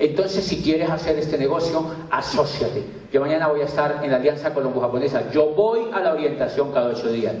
Entonces, 0.00 0.44
si 0.44 0.60
quieres 0.60 0.90
hacer 0.90 1.16
este 1.16 1.38
negocio, 1.38 1.84
asóciate. 2.10 2.82
Yo 3.12 3.20
mañana 3.20 3.46
voy 3.46 3.60
a 3.60 3.66
estar 3.66 4.00
en 4.02 4.10
la 4.10 4.16
Alianza 4.16 4.52
Colombo-Japonesa. 4.52 5.30
Yo 5.30 5.46
voy 5.54 5.90
a 5.92 6.00
la 6.00 6.12
orientación 6.12 6.72
cada 6.72 6.88
ocho 6.88 7.08
días. 7.12 7.36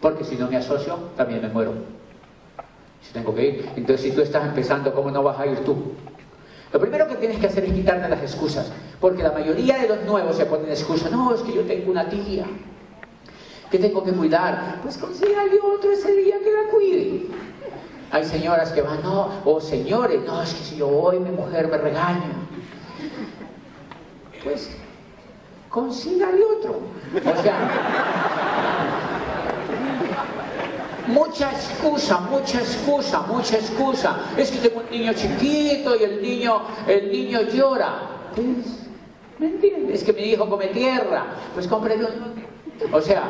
Porque 0.00 0.22
si 0.22 0.36
no 0.36 0.48
me 0.48 0.56
asocio, 0.56 0.96
también 1.16 1.42
me 1.42 1.48
muero. 1.48 1.72
Si 3.02 3.12
tengo 3.12 3.34
que 3.34 3.48
ir. 3.48 3.70
Entonces, 3.74 4.02
si 4.02 4.12
tú 4.12 4.20
estás 4.20 4.44
empezando, 4.44 4.94
¿cómo 4.94 5.10
no 5.10 5.24
vas 5.24 5.40
a 5.40 5.46
ir 5.48 5.58
tú? 5.64 5.74
Lo 6.74 6.80
primero 6.80 7.06
que 7.06 7.14
tienes 7.14 7.38
que 7.38 7.46
hacer 7.46 7.64
es 7.66 7.72
quitarte 7.72 8.08
las 8.08 8.20
excusas. 8.20 8.66
Porque 9.00 9.22
la 9.22 9.30
mayoría 9.30 9.78
de 9.78 9.86
los 9.86 10.02
nuevos 10.02 10.36
se 10.36 10.44
ponen 10.44 10.68
excusas. 10.68 11.08
No, 11.08 11.32
es 11.32 11.40
que 11.42 11.52
yo 11.54 11.62
tengo 11.62 11.92
una 11.92 12.08
tía 12.08 12.46
que 13.70 13.78
tengo 13.78 14.02
que 14.02 14.10
cuidar. 14.10 14.80
Pues 14.82 14.98
consígale 14.98 15.56
otro 15.60 15.92
ese 15.92 16.12
día 16.16 16.34
que 16.40 16.50
la 16.50 16.68
cuide. 16.72 17.26
Hay 18.10 18.24
señoras 18.24 18.72
que 18.72 18.82
van, 18.82 19.04
no, 19.04 19.30
o 19.44 19.60
señores, 19.60 20.20
no, 20.26 20.42
es 20.42 20.52
que 20.52 20.64
si 20.64 20.76
yo 20.76 20.88
voy 20.88 21.20
mi 21.20 21.30
mujer 21.30 21.68
me 21.68 21.78
regaña. 21.78 22.32
Pues 24.42 24.76
consígale 25.70 26.42
otro. 26.44 26.80
O 27.14 27.42
sea, 27.42 29.03
mucha 31.08 31.50
excusa, 31.50 32.20
mucha 32.20 32.60
excusa, 32.60 33.20
mucha 33.22 33.56
excusa. 33.56 34.16
Es 34.36 34.50
que 34.50 34.68
tengo 34.68 34.80
un 34.80 34.90
niño 34.90 35.12
chiquito 35.14 35.96
y 35.96 36.04
el 36.04 36.22
niño, 36.22 36.62
el 36.86 37.10
niño 37.10 37.42
llora. 37.42 37.92
Pues, 38.34 38.46
¿Me 39.38 39.46
entiendes? 39.46 40.00
Es 40.00 40.04
que 40.04 40.12
mi 40.12 40.22
hijo 40.22 40.48
come 40.48 40.68
tierra. 40.68 41.26
Pues 41.54 41.66
cómprele 41.66 42.04
un... 42.04 42.44
O 42.92 43.00
sea, 43.00 43.22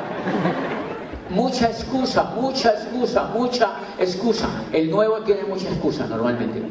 mucha 1.31 1.67
excusa, 1.67 2.25
mucha 2.37 2.71
excusa, 2.71 3.25
mucha 3.35 3.73
excusa. 3.99 4.49
El 4.73 4.91
nuevo 4.91 5.21
tiene 5.21 5.45
mucha 5.45 5.69
excusa 5.69 6.07
normalmente. 6.07 6.63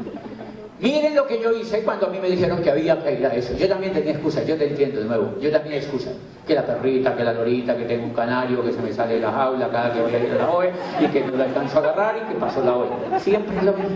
Miren 0.83 1.15
lo 1.15 1.25
que 1.25 1.41
yo 1.41 1.49
hice 1.53 1.81
cuando 1.81 2.07
a 2.07 2.09
mí 2.09 2.19
me 2.19 2.29
dijeron 2.29 2.61
que 2.61 2.69
había 2.69 3.01
que 3.01 3.13
ir 3.13 3.25
a 3.25 3.33
eso. 3.33 3.55
Yo 3.55 3.69
también 3.69 3.93
tenía 3.93 4.11
excusas, 4.11 4.45
yo 4.45 4.57
te 4.57 4.67
entiendo 4.67 4.99
de 4.99 5.05
nuevo. 5.05 5.35
Yo 5.39 5.49
también 5.49 5.75
excusas. 5.75 6.11
Que 6.45 6.55
la 6.55 6.65
perrita, 6.65 7.15
que 7.15 7.23
la 7.23 7.31
lorita, 7.31 7.77
que 7.77 7.85
tengo 7.85 8.03
un 8.03 8.13
canario, 8.13 8.61
que 8.65 8.73
se 8.73 8.81
me 8.81 8.91
sale 8.91 9.13
de 9.13 9.21
la 9.21 9.31
jaula 9.31 9.69
cada 9.69 9.93
que 9.93 10.01
voy 10.01 10.13
a 10.13 10.19
ir 10.19 10.33
a 10.33 10.35
la 10.35 10.49
OE 10.49 10.73
y 10.99 11.05
que 11.07 11.21
no 11.23 11.37
la 11.37 11.45
alcanzo 11.45 11.77
a 11.77 11.79
agarrar 11.79 12.17
y 12.17 12.33
que 12.33 12.37
pasó 12.37 12.61
la 12.65 12.75
OE. 12.75 12.89
Siempre 13.21 13.55
es 13.55 13.63
lo 13.63 13.71
mismo. 13.71 13.95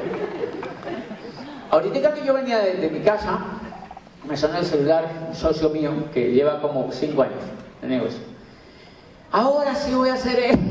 Ahorita 1.71 2.13
que 2.13 2.25
yo 2.25 2.33
venía 2.33 2.59
de, 2.59 2.89
mi 2.89 3.01
casa, 3.01 3.37
me 4.25 4.37
sonó 4.37 4.59
el 4.59 4.65
celular 4.65 5.09
un 5.27 5.35
socio 5.35 5.67
mío 5.67 5.91
que 6.13 6.31
lleva 6.31 6.61
como 6.61 6.89
cinco 6.93 7.23
años 7.23 7.43
de 7.81 7.87
negocio. 7.89 8.21
Ahora 9.33 9.75
sí 9.75 9.93
voy 9.93 10.07
a 10.07 10.13
hacer 10.13 10.39
eso. 10.39 10.57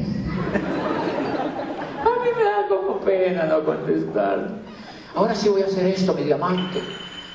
a 2.07 2.25
mí 2.25 2.31
me 2.35 2.43
da 2.43 2.67
como 2.71 3.01
pena 3.01 3.45
no 3.45 3.63
contestar 3.63 4.65
ahora 5.17 5.35
sí 5.35 5.49
voy 5.49 5.63
a 5.63 5.67
hacer 5.67 5.87
esto, 5.87 6.15
mi 6.15 6.23
diamante, 6.23 6.81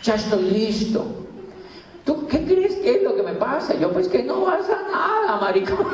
ya 0.01 0.15
estoy 0.15 0.43
listo. 0.43 1.05
¿Tú 2.05 2.27
qué 2.27 2.45
crees 2.45 2.75
que 2.75 2.95
es 2.95 3.03
lo 3.03 3.15
que 3.15 3.23
me 3.23 3.33
pasa? 3.33 3.75
Yo 3.75 3.91
pues 3.91 4.07
que 4.07 4.23
no 4.23 4.45
pasa 4.45 4.77
nada, 4.91 5.39
maricón. 5.39 5.85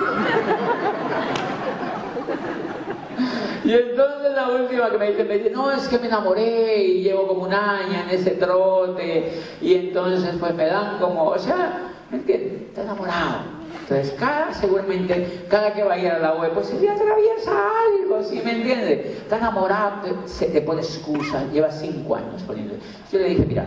Y 3.66 3.74
entonces 3.74 4.32
la 4.34 4.50
última 4.50 4.90
que 4.90 4.98
me 4.98 5.12
dice, 5.12 5.24
me 5.26 5.38
dice, 5.40 5.50
no, 5.50 5.72
es 5.72 5.88
que 5.90 6.00
me 6.00 6.08
enamoré 6.08 6.84
y 6.84 7.04
llevo 7.04 7.28
como 7.28 7.44
un 7.44 7.54
año 7.54 8.02
en 8.02 8.10
ese 8.10 8.32
trote 8.32 9.42
y 9.62 9.76
entonces 9.76 10.36
pues 10.40 10.54
me 10.56 10.68
dan 10.68 11.00
como, 11.00 11.26
o 11.26 11.40
sea, 11.40 11.92
¿me 12.10 12.18
entiendes? 12.18 12.62
Está 12.62 12.84
enamorado. 12.84 13.40
Entonces, 13.82 14.14
cada, 14.20 14.54
seguramente, 14.54 15.46
cada 15.50 15.74
que 15.74 15.84
vaya 15.84 16.18
a 16.18 16.20
la 16.20 16.34
web, 16.36 16.52
pues 16.54 16.74
le 16.74 16.90
atraviesa 16.90 17.52
algo, 17.52 18.22
¿sí 18.24 18.42
me 18.44 18.52
entiende? 18.52 19.18
Está 19.22 19.38
enamorado, 19.38 20.28
se 20.28 20.48
te 20.48 20.62
pone 20.62 20.82
excusa, 20.82 21.46
lleva 21.52 21.72
cinco 21.72 22.16
años 22.16 22.44
poniendo. 22.44 22.76
Yo 23.12 23.20
le 23.20 23.30
dije, 23.30 23.46
mira, 23.46 23.66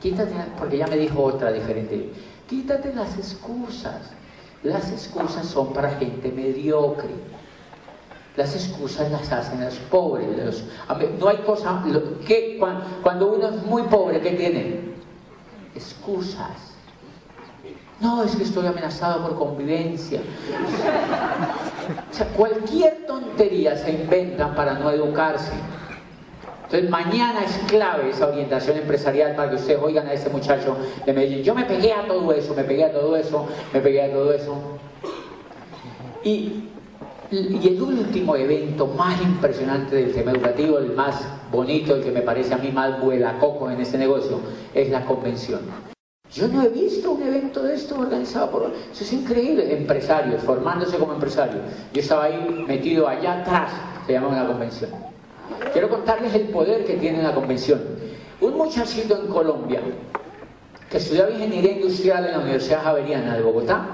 quítate, 0.00 0.32
porque 0.58 0.78
ya 0.78 0.86
me 0.88 0.96
dijo 0.96 1.22
otra 1.22 1.52
diferente, 1.52 2.10
quítate 2.48 2.92
las 2.94 3.16
excusas. 3.16 4.10
Las 4.62 4.90
excusas 4.90 5.46
son 5.46 5.72
para 5.72 5.90
gente 5.90 6.32
mediocre. 6.32 7.10
Las 8.36 8.54
excusas 8.54 9.10
las 9.12 9.30
hacen 9.30 9.64
los 9.64 9.74
pobres. 9.76 10.26
Los, 10.44 10.64
no 11.20 11.28
hay 11.28 11.36
cosa, 11.38 11.82
que, 12.26 12.58
cuando 13.02 13.32
uno 13.32 13.48
es 13.48 13.62
muy 13.64 13.82
pobre, 13.84 14.20
¿qué 14.20 14.32
tiene? 14.32 14.80
Excusas. 15.74 16.65
No, 18.00 18.22
es 18.22 18.36
que 18.36 18.42
estoy 18.42 18.66
amenazado 18.66 19.22
por 19.22 19.38
convivencia. 19.38 20.20
O 22.10 22.14
sea, 22.14 22.26
cualquier 22.28 23.06
tontería 23.06 23.76
se 23.76 23.90
inventa 23.92 24.54
para 24.54 24.74
no 24.74 24.90
educarse. 24.90 25.52
Entonces 26.64 26.90
mañana 26.90 27.44
es 27.44 27.58
clave 27.68 28.10
esa 28.10 28.26
orientación 28.26 28.76
empresarial 28.76 29.36
para 29.36 29.50
que 29.50 29.56
ustedes 29.56 29.80
oigan 29.80 30.08
a 30.08 30.12
ese 30.12 30.28
muchacho 30.28 30.76
de 31.06 31.12
Medellín. 31.12 31.44
Yo 31.44 31.54
me 31.54 31.64
pegué 31.64 31.92
a 31.92 32.06
todo 32.06 32.32
eso, 32.32 32.54
me 32.54 32.64
pegué 32.64 32.84
a 32.84 32.92
todo 32.92 33.16
eso, 33.16 33.46
me 33.72 33.80
pegué 33.80 34.02
a 34.02 34.12
todo 34.12 34.32
eso. 34.32 34.56
Y, 36.24 36.64
y 37.30 37.68
el 37.68 37.80
último 37.80 38.34
evento 38.34 38.88
más 38.88 39.22
impresionante 39.22 39.94
del 39.94 40.12
tema 40.12 40.32
educativo, 40.32 40.78
el 40.78 40.92
más 40.92 41.24
bonito, 41.52 41.94
el 41.94 42.02
que 42.02 42.10
me 42.10 42.22
parece 42.22 42.52
a 42.52 42.58
mí 42.58 42.72
más 42.72 43.00
vuela 43.00 43.38
coco 43.38 43.70
en 43.70 43.80
ese 43.80 43.96
negocio, 43.96 44.40
es 44.74 44.90
la 44.90 45.04
convención. 45.04 45.60
Yo 46.36 46.48
no 46.48 46.62
he 46.62 46.68
visto 46.68 47.12
un 47.12 47.22
evento 47.22 47.62
de 47.62 47.74
esto 47.74 47.98
organizado 47.98 48.50
por... 48.50 48.70
Eso 48.92 49.04
es 49.04 49.12
increíble. 49.14 49.74
Empresarios, 49.74 50.42
formándose 50.42 50.98
como 50.98 51.14
empresarios. 51.14 51.62
Yo 51.94 52.00
estaba 52.02 52.24
ahí 52.24 52.64
metido 52.68 53.08
allá 53.08 53.40
atrás, 53.40 53.72
se 54.06 54.12
llama 54.12 54.28
una 54.28 54.46
convención. 54.46 54.90
Quiero 55.72 55.88
contarles 55.88 56.34
el 56.34 56.48
poder 56.48 56.84
que 56.84 56.94
tiene 56.94 57.20
una 57.20 57.34
convención. 57.34 57.80
Un 58.42 58.54
muchachito 58.54 59.18
en 59.18 59.28
Colombia 59.28 59.80
que 60.90 60.98
estudiaba 60.98 61.30
ingeniería 61.30 61.72
industrial 61.72 62.26
en 62.26 62.32
la 62.32 62.38
Universidad 62.40 62.82
Javeriana 62.82 63.34
de 63.34 63.42
Bogotá, 63.42 63.86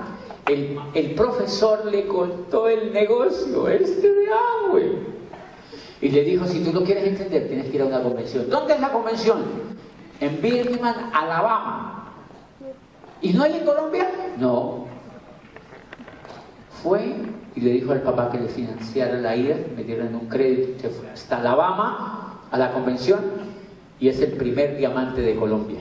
el, 0.49 0.79
el 0.95 1.15
profesor 1.15 1.87
le 1.87 2.09
contó 2.09 2.69
el 2.69 2.93
negocio 2.93 3.69
este 3.69 4.13
de 4.13 4.27
Amway. 4.65 5.13
Y 6.01 6.09
le 6.09 6.25
dijo, 6.25 6.45
si 6.47 6.65
tú 6.65 6.73
lo 6.73 6.83
quieres 6.83 7.05
entender, 7.07 7.47
tienes 7.47 7.71
que 7.71 7.77
ir 7.77 7.83
a 7.83 7.87
una 7.87 8.03
convención. 8.03 8.51
¿Dónde 8.51 8.75
es 8.75 8.81
la 8.81 8.91
convención? 8.91 9.45
En 10.19 10.43
Birmingham, 10.43 11.11
Alabama. 11.15 12.02
¿Y 13.23 13.33
no 13.33 13.45
hay 13.45 13.57
en 13.57 13.65
Colombia? 13.65 14.11
No. 14.39 14.87
Fue 16.83 17.15
y 17.55 17.61
le 17.61 17.71
dijo 17.71 17.93
al 17.93 18.03
papá 18.03 18.31
que 18.31 18.39
le 18.39 18.49
financiara 18.49 19.19
la 19.19 19.37
ida, 19.37 19.57
me 19.77 19.85
dieron 19.85 20.15
un 20.15 20.29
crédito, 20.29 20.81
se 20.81 20.89
fue 20.89 21.11
hasta 21.11 21.39
Alabama 21.39 22.41
a 22.51 22.59
la 22.59 22.73
convención 22.73 23.21
y 24.01 24.09
es 24.09 24.21
el 24.21 24.33
primer 24.33 24.77
diamante 24.77 25.21
de 25.21 25.37
Colombia. 25.37 25.79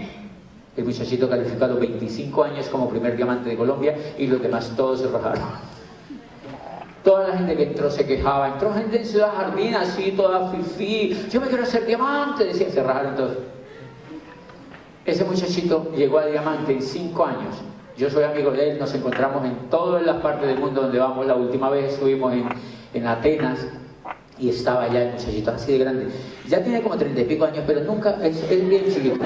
El 0.77 0.85
muchachito 0.85 1.27
los 1.27 1.79
25 1.79 2.43
años 2.43 2.67
como 2.67 2.89
primer 2.89 3.15
diamante 3.15 3.49
de 3.49 3.57
Colombia 3.57 3.95
y 4.17 4.27
los 4.27 4.41
demás 4.41 4.71
todos 4.75 5.01
se 5.01 5.07
rajaron. 5.07 5.43
Toda 7.03 7.29
la 7.29 7.37
gente 7.37 7.57
que 7.57 7.63
entró 7.63 7.89
se 7.89 8.05
quejaba, 8.05 8.49
entró 8.49 8.73
gente 8.73 8.99
en 8.99 9.05
Ciudad 9.05 9.33
Jardín 9.35 9.73
así, 9.73 10.11
toda 10.11 10.51
fifí, 10.51 11.27
yo 11.31 11.41
me 11.41 11.47
quiero 11.47 11.63
hacer 11.63 11.85
diamante, 11.85 12.45
decía, 12.45 12.69
se 12.69 12.83
rajaron. 12.83 13.15
Ese 15.05 15.23
muchachito 15.23 15.91
llegó 15.95 16.19
a 16.19 16.27
Diamante 16.27 16.73
en 16.73 16.81
cinco 16.81 17.25
años. 17.25 17.55
Yo 17.97 18.09
soy 18.09 18.23
amigo 18.23 18.51
de 18.51 18.71
él, 18.71 18.79
nos 18.79 18.93
encontramos 18.93 19.43
en 19.45 19.69
todas 19.69 20.03
las 20.03 20.17
partes 20.17 20.47
del 20.47 20.59
mundo 20.59 20.81
donde 20.81 20.99
vamos. 20.99 21.25
La 21.25 21.35
última 21.35 21.69
vez 21.71 21.93
estuvimos 21.93 22.31
en, 22.93 23.07
Atenas 23.07 23.65
y 24.37 24.49
estaba 24.49 24.83
allá 24.83 25.03
el 25.03 25.13
muchachito 25.13 25.51
así 25.51 25.71
de 25.71 25.77
grande. 25.79 26.07
Ya 26.47 26.63
tiene 26.63 26.81
como 26.81 26.97
treinta 26.97 27.21
y 27.21 27.25
pico 27.25 27.45
años, 27.45 27.63
pero 27.65 27.81
nunca, 27.81 28.15
es, 28.23 28.47
bien 28.69 28.85
chiquito. 28.93 29.25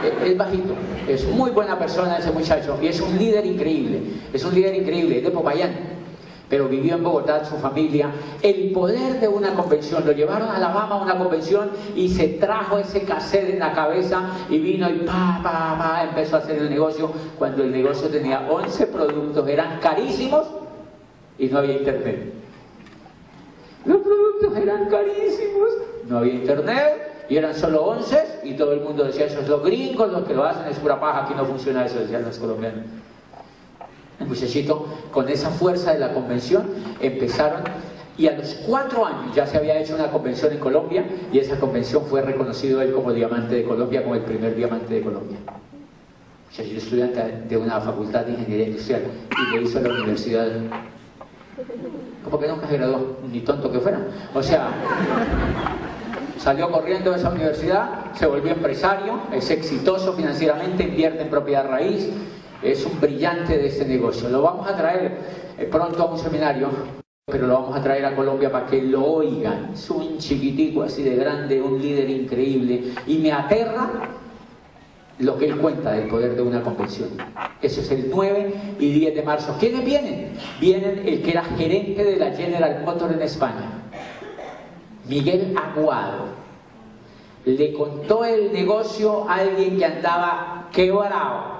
Es, 0.00 0.30
es, 0.30 0.36
bajito. 0.36 0.74
Es 1.06 1.28
muy 1.28 1.50
buena 1.50 1.78
persona 1.78 2.18
ese 2.18 2.32
muchacho 2.32 2.78
y 2.82 2.88
es 2.88 3.00
un 3.00 3.16
líder 3.16 3.46
increíble. 3.46 4.00
Es 4.32 4.44
un 4.44 4.54
líder 4.54 4.74
increíble, 4.74 5.18
es 5.18 5.24
de 5.24 5.30
Popayán 5.30 5.70
pero 6.50 6.68
vivió 6.68 6.96
en 6.96 7.04
Bogotá, 7.04 7.44
su 7.44 7.56
familia, 7.58 8.10
el 8.42 8.72
poder 8.72 9.20
de 9.20 9.28
una 9.28 9.54
convención. 9.54 10.04
Lo 10.04 10.10
llevaron 10.10 10.48
a 10.48 10.56
Alabama 10.56 10.96
a 10.96 11.02
una 11.02 11.16
convención 11.16 11.70
y 11.94 12.08
se 12.08 12.26
trajo 12.26 12.76
ese 12.76 13.02
cassette 13.02 13.50
en 13.50 13.60
la 13.60 13.72
cabeza 13.72 14.30
y 14.50 14.58
vino 14.58 14.90
y 14.90 14.98
pa, 15.06 15.38
pa, 15.44 15.78
pa, 15.78 16.04
empezó 16.08 16.36
a 16.36 16.38
hacer 16.40 16.58
el 16.58 16.68
negocio 16.68 17.12
cuando 17.38 17.62
el 17.62 17.70
negocio 17.70 18.08
tenía 18.08 18.48
11 18.50 18.86
productos, 18.88 19.48
eran 19.48 19.78
carísimos 19.78 20.44
y 21.38 21.46
no 21.46 21.58
había 21.58 21.76
internet. 21.76 22.34
Los 23.84 23.98
productos 23.98 24.56
eran 24.56 24.88
carísimos, 24.88 25.70
no 26.08 26.18
había 26.18 26.34
internet 26.34 27.26
y 27.28 27.36
eran 27.36 27.54
solo 27.54 27.84
11 27.84 28.40
y 28.42 28.54
todo 28.54 28.72
el 28.72 28.80
mundo 28.80 29.04
decía, 29.04 29.26
eso 29.26 29.38
es 29.38 29.48
los 29.48 29.62
gringos, 29.62 30.10
los 30.10 30.24
que 30.24 30.34
lo 30.34 30.42
hacen 30.44 30.66
es 30.66 30.80
pura 30.80 30.98
paja, 30.98 31.22
aquí 31.22 31.34
no 31.34 31.44
funciona 31.44 31.86
eso, 31.86 32.00
decían 32.00 32.24
los 32.24 32.38
colombianos. 32.38 32.99
El 34.20 34.26
muchachito, 34.26 34.86
con 35.10 35.28
esa 35.28 35.50
fuerza 35.50 35.92
de 35.92 35.98
la 35.98 36.12
convención, 36.12 36.64
empezaron 37.00 37.62
y 38.18 38.28
a 38.28 38.36
los 38.36 38.52
cuatro 38.66 39.06
años 39.06 39.34
ya 39.34 39.46
se 39.46 39.56
había 39.56 39.78
hecho 39.78 39.94
una 39.94 40.10
convención 40.10 40.52
en 40.52 40.58
Colombia 40.58 41.06
y 41.32 41.38
esa 41.38 41.58
convención 41.58 42.04
fue 42.04 42.20
reconocido 42.20 42.82
él 42.82 42.92
como 42.92 43.14
diamante 43.14 43.54
de 43.54 43.64
Colombia, 43.64 44.02
como 44.02 44.14
el 44.14 44.20
primer 44.20 44.54
diamante 44.54 44.92
de 44.92 45.00
Colombia. 45.00 45.38
Muchachito 46.50 46.78
estudiante 46.78 47.44
de 47.48 47.56
una 47.56 47.80
facultad 47.80 48.26
de 48.26 48.32
ingeniería 48.32 48.66
industrial 48.66 49.02
y 49.30 49.56
le 49.56 49.62
hizo 49.62 49.80
la 49.80 49.88
universidad. 49.88 50.48
Como 52.22 52.38
que 52.38 52.46
nunca 52.46 52.68
se 52.68 52.76
graduó, 52.76 53.16
ni 53.32 53.40
tonto 53.40 53.72
que 53.72 53.78
fuera. 53.78 54.00
O 54.34 54.42
sea, 54.42 54.68
salió 56.36 56.70
corriendo 56.70 57.12
de 57.12 57.16
esa 57.16 57.30
universidad, 57.30 58.12
se 58.14 58.26
volvió 58.26 58.52
empresario, 58.52 59.20
es 59.32 59.50
exitoso 59.50 60.12
financieramente, 60.12 60.82
invierte 60.82 61.22
en 61.22 61.30
propiedad 61.30 61.66
raíz, 61.66 62.10
es 62.62 62.84
un 62.84 63.00
brillante 63.00 63.58
de 63.58 63.66
este 63.66 63.84
negocio. 63.84 64.28
Lo 64.28 64.42
vamos 64.42 64.68
a 64.68 64.76
traer 64.76 65.18
eh, 65.58 65.64
pronto 65.70 66.02
a 66.02 66.06
un 66.06 66.18
seminario, 66.18 66.68
pero 67.26 67.46
lo 67.46 67.54
vamos 67.54 67.76
a 67.76 67.82
traer 67.82 68.04
a 68.04 68.14
Colombia 68.14 68.50
para 68.50 68.66
que 68.66 68.82
lo 68.82 69.04
oigan. 69.04 69.70
Es 69.72 69.90
un 69.90 70.18
chiquitico 70.18 70.82
así 70.82 71.02
de 71.02 71.16
grande, 71.16 71.60
un 71.60 71.80
líder 71.80 72.10
increíble. 72.10 72.92
Y 73.06 73.18
me 73.18 73.32
aterra 73.32 73.90
lo 75.20 75.36
que 75.38 75.46
él 75.46 75.58
cuenta 75.58 75.92
del 75.92 76.08
poder 76.08 76.34
de 76.34 76.42
una 76.42 76.62
convención. 76.62 77.10
Eso 77.60 77.80
es 77.80 77.90
el 77.90 78.10
9 78.10 78.54
y 78.78 78.92
10 78.92 79.14
de 79.14 79.22
marzo. 79.22 79.56
¿Quiénes 79.60 79.84
vienen? 79.84 80.32
Vienen 80.60 81.06
el 81.06 81.22
que 81.22 81.30
era 81.30 81.44
gerente 81.44 82.04
de 82.04 82.16
la 82.16 82.32
General 82.32 82.82
Motors 82.84 83.14
en 83.14 83.22
España. 83.22 83.70
Miguel 85.06 85.54
Aguado 85.56 86.40
le 87.44 87.72
contó 87.72 88.24
el 88.24 88.52
negocio 88.52 89.28
a 89.28 89.36
alguien 89.36 89.78
que 89.78 89.84
andaba 89.84 90.68
quebrado, 90.72 91.59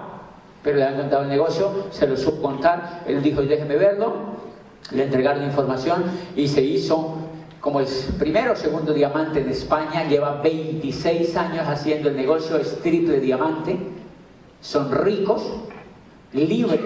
pero 0.62 0.76
le 0.76 0.84
habían 0.84 1.00
contado 1.00 1.22
el 1.22 1.28
negocio, 1.28 1.86
se 1.90 2.06
lo 2.06 2.16
supo 2.16 2.42
contar, 2.42 3.02
él 3.06 3.22
dijo, 3.22 3.42
déjeme 3.42 3.76
verlo, 3.76 4.12
le 4.92 5.04
entregaron 5.04 5.44
información 5.44 6.04
y 6.36 6.48
se 6.48 6.62
hizo 6.62 7.16
como 7.60 7.80
el 7.80 7.86
primero 8.18 8.52
o 8.52 8.56
segundo 8.56 8.92
diamante 8.92 9.40
en 9.40 9.50
España, 9.50 10.08
lleva 10.08 10.40
26 10.42 11.36
años 11.36 11.68
haciendo 11.68 12.08
el 12.08 12.16
negocio, 12.16 12.56
es 12.56 12.80
triple 12.80 13.20
diamante, 13.20 13.78
son 14.60 14.90
ricos, 14.90 15.42
libres 16.32 16.80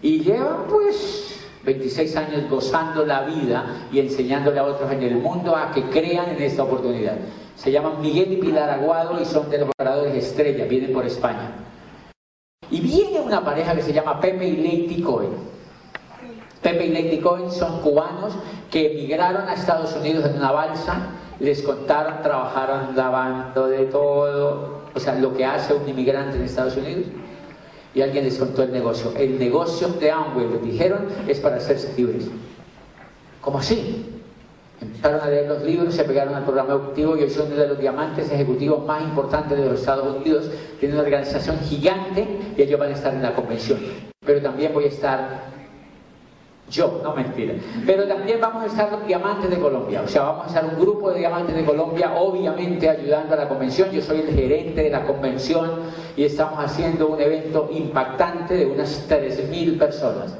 y 0.00 0.20
llevan 0.20 0.66
pues 0.68 1.40
26 1.64 2.16
años 2.16 2.50
gozando 2.50 3.04
la 3.04 3.22
vida 3.22 3.86
y 3.92 4.00
enseñándole 4.00 4.58
a 4.58 4.64
otros 4.64 4.90
en 4.92 5.02
el 5.02 5.16
mundo 5.16 5.56
a 5.56 5.70
que 5.72 5.84
crean 5.84 6.30
en 6.30 6.42
esta 6.42 6.64
oportunidad. 6.64 7.16
Se 7.56 7.70
llaman 7.70 8.00
Miguel 8.00 8.32
y 8.32 8.36
Pilar 8.36 8.70
Aguado 8.70 9.20
y 9.20 9.24
son 9.24 9.48
de 9.50 9.58
los 9.58 9.70
oradores 9.78 10.14
estrella, 10.14 10.64
vienen 10.64 10.92
por 10.92 11.06
España. 11.06 11.52
Y 12.72 12.80
viene 12.80 13.20
una 13.20 13.44
pareja 13.44 13.74
que 13.74 13.82
se 13.82 13.92
llama 13.92 14.18
Pepe 14.18 14.48
y 14.48 14.56
Lady 14.56 15.02
Cohen. 15.02 15.30
Pepe 16.62 16.86
y 16.86 16.88
Lady 16.88 17.18
Cohen 17.18 17.50
son 17.50 17.82
cubanos 17.82 18.32
que 18.70 18.92
emigraron 18.92 19.46
a 19.46 19.52
Estados 19.52 19.94
Unidos 19.94 20.24
en 20.24 20.36
una 20.38 20.52
balsa, 20.52 21.08
les 21.38 21.60
contaron, 21.60 22.22
trabajaron 22.22 22.96
lavando 22.96 23.68
de 23.68 23.84
todo, 23.84 24.84
o 24.94 24.98
sea, 24.98 25.16
lo 25.16 25.36
que 25.36 25.44
hace 25.44 25.74
un 25.74 25.86
inmigrante 25.86 26.38
en 26.38 26.44
Estados 26.44 26.74
Unidos. 26.78 27.04
Y 27.94 28.00
alguien 28.00 28.24
les 28.24 28.38
contó 28.38 28.62
el 28.62 28.72
negocio. 28.72 29.12
El 29.18 29.38
negocio 29.38 29.88
de 29.88 30.10
Amway, 30.10 30.48
les 30.48 30.62
dijeron, 30.62 31.08
es 31.28 31.40
para 31.40 31.56
hacerse 31.56 31.92
libres. 31.94 32.24
¿Cómo 33.42 33.58
así? 33.58 34.11
Empezaron 34.82 35.20
a 35.20 35.28
leer 35.28 35.48
los 35.48 35.62
libros, 35.62 35.94
se 35.94 36.04
pegaron 36.04 36.34
al 36.34 36.44
programa 36.44 36.74
ejecutivo 36.74 37.16
y 37.16 37.22
hoy 37.22 37.30
son 37.30 37.46
uno 37.46 37.56
de 37.56 37.68
los 37.68 37.78
diamantes 37.78 38.30
ejecutivos 38.30 38.84
más 38.84 39.02
importantes 39.02 39.56
de 39.56 39.64
los 39.64 39.80
Estados 39.80 40.16
Unidos. 40.16 40.50
Tienen 40.80 40.98
una 40.98 41.04
organización 41.04 41.58
gigante 41.60 42.26
y 42.56 42.62
ellos 42.62 42.78
van 42.78 42.90
a 42.90 42.94
estar 42.94 43.14
en 43.14 43.22
la 43.22 43.34
convención. 43.34 43.78
Pero 44.24 44.42
también 44.42 44.74
voy 44.74 44.84
a 44.84 44.88
estar 44.88 45.52
yo, 46.72 47.00
no 47.04 47.14
mentira. 47.14 47.54
Pero 47.84 48.08
también 48.08 48.40
vamos 48.40 48.64
a 48.64 48.66
estar 48.66 48.90
los 48.90 49.06
diamantes 49.06 49.50
de 49.50 49.58
Colombia. 49.58 50.02
O 50.04 50.08
sea, 50.08 50.22
vamos 50.22 50.44
a 50.44 50.48
estar 50.48 50.64
un 50.64 50.80
grupo 50.80 51.10
de 51.10 51.18
diamantes 51.18 51.54
de 51.54 51.64
Colombia, 51.64 52.14
obviamente 52.16 52.88
ayudando 52.88 53.34
a 53.34 53.36
la 53.36 53.48
convención. 53.48 53.90
Yo 53.90 54.00
soy 54.00 54.20
el 54.20 54.34
gerente 54.34 54.82
de 54.82 54.90
la 54.90 55.04
convención 55.04 55.80
y 56.16 56.24
estamos 56.24 56.64
haciendo 56.64 57.08
un 57.08 57.20
evento 57.20 57.68
impactante 57.70 58.54
de 58.54 58.66
unas 58.66 59.06
3.000 59.08 59.78
personas 59.78 60.34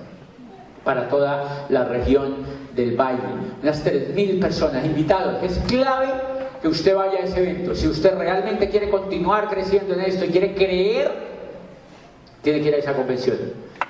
para 0.84 1.09
toda 1.09 1.66
la 1.68 1.84
región 1.84 2.62
del 2.75 2.97
Valle. 2.97 3.18
Unas 3.62 3.85
3.000 3.85 4.41
personas 4.41 4.85
invitados. 4.85 5.43
Es 5.43 5.59
clave 5.66 6.09
que 6.61 6.68
usted 6.68 6.95
vaya 6.95 7.18
a 7.20 7.25
ese 7.25 7.41
evento. 7.43 7.75
Si 7.75 7.89
usted 7.89 8.16
realmente 8.16 8.68
quiere 8.68 8.89
continuar 8.89 9.49
creciendo 9.49 9.95
en 9.95 10.01
esto 10.03 10.25
y 10.25 10.29
quiere 10.29 10.55
creer, 10.55 11.11
tiene 12.43 12.61
que 12.61 12.68
ir 12.68 12.75
a 12.75 12.79
esa 12.79 12.95
convención. 12.95 13.37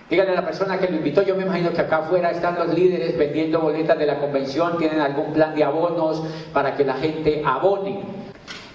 Díganle 0.09 0.33
a 0.33 0.37
la 0.37 0.45
persona 0.45 0.79
que 0.79 0.89
lo 0.89 0.97
invitó, 0.97 1.23
yo 1.23 1.35
me 1.37 1.43
imagino 1.43 1.73
que 1.73 1.81
acá 1.81 1.99
afuera 1.99 2.31
están 2.31 2.57
los 2.57 2.69
líderes 2.75 3.17
vendiendo 3.17 3.61
boletas 3.61 3.99
de 3.99 4.05
la 4.05 4.19
convención, 4.19 4.77
tienen 4.77 5.01
algún 5.01 5.33
plan 5.33 5.55
de 5.55 5.65
abonos 5.65 6.23
para 6.53 6.77
que 6.77 6.85
la 6.85 6.95
gente 6.95 7.43
abone. 7.47 8.03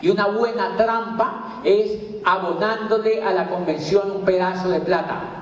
Y 0.01 0.09
una 0.09 0.27
buena 0.27 0.75
trampa 0.77 1.61
es 1.63 1.97
abonándole 2.25 3.23
a 3.23 3.33
la 3.33 3.49
convención 3.49 4.11
un 4.11 4.25
pedazo 4.25 4.69
de 4.69 4.79
plata. 4.79 5.36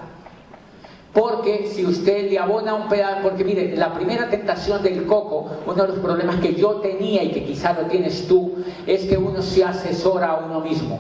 Porque 1.16 1.72
si 1.74 1.86
usted 1.86 2.30
le 2.30 2.38
abona 2.38 2.74
un 2.74 2.90
pedazo, 2.90 3.22
porque 3.24 3.46
mire, 3.46 3.74
la 3.78 3.94
primera 3.94 4.30
tentación 4.30 4.84
del 4.84 5.06
coco, 5.06 5.50
uno 5.66 5.82
de 5.82 5.88
los 5.88 6.00
problemas 6.00 6.42
que 6.42 6.56
yo 6.56 6.82
tenía 6.82 7.24
y 7.24 7.32
que 7.32 7.46
quizá 7.46 7.72
lo 7.72 7.84
tienes 7.84 8.28
tú, 8.28 8.58
es 8.86 9.06
que 9.06 9.18
uno 9.18 9.42
se 9.42 9.64
asesora 9.64 10.32
a 10.32 10.46
uno 10.46 10.60
mismo. 10.60 11.00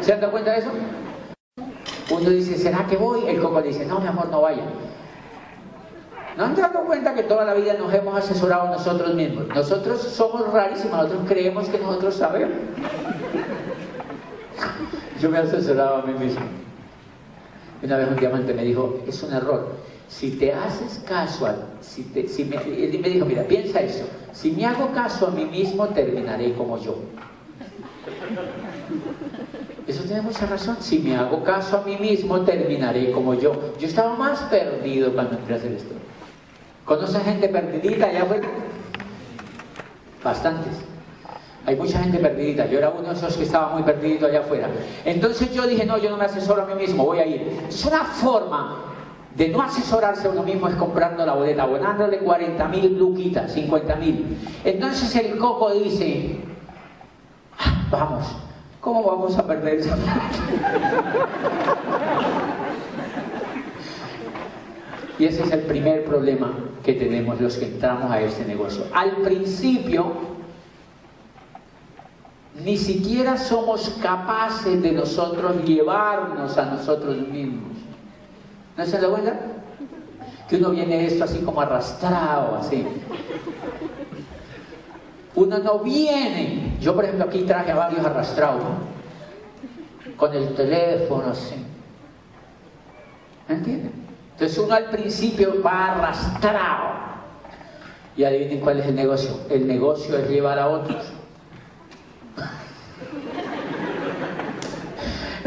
¿Se 0.00 0.14
han 0.14 0.20
dado 0.22 0.32
cuenta 0.32 0.52
de 0.52 0.60
eso? 0.60 0.70
Uno 2.10 2.30
dice, 2.30 2.56
¿será 2.56 2.86
que 2.86 2.96
voy? 2.96 3.26
El 3.26 3.42
coco 3.42 3.60
dice, 3.60 3.84
no, 3.84 4.00
mi 4.00 4.06
amor, 4.06 4.30
no 4.30 4.40
vaya. 4.40 4.62
¿No 6.38 6.44
han 6.46 6.54
dado 6.54 6.86
cuenta 6.86 7.12
que 7.12 7.24
toda 7.24 7.44
la 7.44 7.52
vida 7.52 7.74
nos 7.74 7.92
hemos 7.92 8.16
asesorado 8.16 8.68
nosotros 8.68 9.12
mismos? 9.14 9.48
Nosotros 9.48 10.00
somos 10.00 10.50
rarísimos, 10.50 10.96
nosotros 10.96 11.24
creemos 11.28 11.68
que 11.68 11.78
nosotros 11.78 12.14
sabemos. 12.14 12.56
Yo 15.20 15.28
me 15.28 15.36
he 15.36 15.42
asesorado 15.42 15.96
a 15.96 16.02
mí 16.06 16.14
mismo. 16.14 16.67
Una 17.82 17.96
vez 17.96 18.08
un 18.08 18.16
diamante 18.16 18.54
me 18.54 18.64
dijo, 18.64 19.00
es 19.06 19.22
un 19.22 19.32
error. 19.32 19.76
Si 20.08 20.32
te 20.32 20.52
haces 20.52 21.00
caso, 21.06 21.46
a, 21.46 21.54
si, 21.80 22.04
me, 22.44 22.56
me 22.98 23.08
dijo, 23.08 23.26
mira, 23.26 23.44
piensa 23.44 23.80
eso. 23.80 24.04
Si 24.32 24.50
me 24.50 24.64
hago 24.66 24.92
caso 24.92 25.26
a 25.28 25.30
mí 25.30 25.44
mismo, 25.44 25.86
terminaré 25.88 26.54
como 26.54 26.78
yo. 26.78 26.96
Eso 29.86 30.02
tiene 30.04 30.22
mucha 30.22 30.46
razón. 30.46 30.76
Si 30.80 30.98
me 30.98 31.16
hago 31.16 31.42
caso 31.42 31.78
a 31.78 31.82
mí 31.82 31.96
mismo, 31.96 32.40
terminaré 32.40 33.10
como 33.12 33.34
yo. 33.34 33.74
Yo 33.78 33.86
estaba 33.86 34.14
más 34.16 34.40
perdido 34.42 35.12
cuando 35.12 35.36
entré 35.36 35.54
a 35.54 35.58
hacer 35.58 35.72
esto. 35.72 35.94
¿Conoce 36.84 37.20
gente 37.20 37.48
perdidita 37.48 38.06
allá 38.06 38.22
afuera? 38.22 38.48
Bastantes. 40.24 40.72
Hay 41.68 41.76
mucha 41.76 41.98
gente 41.98 42.16
perdidita. 42.18 42.64
Yo 42.64 42.78
era 42.78 42.88
uno 42.88 43.10
de 43.10 43.14
esos 43.14 43.36
que 43.36 43.42
estaba 43.42 43.74
muy 43.74 43.82
perdido 43.82 44.26
allá 44.26 44.40
afuera. 44.40 44.70
Entonces 45.04 45.52
yo 45.52 45.66
dije, 45.66 45.84
no, 45.84 45.98
yo 45.98 46.08
no 46.08 46.16
me 46.16 46.24
asesoro 46.24 46.62
a 46.62 46.64
mí 46.64 46.74
mismo, 46.74 47.04
voy 47.04 47.18
a 47.18 47.26
ir. 47.26 47.60
Es 47.68 47.84
una 47.84 48.04
forma 48.04 48.84
de 49.34 49.48
no 49.50 49.60
asesorarse 49.60 50.28
a 50.28 50.30
uno 50.30 50.44
mismo 50.44 50.66
es 50.66 50.74
comprando 50.76 51.26
la 51.26 51.34
boleta, 51.34 51.64
abonándole 51.64 52.20
40 52.20 52.68
mil 52.68 52.98
luquitas, 52.98 53.52
50 53.52 53.96
mil. 53.96 54.38
Entonces 54.64 55.14
el 55.16 55.36
coco 55.36 55.70
dice, 55.74 56.38
ah, 57.58 57.86
vamos, 57.90 58.24
¿Cómo 58.80 59.02
vamos 59.02 59.36
a 59.36 59.46
perder 59.46 59.80
esa 59.80 59.98
Y 65.18 65.24
ese 65.26 65.42
es 65.42 65.50
el 65.50 65.60
primer 65.62 66.06
problema 66.06 66.54
que 66.82 66.94
tenemos 66.94 67.38
los 67.38 67.56
que 67.56 67.66
entramos 67.66 68.10
a 68.10 68.22
este 68.22 68.46
negocio. 68.46 68.84
Al 68.94 69.16
principio, 69.16 70.37
ni 72.64 72.76
siquiera 72.76 73.36
somos 73.36 73.88
capaces 74.02 74.82
de 74.82 74.92
nosotros 74.92 75.64
llevarnos 75.64 76.56
a 76.58 76.66
nosotros 76.66 77.16
mismos. 77.16 77.76
¿No 78.76 78.84
se 78.84 78.98
da 78.98 79.08
cuenta? 79.08 79.38
Que 80.48 80.56
uno 80.56 80.70
viene 80.70 81.06
esto 81.06 81.24
así 81.24 81.38
como 81.40 81.60
arrastrado, 81.60 82.56
así. 82.56 82.86
Uno 85.34 85.58
no 85.58 85.78
viene. 85.80 86.76
Yo, 86.80 86.94
por 86.94 87.04
ejemplo, 87.04 87.26
aquí 87.26 87.42
traje 87.42 87.70
a 87.70 87.76
varios 87.76 88.04
arrastrados, 88.04 88.62
con 90.16 90.34
el 90.34 90.54
teléfono, 90.54 91.30
así. 91.30 91.54
¿Me 93.48 93.54
entienden? 93.54 93.92
Entonces 94.32 94.58
uno 94.58 94.74
al 94.74 94.84
principio 94.86 95.62
va 95.62 95.92
arrastrado. 95.92 97.08
Y 98.16 98.24
adivinen 98.24 98.60
cuál 98.60 98.80
es 98.80 98.86
el 98.86 98.96
negocio. 98.96 99.30
El 99.48 99.66
negocio 99.68 100.18
es 100.18 100.28
llevar 100.28 100.58
a 100.58 100.68
otros. 100.68 101.17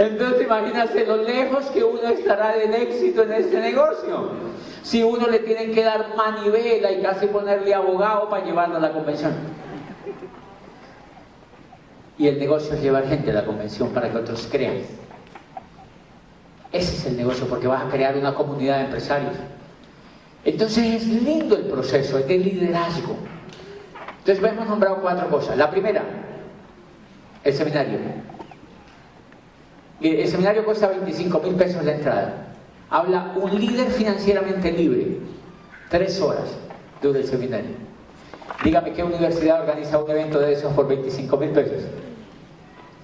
Entonces 0.02 0.42
imagínate 0.42 1.06
lo 1.06 1.18
lejos 1.18 1.66
que 1.68 1.84
uno 1.84 2.02
estará 2.02 2.58
del 2.58 2.74
éxito 2.74 3.22
en 3.22 3.34
este 3.34 3.60
negocio. 3.60 4.32
Si 4.82 5.04
uno 5.04 5.28
le 5.28 5.40
tienen 5.40 5.72
que 5.76 5.84
dar 5.84 6.16
manivela 6.16 6.92
y 6.92 7.04
casi 7.04 7.28
ponerle 7.28 7.72
abogado 7.76 8.28
para 8.28 8.44
llevarlo 8.44 8.78
a 8.78 8.80
la 8.80 8.92
convención. 8.94 9.32
Y 12.18 12.28
el 12.28 12.40
negocio 12.40 12.74
es 12.74 12.82
llevar 12.82 13.08
gente 13.08 13.30
a 13.30 13.36
la 13.36 13.46
convención 13.46 13.90
para 13.90 14.10
que 14.10 14.18
otros 14.18 14.48
crean. 14.52 14.78
Ese 16.72 16.96
es 16.96 17.06
el 17.06 17.18
negocio 17.18 17.46
porque 17.46 17.68
vas 17.68 17.86
a 17.86 17.90
crear 17.90 18.18
una 18.18 18.34
comunidad 18.34 18.78
de 18.78 18.86
empresarios. 18.86 19.34
Entonces 20.44 20.84
es 20.84 21.06
lindo 21.06 21.56
el 21.56 21.66
proceso, 21.66 22.18
es 22.18 22.28
de 22.28 22.40
liderazgo. 22.40 23.18
Entonces 24.18 24.44
hemos 24.44 24.68
nombrado 24.68 24.98
cuatro 25.00 25.30
cosas. 25.30 25.56
La 25.58 25.70
primera, 25.70 26.02
el 27.44 27.54
seminario. 27.54 28.31
El 30.02 30.28
seminario 30.28 30.66
cuesta 30.66 30.88
25 30.88 31.40
mil 31.40 31.54
pesos 31.56 31.84
la 31.84 31.94
entrada. 31.94 32.48
Habla 32.90 33.34
un 33.36 33.60
líder 33.60 33.88
financieramente 33.90 34.72
libre. 34.72 35.18
Tres 35.90 36.20
horas 36.20 36.50
dura 37.02 37.20
el 37.20 37.26
seminario. 37.26 37.72
Dígame 38.64 38.94
qué 38.94 39.04
universidad 39.04 39.62
organiza 39.62 40.00
un 40.00 40.10
evento 40.10 40.40
de 40.40 40.54
esos 40.54 40.74
por 40.74 40.88
25 40.88 41.38
mil 41.38 41.50
pesos. 41.52 41.84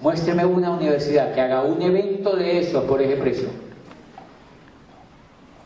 Muéstreme 0.00 0.44
una 0.44 0.70
universidad 0.70 1.34
que 1.34 1.40
haga 1.40 1.62
un 1.62 1.80
evento 1.82 2.36
de 2.36 2.60
eso 2.60 2.84
por 2.84 3.00
ese 3.00 3.16
precio. 3.16 3.48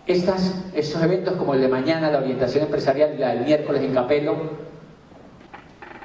Estos 0.06 1.02
eventos 1.02 1.34
como 1.36 1.54
el 1.54 1.60
de 1.60 1.68
mañana, 1.68 2.10
la 2.10 2.18
orientación 2.18 2.64
empresarial, 2.64 3.18
la 3.18 3.34
del 3.34 3.44
miércoles 3.44 3.82
en 3.82 3.94
Capelo, 3.94 4.36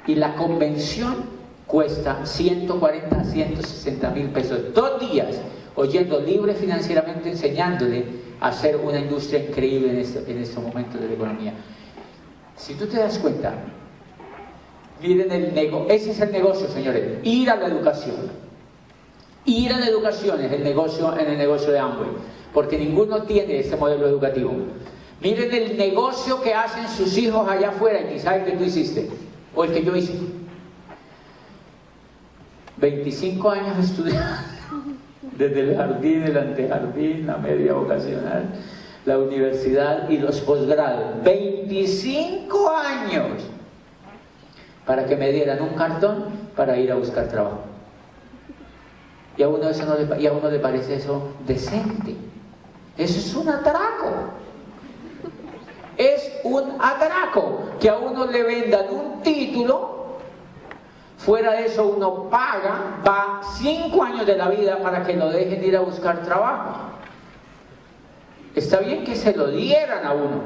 y 0.06 0.14
la 0.14 0.34
convención 0.36 1.37
cuesta 1.68 2.26
140 2.26 3.20
a 3.20 3.24
160 3.24 4.10
mil 4.10 4.30
pesos. 4.30 4.74
Dos 4.74 4.98
días 4.98 5.40
oyendo 5.76 6.18
libre 6.18 6.54
financieramente, 6.54 7.30
enseñándole 7.30 8.04
a 8.40 8.48
hacer 8.48 8.76
una 8.76 8.98
industria 8.98 9.44
increíble 9.44 9.90
en, 9.90 9.98
este, 9.98 10.28
en 10.28 10.42
estos 10.42 10.60
momentos 10.60 11.00
de 11.00 11.06
la 11.06 11.14
economía. 11.14 11.54
Si 12.56 12.74
tú 12.74 12.86
te 12.86 12.96
das 12.96 13.18
cuenta, 13.20 13.54
Miren 15.00 15.30
el 15.30 15.54
negocio, 15.54 15.94
ese 15.94 16.10
es 16.10 16.20
el 16.20 16.32
negocio, 16.32 16.68
señores, 16.68 17.18
ir 17.22 17.50
a 17.50 17.56
la 17.56 17.66
educación. 17.68 18.16
Ir 19.44 19.72
a 19.72 19.78
la 19.78 19.86
educación 19.86 20.40
es 20.42 20.52
el 20.52 20.64
negocio 20.64 21.16
en 21.16 21.28
el 21.28 21.38
negocio 21.38 21.70
de 21.70 21.78
Amway, 21.78 22.08
porque 22.52 22.76
ninguno 22.78 23.22
tiene 23.22 23.60
ese 23.60 23.76
modelo 23.76 24.08
educativo. 24.08 24.52
Miren 25.20 25.54
el 25.54 25.76
negocio 25.76 26.42
que 26.42 26.52
hacen 26.52 26.88
sus 26.88 27.16
hijos 27.16 27.48
allá 27.48 27.68
afuera 27.68 28.00
y 28.00 28.14
quizás 28.14 28.36
el 28.36 28.44
que 28.44 28.52
tú 28.52 28.64
hiciste, 28.64 29.08
o 29.54 29.64
el 29.64 29.72
que 29.72 29.84
yo 29.84 29.96
hice. 29.96 30.14
25 32.80 33.50
años 33.50 33.78
estudiando, 33.78 34.26
desde 35.36 35.60
el 35.60 35.76
jardín, 35.76 36.22
el 36.22 36.36
antejardín, 36.36 37.26
la 37.26 37.36
media 37.36 37.74
vocacional, 37.74 38.54
la 39.04 39.18
universidad 39.18 40.08
y 40.08 40.18
los 40.18 40.40
posgrados. 40.40 41.22
25 41.24 42.70
años 42.70 43.26
para 44.86 45.06
que 45.06 45.16
me 45.16 45.30
dieran 45.30 45.60
un 45.60 45.74
cartón 45.74 46.24
para 46.56 46.76
ir 46.78 46.90
a 46.90 46.94
buscar 46.94 47.28
trabajo. 47.28 47.60
Y 49.36 49.42
a 49.42 49.48
uno, 49.48 49.68
eso 49.68 49.84
no 49.84 49.94
le, 49.94 50.20
y 50.20 50.26
a 50.26 50.32
uno 50.32 50.50
le 50.50 50.58
parece 50.58 50.96
eso 50.96 51.32
decente. 51.46 52.16
Eso 52.96 53.18
es 53.18 53.34
un 53.34 53.48
atraco. 53.48 54.10
Es 55.96 56.32
un 56.42 56.74
atraco 56.80 57.70
que 57.78 57.88
a 57.88 57.96
uno 57.96 58.26
le 58.26 58.42
vendan 58.42 58.86
un 58.90 59.22
título. 59.22 59.97
Fuera 61.18 61.52
de 61.52 61.66
eso 61.66 61.86
uno 61.86 62.30
paga, 62.30 63.00
va 63.06 63.40
cinco 63.58 64.02
años 64.02 64.24
de 64.24 64.36
la 64.36 64.48
vida 64.48 64.78
para 64.78 65.04
que 65.04 65.14
lo 65.14 65.28
dejen 65.28 65.62
ir 65.64 65.76
a 65.76 65.80
buscar 65.80 66.22
trabajo. 66.22 66.76
Está 68.54 68.78
bien 68.78 69.04
que 69.04 69.14
se 69.14 69.36
lo 69.36 69.48
dieran 69.48 70.06
a 70.06 70.12
uno, 70.12 70.42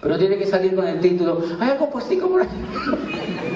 pero 0.00 0.16
tiene 0.16 0.38
que 0.38 0.46
salir 0.46 0.74
con 0.74 0.86
el 0.86 1.00
título. 1.00 1.42
¿Hay 1.60 1.70
algo 1.70 1.90
puestico 1.90 2.28
por 2.28 2.42
ahí? 2.42 2.48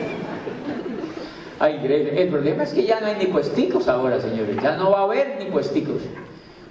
El 1.63 2.29
problema 2.29 2.65
es 2.65 2.73
que 2.73 2.85
ya 2.85 3.01
no 3.01 3.07
hay 3.07 3.15
ni 3.15 3.27
puesticos 3.27 3.87
ahora, 3.87 4.21
señores. 4.21 4.57
Ya 4.61 4.77
no 4.77 4.91
va 4.91 5.01
a 5.01 5.03
haber 5.05 5.37
ni 5.39 5.45
puesticos. 5.45 6.03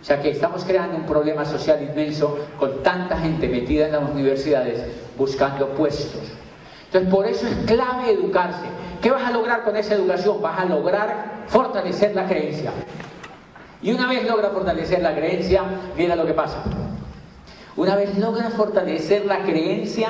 O 0.02 0.04
sea 0.04 0.22
que 0.22 0.32
estamos 0.32 0.66
creando 0.66 0.98
un 0.98 1.06
problema 1.06 1.46
social 1.46 1.82
inmenso 1.82 2.38
con 2.60 2.84
tanta 2.84 3.18
gente 3.18 3.48
metida 3.48 3.86
en 3.86 3.94
las 3.94 4.10
universidades 4.10 4.84
buscando 5.18 5.70
puestos. 5.70 6.22
Entonces, 6.88 7.10
por 7.10 7.26
eso 7.26 7.48
es 7.48 7.56
clave 7.66 8.12
educarse. 8.12 8.66
¿Qué 9.02 9.10
vas 9.10 9.24
a 9.24 9.32
lograr 9.32 9.64
con 9.64 9.76
esa 9.76 9.96
educación? 9.96 10.42
Vas 10.42 10.60
a 10.60 10.66
lograr 10.66 11.46
fortalecer 11.48 12.16
la 12.16 12.28
creencia. 12.28 12.72
Y 13.82 13.92
una 13.94 14.08
vez 14.08 14.28
logra 14.28 14.50
fortalecer 14.52 15.02
la 15.02 15.16
creencia, 15.16 15.64
mira 15.98 16.16
lo 16.16 16.26
que 16.26 16.34
pasa. 16.34 16.64
Una 17.76 17.96
vez 17.96 18.16
logra 18.18 18.52
fortalecer 18.52 19.26
la 19.26 19.42
creencia, 19.44 20.10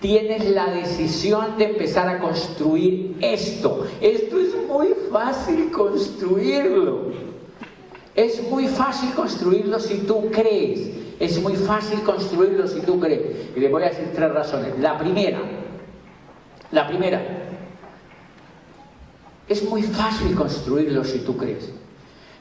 tienes 0.00 0.48
la 0.48 0.66
decisión 0.66 1.58
de 1.58 1.64
empezar 1.64 2.08
a 2.08 2.18
construir 2.18 3.16
esto. 3.20 3.86
Esto 4.00 4.38
es 4.40 4.66
muy 4.66 4.94
fácil 5.12 5.70
construirlo. 5.70 7.12
Es 8.14 8.42
muy 8.48 8.66
fácil 8.66 9.12
construirlo 9.12 9.78
si 9.78 9.98
tú 9.98 10.30
crees. 10.30 10.90
Es 11.20 11.38
muy 11.42 11.54
fácil 11.54 12.00
construirlo 12.00 12.66
si 12.66 12.80
tú 12.80 12.98
crees. 12.98 13.50
Y 13.54 13.60
le 13.60 13.68
voy 13.68 13.82
a 13.82 13.90
decir 13.90 14.10
tres 14.14 14.32
razones. 14.32 14.78
La 14.78 14.96
primera, 14.96 15.40
la 16.70 16.86
primera, 16.86 17.20
es 19.48 19.62
muy 19.62 19.82
fácil 19.82 20.34
construirlo 20.34 21.04
si 21.04 21.20
tú 21.20 21.36
crees. 21.36 21.70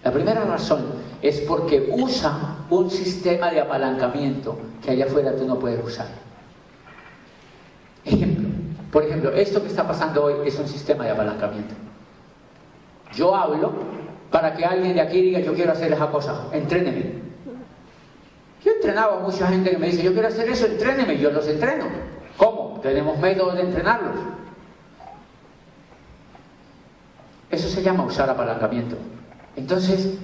La 0.03 0.11
primera 0.11 0.43
razón 0.45 0.85
es 1.21 1.41
porque 1.41 1.89
usa 1.91 2.57
un 2.69 2.89
sistema 2.89 3.51
de 3.51 3.61
apalancamiento 3.61 4.57
que 4.83 4.91
allá 4.91 5.05
afuera 5.05 5.35
tú 5.35 5.45
no 5.45 5.57
puedes 5.57 5.83
usar. 5.83 6.07
Ejemplo, 8.03 8.49
por 8.91 9.03
ejemplo, 9.03 9.31
esto 9.33 9.61
que 9.61 9.69
está 9.69 9.87
pasando 9.87 10.23
hoy 10.23 10.47
es 10.47 10.57
un 10.59 10.67
sistema 10.67 11.05
de 11.05 11.11
apalancamiento. 11.11 11.73
Yo 13.15 13.35
hablo 13.35 13.73
para 14.29 14.53
que 14.55 14.65
alguien 14.65 14.93
de 14.93 15.01
aquí 15.01 15.21
diga 15.21 15.39
yo 15.39 15.53
quiero 15.53 15.71
hacer 15.71 15.91
esa 15.91 16.07
cosa, 16.11 16.47
entréneme. 16.51 17.25
Yo 18.63 18.71
he 18.71 18.75
entrenado 18.75 19.13
a 19.13 19.19
mucha 19.21 19.47
gente 19.47 19.71
que 19.71 19.77
me 19.77 19.87
dice 19.87 20.03
yo 20.03 20.13
quiero 20.13 20.27
hacer 20.27 20.49
eso, 20.49 20.65
entréneme, 20.65 21.17
yo 21.17 21.31
los 21.31 21.47
entreno. 21.47 21.85
¿Cómo? 22.37 22.79
Tenemos 22.81 23.17
métodos 23.17 23.55
de 23.55 23.61
entrenarlos. 23.61 24.15
Eso 27.55 27.69
se 27.69 27.81
llama 27.81 28.03
usar 28.03 28.29
apalancamiento. 28.29 28.97
Entonces, 29.55 30.17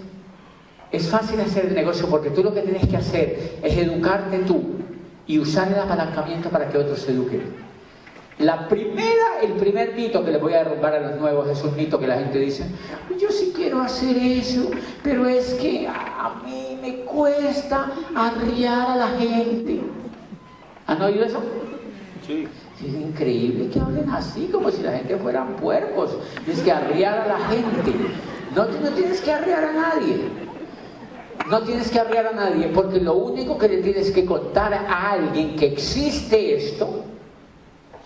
es 0.91 1.07
fácil 1.07 1.39
hacer 1.39 1.67
el 1.67 1.73
negocio 1.73 2.09
porque 2.09 2.29
tú 2.29 2.43
lo 2.43 2.53
que 2.53 2.59
tienes 2.59 2.85
que 2.89 2.97
hacer 2.97 3.59
es 3.63 3.77
educarte 3.77 4.39
tú 4.39 4.61
y 5.25 5.39
usar 5.39 5.69
el 5.69 5.79
apalancamiento 5.79 6.49
para 6.49 6.67
que 6.67 6.77
otros 6.77 6.99
se 6.99 7.13
eduquen. 7.13 7.61
La 8.39 8.67
primera, 8.67 9.39
el 9.41 9.53
primer 9.53 9.93
mito 9.93 10.25
que 10.25 10.31
les 10.31 10.41
voy 10.41 10.53
a 10.55 10.63
derrumbar 10.63 10.93
a 10.95 10.99
los 10.99 11.21
nuevos 11.21 11.47
es 11.47 11.63
un 11.63 11.73
mito 11.77 11.97
que 11.97 12.07
la 12.07 12.17
gente 12.17 12.37
dice, 12.37 12.65
yo 13.17 13.29
sí 13.29 13.53
quiero 13.55 13.79
hacer 13.79 14.17
eso, 14.17 14.69
pero 15.01 15.25
es 15.25 15.53
que 15.53 15.87
a 15.87 16.41
mí 16.43 16.77
me 16.81 17.05
cuesta 17.05 17.91
arriar 18.13 18.89
a 18.89 18.95
la 18.97 19.07
gente. 19.09 19.79
¿Han 20.85 21.01
oído 21.01 21.23
eso? 21.23 21.41
Sí. 22.27 22.45
Es 22.85 22.93
increíble 22.93 23.69
que 23.69 23.79
hablen 23.79 24.09
así, 24.09 24.49
como 24.51 24.71
si 24.71 24.81
la 24.81 24.93
gente 24.93 25.15
fueran 25.17 25.55
puercos. 25.55 26.17
Es 26.47 26.61
que 26.61 26.71
arriar 26.71 27.19
a 27.19 27.27
la 27.27 27.39
gente. 27.47 27.93
No, 28.55 28.65
no 28.65 28.89
tienes 28.89 29.21
que 29.21 29.31
arriar 29.31 29.65
a 29.65 29.73
nadie. 29.73 30.17
No 31.49 31.61
tienes 31.61 31.91
que 31.91 31.99
arriar 31.99 32.27
a 32.27 32.31
nadie, 32.31 32.67
porque 32.67 32.99
lo 32.99 33.15
único 33.15 33.57
que 33.57 33.67
le 33.67 33.77
tienes 33.77 34.11
que 34.11 34.25
contar 34.25 34.73
a 34.73 35.11
alguien 35.11 35.55
que 35.55 35.67
existe 35.67 36.55
esto 36.55 37.03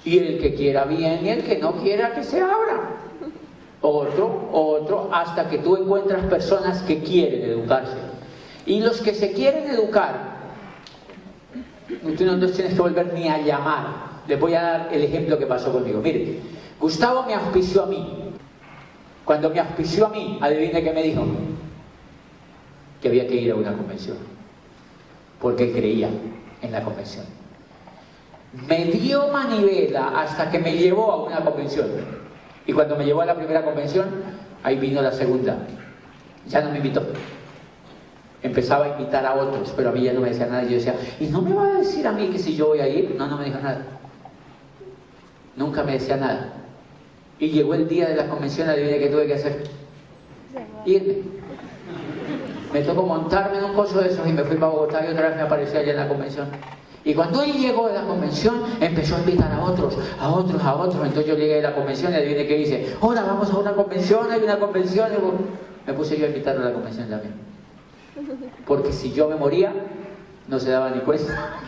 y 0.04 0.20
el 0.20 0.40
que 0.40 0.54
quiera 0.56 0.86
bien 0.86 1.26
y 1.26 1.30
el 1.30 1.44
que 1.44 1.58
no 1.58 1.74
quiera 1.74 2.14
que 2.14 2.24
se 2.24 2.42
abra. 2.42 2.98
Otro, 3.82 4.50
otro, 4.52 5.10
hasta 5.14 5.50
que 5.50 5.60
tú 5.60 5.78
encuentras 5.78 6.26
personas 6.26 6.82
que 6.84 7.04
quieren 7.04 7.44
educarse. 7.44 7.98
Y 8.66 8.82
los 8.82 9.00
que 9.00 9.14
se 9.14 9.32
quieren 9.32 9.70
educar, 9.70 10.36
tú 12.18 12.26
no 12.26 12.36
los 12.38 12.54
tienes 12.54 12.74
que 12.74 12.82
volver 12.82 13.14
ni 13.14 13.28
a 13.28 13.40
llamar. 13.40 14.15
Les 14.28 14.40
voy 14.40 14.54
a 14.56 14.62
dar 14.62 14.90
el 14.92 15.04
ejemplo 15.04 15.38
que 15.38 15.46
pasó 15.46 15.72
conmigo. 15.72 16.02
Mire, 16.02 16.40
Gustavo 16.80 17.24
me 17.24 17.34
auspició 17.34 17.84
a 17.84 17.86
mí. 17.86 18.32
Cuando 19.24 19.50
me 19.50 19.60
auspició 19.60 20.08
a 20.08 20.10
mí, 20.10 20.40
adivine 20.42 20.84
qué 20.84 20.92
me 20.92 21.04
dijo. 21.04 21.26
Que 23.02 23.08
había 23.08 23.28
que 23.28 23.36
ir 23.36 23.52
a 23.52 23.56
una 23.56 23.74
convención. 23.74 24.18
Porque 25.40 25.72
creía 25.72 26.10
en 26.62 26.72
la 26.72 26.84
convención 26.84 27.26
me 28.68 28.86
dio 28.86 29.28
manivela 29.28 30.20
hasta 30.20 30.50
que 30.50 30.60
me 30.60 30.78
llevó 30.78 31.12
a 31.12 31.24
una 31.24 31.44
convención. 31.44 31.88
Y 32.66 32.74
cuando 32.74 32.96
me 32.96 33.06
llevó 33.06 33.22
a 33.22 33.26
la 33.26 33.36
primera 33.36 33.64
convención, 33.64 34.06
ahí 34.64 34.78
vino 34.78 35.02
la 35.02 35.12
segunda. 35.12 35.58
Ya 36.48 36.62
no 36.62 36.72
me 36.72 36.78
invitó. 36.78 37.04
Empezaba 38.42 38.86
a 38.86 38.90
invitar 38.90 39.26
a 39.26 39.36
otros, 39.36 39.74
pero 39.76 39.90
a 39.90 39.92
mí 39.92 40.02
ya 40.02 40.14
no 40.14 40.22
me 40.22 40.30
decía 40.30 40.48
nada. 40.48 40.64
Yo 40.64 40.76
decía, 40.76 40.96
¿y 41.20 41.26
no 41.28 41.42
me 41.42 41.54
va 41.54 41.68
a 41.68 41.74
decir 41.74 42.08
a 42.08 42.12
mí 42.12 42.28
que 42.28 42.40
si 42.40 42.56
yo 42.56 42.68
voy 42.68 42.80
a 42.80 42.88
ir? 42.88 43.16
No, 43.18 43.28
no 43.28 43.38
me 43.38 43.46
dijo 43.46 43.60
nada. 43.60 43.86
Nunca 45.56 45.84
me 45.84 45.94
decía 45.94 46.18
nada. 46.18 46.54
Y 47.40 47.50
llegó 47.50 47.74
el 47.74 47.88
día 47.88 48.08
de 48.08 48.16
la 48.16 48.28
convención, 48.28 48.70
adivine 48.70 49.00
qué 49.00 49.08
tuve 49.08 49.28
que 49.28 49.34
hacer. 49.36 49.64
Irme. 50.86 51.16
Me 52.74 52.82
tocó 52.82 53.04
montarme 53.04 53.58
en 53.58 53.66
un 53.66 53.74
coso 53.74 54.00
de 54.00 54.10
esos 54.10 54.28
y 54.28 54.34
me 54.34 54.44
fui 54.44 54.58
para 54.58 54.72
Bogotá 54.72 55.06
y 55.06 55.12
otra 55.12 55.30
vez 55.30 55.38
me 55.38 55.44
apareció 55.44 55.80
allá 55.80 55.92
en 55.92 55.98
la 55.98 56.08
convención. 56.08 56.48
Y 57.06 57.14
cuando 57.14 57.42
él 57.44 57.54
llegó 57.54 57.88
de 57.88 57.94
la 57.94 58.02
convención, 58.02 58.64
empezó 58.82 59.16
a 59.16 59.20
invitar 59.20 59.52
a 59.52 59.62
otros, 59.62 59.96
a 60.20 60.30
otros, 60.30 60.62
a 60.64 60.76
otros. 60.76 61.06
Entonces 61.06 61.28
yo 61.28 61.38
llegué 61.38 61.60
a 61.60 61.70
la 61.70 61.76
convención 61.76 62.12
y 62.12 62.16
adivine 62.16 62.48
qué 62.48 62.58
dice, 62.58 62.96
ahora 63.00 63.22
vamos 63.24 63.52
a 63.52 63.58
una 63.58 63.74
convención, 63.74 64.32
hay 64.32 64.42
una 64.42 64.60
convención. 64.60 65.10
Me 65.86 65.94
puse 65.94 66.18
yo 66.18 66.26
a 66.26 66.30
invitarlo 66.30 66.64
a 66.64 66.66
la 66.66 66.74
convención 66.74 67.08
también. 67.08 67.34
Porque 68.66 68.92
si 68.92 69.14
yo 69.14 69.30
me 69.30 69.36
moría, 69.36 69.72
no 70.48 70.60
se 70.60 70.72
daba 70.72 70.90
ni 70.90 71.02
cuenta. 71.02 71.60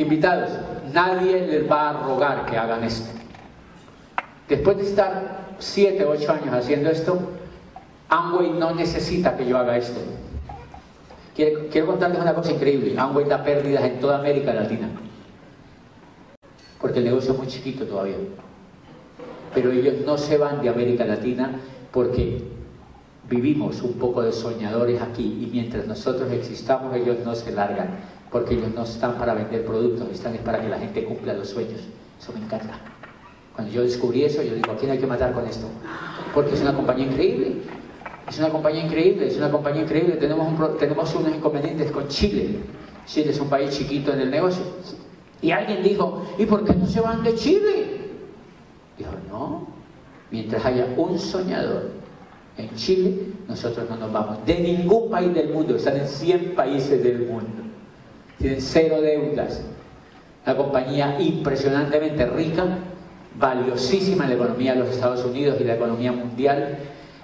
Invitados, 0.00 0.48
nadie 0.94 1.46
les 1.46 1.70
va 1.70 1.90
a 1.90 1.92
rogar 1.92 2.46
que 2.46 2.56
hagan 2.56 2.82
esto. 2.84 3.10
Después 4.48 4.78
de 4.78 4.84
estar 4.84 5.56
siete, 5.58 6.06
ocho 6.06 6.32
años 6.32 6.54
haciendo 6.54 6.88
esto, 6.88 7.18
Amway 8.08 8.50
no 8.52 8.74
necesita 8.74 9.36
que 9.36 9.46
yo 9.46 9.58
haga 9.58 9.76
esto. 9.76 10.00
Quiero, 11.36 11.86
contarles 11.86 12.18
una 12.18 12.34
cosa 12.34 12.50
increíble. 12.50 12.98
Han 12.98 13.28
da 13.28 13.44
pérdidas 13.44 13.84
en 13.84 14.00
toda 14.00 14.20
América 14.20 14.54
Latina. 14.54 14.88
Porque 16.80 17.00
el 17.00 17.04
negocio 17.04 17.32
es 17.32 17.38
muy 17.38 17.46
chiquito 17.46 17.84
todavía. 17.84 18.16
Pero 19.52 19.70
ellos 19.70 19.96
no 20.06 20.16
se 20.16 20.38
van 20.38 20.62
de 20.62 20.70
América 20.70 21.04
Latina 21.04 21.60
porque 21.92 22.42
vivimos 23.28 23.82
un 23.82 23.92
poco 23.98 24.22
de 24.22 24.32
soñadores 24.32 25.02
aquí 25.02 25.40
y 25.42 25.50
mientras 25.52 25.86
nosotros 25.86 26.32
existamos 26.32 26.96
ellos 26.96 27.18
no 27.22 27.34
se 27.34 27.52
largan 27.52 28.09
porque 28.30 28.54
ellos 28.54 28.72
no 28.74 28.84
están 28.84 29.18
para 29.18 29.34
vender 29.34 29.64
productos, 29.64 30.08
están 30.10 30.36
para 30.38 30.60
que 30.60 30.68
la 30.68 30.78
gente 30.78 31.04
cumpla 31.04 31.34
los 31.34 31.48
sueños. 31.48 31.80
Eso 32.20 32.32
me 32.32 32.40
encanta. 32.40 32.78
Cuando 33.54 33.72
yo 33.72 33.82
descubrí 33.82 34.24
eso, 34.24 34.42
yo 34.42 34.54
digo, 34.54 34.70
¿a 34.72 34.76
quién 34.76 34.92
hay 34.92 34.98
que 34.98 35.06
matar 35.06 35.32
con 35.32 35.46
esto? 35.46 35.66
Porque 36.32 36.54
es 36.54 36.60
una 36.60 36.74
compañía 36.74 37.06
increíble. 37.06 37.56
Es 38.28 38.38
una 38.38 38.50
compañía 38.50 38.84
increíble, 38.84 39.26
es 39.26 39.36
una 39.36 39.50
compañía 39.50 39.82
increíble. 39.82 40.14
Tenemos, 40.16 40.78
tenemos 40.78 41.14
unos 41.14 41.34
inconvenientes 41.34 41.90
con 41.90 42.06
Chile. 42.06 42.60
Chile 43.06 43.30
es 43.30 43.40
un 43.40 43.48
país 43.48 43.70
chiquito 43.76 44.12
en 44.12 44.20
el 44.20 44.30
negocio. 44.30 44.62
Y 45.42 45.50
alguien 45.50 45.82
dijo, 45.82 46.24
¿y 46.38 46.46
por 46.46 46.64
qué 46.64 46.74
no 46.74 46.86
se 46.86 47.00
van 47.00 47.24
de 47.24 47.34
Chile? 47.34 48.10
Dijo, 48.96 49.10
no, 49.28 49.66
mientras 50.30 50.64
haya 50.64 50.86
un 50.96 51.18
soñador 51.18 51.90
en 52.56 52.72
Chile, 52.76 53.32
nosotros 53.48 53.90
no 53.90 53.96
nos 53.96 54.12
vamos. 54.12 54.46
De 54.46 54.60
ningún 54.60 55.10
país 55.10 55.34
del 55.34 55.48
mundo, 55.48 55.74
están 55.74 55.96
en 55.96 56.06
100 56.06 56.54
países 56.54 57.02
del 57.02 57.26
mundo. 57.26 57.59
Tienen 58.40 58.62
cero 58.62 59.02
deudas. 59.02 59.60
Una 60.46 60.56
compañía 60.56 61.20
impresionantemente 61.20 62.24
rica, 62.24 62.64
valiosísima 63.38 64.24
en 64.24 64.30
la 64.30 64.36
economía 64.36 64.72
de 64.72 64.80
los 64.80 64.88
Estados 64.88 65.24
Unidos 65.26 65.58
y 65.60 65.64
la 65.64 65.74
economía 65.74 66.10
mundial. 66.10 66.78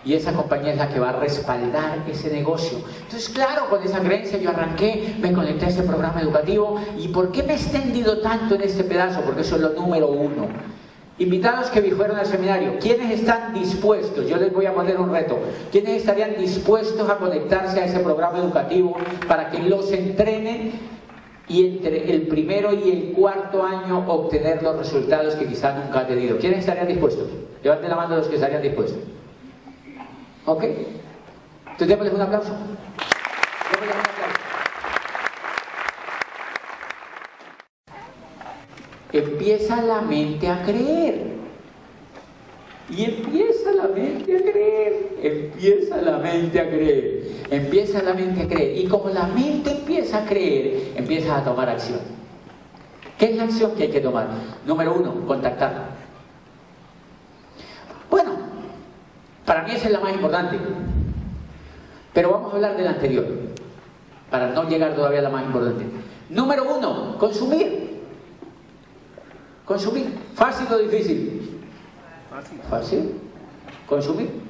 Y 0.04 0.12
esa 0.12 0.34
compañía 0.34 0.72
es 0.72 0.78
la 0.78 0.88
que 0.90 1.00
va 1.00 1.08
a 1.10 1.18
respaldar 1.18 2.04
ese 2.06 2.30
negocio. 2.30 2.78
Entonces, 3.02 3.30
claro, 3.30 3.68
con 3.70 3.82
esa 3.82 4.00
creencia 4.00 4.38
yo 4.38 4.50
arranqué, 4.50 5.16
me 5.18 5.32
conecté 5.32 5.64
a 5.64 5.68
ese 5.70 5.82
programa 5.84 6.20
educativo. 6.20 6.78
¿Y 6.98 7.08
por 7.08 7.32
qué 7.32 7.42
me 7.42 7.54
he 7.54 7.56
extendido 7.56 8.18
tanto 8.20 8.54
en 8.54 8.62
este 8.62 8.84
pedazo? 8.84 9.22
Porque 9.22 9.40
eso 9.40 9.56
es 9.56 9.62
lo 9.62 9.70
número 9.70 10.08
uno. 10.08 10.46
Invitados 11.18 11.70
que 11.70 11.80
fueron 11.92 12.18
al 12.18 12.26
seminario, 12.26 12.74
¿quiénes 12.78 13.10
están 13.10 13.54
dispuestos? 13.54 14.28
Yo 14.28 14.36
les 14.36 14.52
voy 14.52 14.66
a 14.66 14.74
poner 14.74 15.00
un 15.00 15.10
reto. 15.10 15.38
¿Quiénes 15.72 15.96
estarían 15.96 16.36
dispuestos 16.36 17.08
a 17.08 17.16
conectarse 17.16 17.80
a 17.80 17.86
ese 17.86 18.00
programa 18.00 18.38
educativo 18.38 18.94
para 19.26 19.50
que 19.50 19.60
los 19.60 19.90
entrenen 19.92 20.72
y 21.48 21.66
entre 21.66 22.10
el 22.12 22.22
primero 22.22 22.72
y 22.72 22.90
el 22.90 23.12
cuarto 23.12 23.62
año 23.64 24.04
obtener 24.08 24.62
los 24.62 24.76
resultados 24.76 25.34
que 25.36 25.46
quizás 25.46 25.76
nunca 25.82 26.00
han 26.00 26.08
tenido? 26.08 26.38
¿Quiénes 26.38 26.60
estarían 26.60 26.88
dispuestos? 26.88 27.28
Levanten 27.62 27.90
la 27.90 27.96
mano 27.96 28.16
los 28.16 28.28
que 28.28 28.34
estarían 28.34 28.62
dispuestos. 28.62 28.98
¿Ok? 30.44 30.64
Entonces 30.64 31.88
démosles 31.88 32.14
un 32.14 32.20
aplauso. 32.22 32.52
Démosles 32.52 33.94
un 33.94 34.00
aplauso. 34.00 34.46
empieza 39.18 39.82
la 39.82 40.02
mente 40.02 40.48
a 40.48 40.62
creer. 40.62 41.36
Y 42.88 43.04
empieza 43.04 43.72
la 43.72 43.88
mente 43.88 44.36
a 44.36 44.42
creer, 44.42 45.08
empieza 45.20 46.00
la 46.00 46.18
mente 46.18 46.60
a 46.60 46.68
creer, 46.68 47.22
empieza 47.50 48.00
la 48.00 48.14
mente 48.14 48.42
a 48.42 48.48
creer. 48.48 48.78
Y 48.78 48.86
como 48.86 49.08
la 49.08 49.26
mente 49.26 49.75
empieza 49.86 50.18
a 50.18 50.26
creer, 50.26 50.94
empieza 50.96 51.36
a 51.36 51.44
tomar 51.44 51.68
acción. 51.68 52.00
¿Qué 53.16 53.26
es 53.26 53.36
la 53.36 53.44
acción 53.44 53.74
que 53.76 53.84
hay 53.84 53.90
que 53.90 54.00
tomar? 54.00 54.26
Número 54.66 54.94
uno, 54.94 55.26
contactarla. 55.26 55.84
Bueno, 58.10 58.32
para 59.44 59.62
mí 59.62 59.70
esa 59.70 59.86
es 59.86 59.92
la 59.92 60.00
más 60.00 60.12
importante. 60.12 60.58
Pero 62.12 62.30
vamos 62.30 62.52
a 62.52 62.56
hablar 62.56 62.76
de 62.76 62.82
la 62.82 62.90
anterior, 62.90 63.26
para 64.28 64.48
no 64.48 64.68
llegar 64.68 64.94
todavía 64.94 65.20
a 65.20 65.22
la 65.22 65.30
más 65.30 65.44
importante. 65.44 65.84
Número 66.30 66.76
uno, 66.76 67.16
consumir. 67.18 68.02
Consumir. 69.64 70.18
¿Fácil 70.34 70.66
o 70.72 70.78
difícil? 70.78 71.60
Fácil. 72.28 72.60
Fácil. 72.68 73.20
Consumir. 73.86 74.45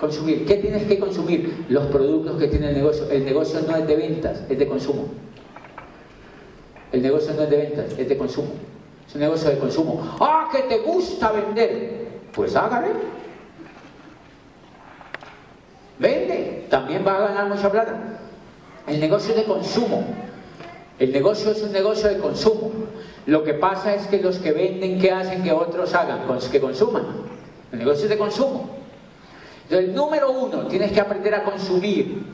Consumir. 0.00 0.46
¿Qué 0.46 0.56
tienes 0.56 0.84
que 0.84 0.98
consumir? 0.98 1.66
Los 1.68 1.86
productos 1.86 2.38
que 2.38 2.48
tiene 2.48 2.70
el 2.70 2.74
negocio. 2.76 3.08
El 3.10 3.24
negocio 3.24 3.60
no 3.68 3.76
es 3.76 3.86
de 3.86 3.96
ventas, 3.96 4.42
es 4.48 4.58
de 4.58 4.66
consumo. 4.66 5.08
El 6.90 7.02
negocio 7.02 7.34
no 7.34 7.42
es 7.42 7.50
de 7.50 7.56
ventas, 7.56 7.98
es 7.98 8.08
de 8.08 8.16
consumo. 8.16 8.48
Es 9.06 9.14
un 9.14 9.20
negocio 9.20 9.50
de 9.50 9.58
consumo. 9.58 10.16
¡Ah, 10.20 10.48
que 10.50 10.62
te 10.62 10.78
gusta 10.78 11.32
vender! 11.32 12.08
Pues 12.32 12.56
hágale. 12.56 12.88
Vende. 15.98 16.66
También 16.70 17.04
va 17.06 17.16
a 17.16 17.28
ganar 17.28 17.48
mucha 17.48 17.70
plata. 17.70 17.94
El 18.86 19.00
negocio 19.00 19.34
es 19.34 19.36
de 19.36 19.44
consumo. 19.44 20.04
El 20.98 21.12
negocio 21.12 21.50
es 21.50 21.62
un 21.62 21.72
negocio 21.72 22.08
de 22.08 22.18
consumo. 22.18 22.72
Lo 23.26 23.44
que 23.44 23.52
pasa 23.54 23.94
es 23.94 24.06
que 24.06 24.18
los 24.18 24.38
que 24.38 24.52
venden, 24.52 24.98
¿qué 24.98 25.12
hacen 25.12 25.42
que 25.42 25.52
otros 25.52 25.94
hagan? 25.94 26.22
Que 26.50 26.60
consuman. 26.60 27.04
El 27.70 27.80
negocio 27.80 28.04
es 28.04 28.10
de 28.10 28.18
consumo. 28.18 28.79
Entonces, 29.70 29.94
número 29.94 30.32
uno, 30.32 30.66
tienes 30.66 30.90
que 30.90 31.00
aprender 31.00 31.32
a 31.32 31.44
consumir. 31.44 32.24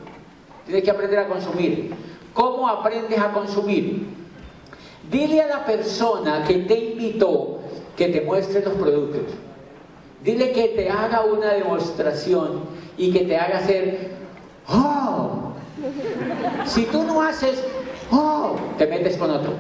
Tienes 0.65 0.83
que 0.83 0.91
aprender 0.91 1.19
a 1.19 1.29
consumir. 1.29 1.95
¿Cómo 2.33 2.67
aprendes 2.67 3.19
a 3.19 3.31
consumir? 3.31 4.07
Dile 5.11 5.43
a 5.43 5.47
la 5.47 5.67
persona 5.67 6.45
que 6.45 6.55
te 6.61 6.79
invitó 6.79 7.59
que 7.95 8.09
te 8.09 8.23
muestre 8.23 8.63
los 8.63 8.73
productos. 8.73 9.35
Dile 10.25 10.53
que 10.53 10.69
te 10.69 10.89
haga 10.89 11.27
una 11.27 11.53
demostración 11.53 12.63
y 12.97 13.13
que 13.13 13.21
te 13.27 13.37
haga 13.37 13.59
hacer, 13.59 14.13
¡oh! 14.69 15.53
Si 16.65 16.87
tú 16.87 17.05
no 17.05 17.21
haces, 17.21 17.63
¡oh! 18.11 18.57
Te 18.79 18.87
metes 18.87 19.19
con 19.19 19.31
otro. 19.31 19.53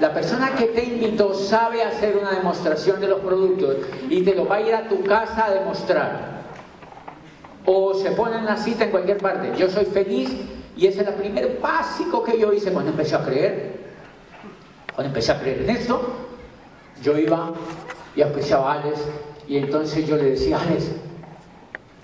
La 0.00 0.14
persona 0.14 0.54
que 0.56 0.68
te 0.68 0.82
invitó 0.82 1.34
sabe 1.34 1.82
hacer 1.82 2.16
una 2.16 2.32
demostración 2.32 3.02
de 3.02 3.06
los 3.06 3.20
productos 3.20 3.76
y 4.08 4.22
te 4.22 4.34
lo 4.34 4.48
va 4.48 4.56
a 4.56 4.60
ir 4.62 4.74
a 4.74 4.88
tu 4.88 5.04
casa 5.04 5.44
a 5.44 5.50
demostrar. 5.50 6.40
O 7.66 7.92
se 7.92 8.10
pone 8.12 8.38
en 8.38 8.44
una 8.44 8.56
cita 8.56 8.84
en 8.84 8.92
cualquier 8.92 9.18
parte. 9.18 9.52
Yo 9.58 9.68
soy 9.68 9.84
feliz 9.84 10.30
y 10.74 10.86
ese 10.86 11.02
es 11.02 11.08
el 11.08 11.14
primer 11.14 11.58
básico 11.60 12.24
que 12.24 12.38
yo 12.38 12.50
hice 12.50 12.72
cuando 12.72 12.92
empecé 12.92 13.14
a 13.14 13.22
creer. 13.22 13.78
Cuando 14.94 15.08
empecé 15.08 15.32
a 15.32 15.40
creer 15.40 15.62
en 15.62 15.70
esto, 15.70 16.00
yo 17.02 17.18
iba 17.18 17.52
y 18.16 18.22
apreciaba 18.22 18.72
a 18.72 18.80
Alex 18.80 19.00
y 19.46 19.58
entonces 19.58 20.06
yo 20.06 20.16
le 20.16 20.30
decía, 20.30 20.60
Alex, 20.62 20.92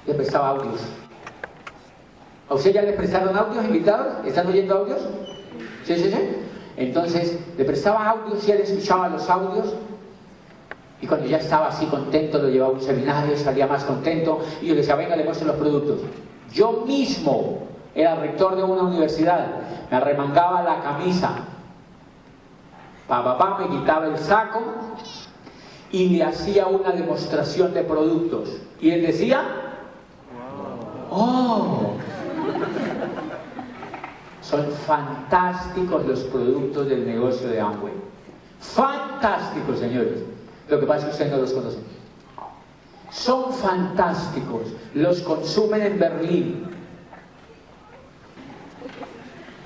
le 0.07 0.13
prestaba 0.13 0.51
audios. 0.51 0.83
¿A 2.51 2.55
usted 2.55 2.75
ya 2.75 2.83
le 2.83 2.93
prestaron 2.93 3.35
audios 3.35 3.65
invitados? 3.65 4.27
¿Están 4.27 4.49
oyendo 4.49 4.77
audios? 4.77 5.01
¿Sí, 5.85 5.97
sí, 5.97 6.11
sí? 6.11 6.46
Entonces 6.77 7.39
le 7.57 7.65
prestaba 7.65 8.09
audios 8.11 8.47
y 8.47 8.53
él 8.53 8.61
escuchaba 8.61 9.09
los 9.09 9.29
audios 9.31 9.75
y 11.01 11.07
cuando 11.07 11.27
ya 11.27 11.39
estaba 11.39 11.69
así 11.69 11.87
contento 11.87 12.39
lo 12.39 12.49
llevaba 12.49 12.73
a 12.73 12.75
un 12.75 12.81
seminario, 12.81 13.37
salía 13.37 13.67
más 13.67 13.85
contento 13.85 14.41
y 14.63 14.67
yo 14.67 14.75
le 14.75 14.81
decía, 14.81 14.97
venga, 14.97 15.17
le 15.17 15.25
muestro 15.25 15.47
los 15.49 15.57
productos. 15.57 16.01
Yo 16.53 16.85
mismo 16.87 17.67
era 17.95 18.15
rector 18.17 18.57
de 18.57 18.63
una 18.63 18.83
universidad, 18.83 19.47
me 19.91 19.97
arremangaba 19.97 20.63
la 20.63 20.83
camisa, 20.83 21.31
papá 23.07 23.59
me 23.61 23.79
quitaba 23.79 24.07
el 24.07 24.19
saco 24.19 24.63
y 25.91 26.09
le 26.11 26.25
hacía 26.25 26.67
una 26.67 26.91
demostración 26.93 27.73
de 27.73 27.83
productos. 27.83 28.51
Y 28.81 28.91
él 28.91 29.03
decía, 29.03 29.43
oh, 31.11 31.93
son 34.49 34.71
fantásticos 34.71 36.07
los 36.07 36.21
productos 36.25 36.89
del 36.89 37.05
negocio 37.05 37.49
de 37.49 37.61
Amway. 37.61 37.93
Fantásticos, 38.61 39.81
señores. 39.81 40.23
Lo 40.69 40.79
que 40.79 40.87
pasa 40.87 41.01
es 41.01 41.05
que 41.05 41.11
ustedes 41.13 41.33
no 41.33 41.39
los 41.39 41.53
conocen. 41.53 41.83
Son 43.11 43.53
fantásticos. 43.53 44.69
Los 44.95 45.21
consumen 45.23 45.83
en 45.83 45.99
Berlín 45.99 46.65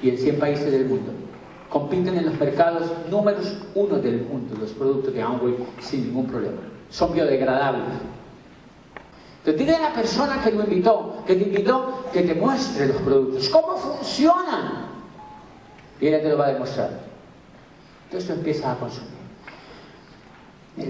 y 0.03 0.09
en 0.09 0.19
100 0.19 0.39
países 0.39 0.73
del 0.73 0.87
mundo. 0.87 1.13
Compiten 1.69 2.17
en 2.17 2.27
los 2.27 2.41
mercados 2.41 2.91
números 3.11 3.59
uno 3.75 3.97
del 3.99 4.23
mundo 4.23 4.57
los 4.59 4.71
productos 4.71 5.13
de 5.13 5.23
Amway 5.23 5.57
sin 5.81 6.07
ningún 6.07 6.27
problema. 6.27 6.61
Son 6.89 7.13
biodegradables. 7.13 7.85
Entonces 9.41 9.59
dile 9.59 9.77
a 9.77 9.89
la 9.89 9.95
persona 9.95 10.43
que 10.43 10.51
lo 10.53 10.65
invitó, 10.65 11.25
que 11.27 11.35
te 11.35 11.45
invitó, 11.45 12.05
que 12.13 12.23
te 12.23 12.35
muestre 12.35 12.89
los 12.89 12.97
productos, 12.99 13.49
cómo 13.49 13.75
funcionan. 13.75 14.91
Y 15.99 16.09
ella 16.09 16.23
te 16.23 16.29
lo 16.29 16.37
va 16.37 16.47
a 16.47 16.53
demostrar. 16.53 16.91
Entonces 18.05 18.29
tú 18.29 18.35
empiezas 18.35 18.67
a 18.67 18.79
consumir. 18.79 19.11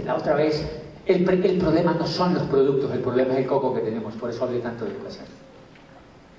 la 0.05 0.17
otra 0.17 0.35
vez, 0.35 0.67
el, 1.07 1.29
el, 1.29 1.59
problema 1.59 1.95
no 1.95 2.07
son 2.07 2.35
los 2.35 2.43
productos, 2.45 2.91
el 2.93 3.01
problema 3.01 3.35
es 3.35 3.41
el 3.41 3.47
coco 3.47 3.73
que 3.73 3.83
tenemos, 3.83 4.15
por 4.15 4.31
eso 4.31 4.45
hablé 4.45 4.59
tanto 4.59 4.85
de 4.85 4.93
educación. 4.93 5.27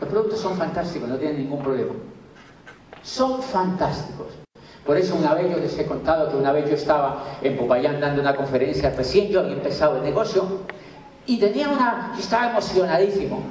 Los 0.02 0.10
productos 0.10 0.40
son 0.40 0.58
fantásticos, 0.58 1.08
no 1.08 1.16
tienen 1.16 1.38
ningún 1.38 1.62
problema. 1.62 1.94
Son 3.04 3.42
fantásticos. 3.42 4.28
Por 4.86 4.98
eso 4.98 5.16
una 5.16 5.34
vez 5.34 5.50
yo 5.50 5.58
les 5.58 5.78
he 5.78 5.86
contado 5.86 6.30
que 6.30 6.36
una 6.36 6.52
vez 6.52 6.68
yo 6.68 6.76
estaba 6.76 7.24
en 7.42 7.56
Popayán 7.56 8.02
dando 8.02 8.22
una 8.22 8.36
conferencia, 8.36 8.90
recién 8.90 9.30
yo 9.30 9.42
había 9.42 9.54
empezado 9.54 9.98
el 9.98 10.04
negocio, 10.04 10.44
y 11.26 11.38
tenía 11.38 11.70
una, 11.70 12.14
estaba 12.18 12.52
emocionadísimo. 12.52 13.44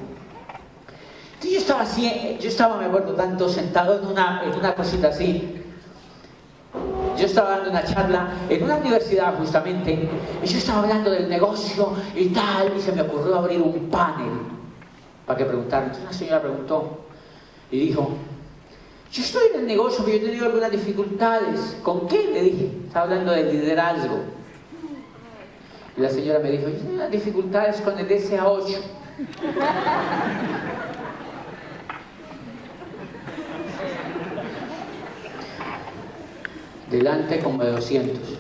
Entonces 1.35 1.53
yo 1.53 1.59
estaba 1.59 1.81
así, 1.83 2.39
yo 2.41 2.49
estaba, 2.49 2.77
me 2.77 2.87
acuerdo, 2.87 3.15
tanto 3.15 3.49
sentado 3.49 3.99
en 3.99 4.07
una, 4.07 4.43
en 4.45 4.53
una 4.53 4.75
cosita 4.75 5.09
así. 5.09 5.57
Yo 7.17 7.27
estaba 7.27 7.51
dando 7.51 7.71
una 7.71 7.85
charla 7.85 8.29
en 8.49 8.63
una 8.63 8.77
universidad 8.77 9.37
justamente, 9.39 10.09
y 10.43 10.47
yo 10.47 10.59
estaba 10.59 10.81
hablando 10.81 11.11
del 11.11 11.29
negocio 11.29 11.93
y 12.15 12.27
tal, 12.27 12.73
y 12.77 12.81
se 12.81 12.93
me 12.93 13.03
ocurrió 13.03 13.37
abrir 13.37 13.61
un 13.61 13.89
panel 13.89 14.31
para 15.27 15.39
que 15.39 15.45
preguntaran. 15.45 15.87
Entonces 15.87 16.09
una 16.09 16.19
señora 16.19 16.43
preguntó 16.43 17.01
y 17.71 17.79
dijo, 17.81 18.11
yo 19.13 19.23
estoy 19.23 19.43
en 19.55 19.61
el 19.61 19.67
negocio, 19.67 20.05
pero 20.05 20.19
yo 20.19 20.23
he 20.23 20.27
tenido 20.27 20.47
algunas 20.47 20.71
dificultades. 20.71 21.79
¿Con 21.83 22.07
qué? 22.07 22.31
Le 22.33 22.43
dije, 22.43 22.71
estaba 22.87 23.07
hablando 23.07 23.33
de 23.33 23.53
liderazgo. 23.53 24.40
Y 25.97 26.01
la 26.01 26.09
señora 26.09 26.39
me 26.39 26.51
dijo, 26.51 26.65
tengo 26.71 27.09
dificultades 27.09 27.81
con 27.81 27.99
el 27.99 28.09
SA8. 28.09 28.79
delante 36.91 37.39
como 37.39 37.63
de 37.63 37.73
200. 37.73 38.39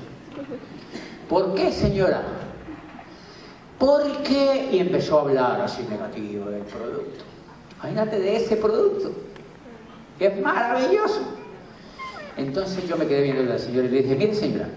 ¿Por 1.28 1.54
qué, 1.54 1.72
señora? 1.72 2.22
¿Por 3.78 4.22
qué? 4.22 4.68
Y 4.72 4.78
empezó 4.78 5.18
a 5.18 5.22
hablar 5.22 5.60
así 5.60 5.86
negativo 5.88 6.50
del 6.50 6.62
producto. 6.62 7.24
Imagínate 7.78 8.18
de 8.18 8.36
ese 8.36 8.56
producto, 8.56 9.12
es 10.18 10.38
maravilloso. 10.40 11.22
Entonces 12.36 12.86
yo 12.86 12.96
me 12.96 13.06
quedé 13.06 13.22
viendo 13.22 13.42
a 13.42 13.54
la 13.54 13.58
señora 13.58 13.86
y 13.86 13.90
le 13.90 14.02
dije, 14.02 14.16
mire 14.16 14.34
señora, 14.34 14.68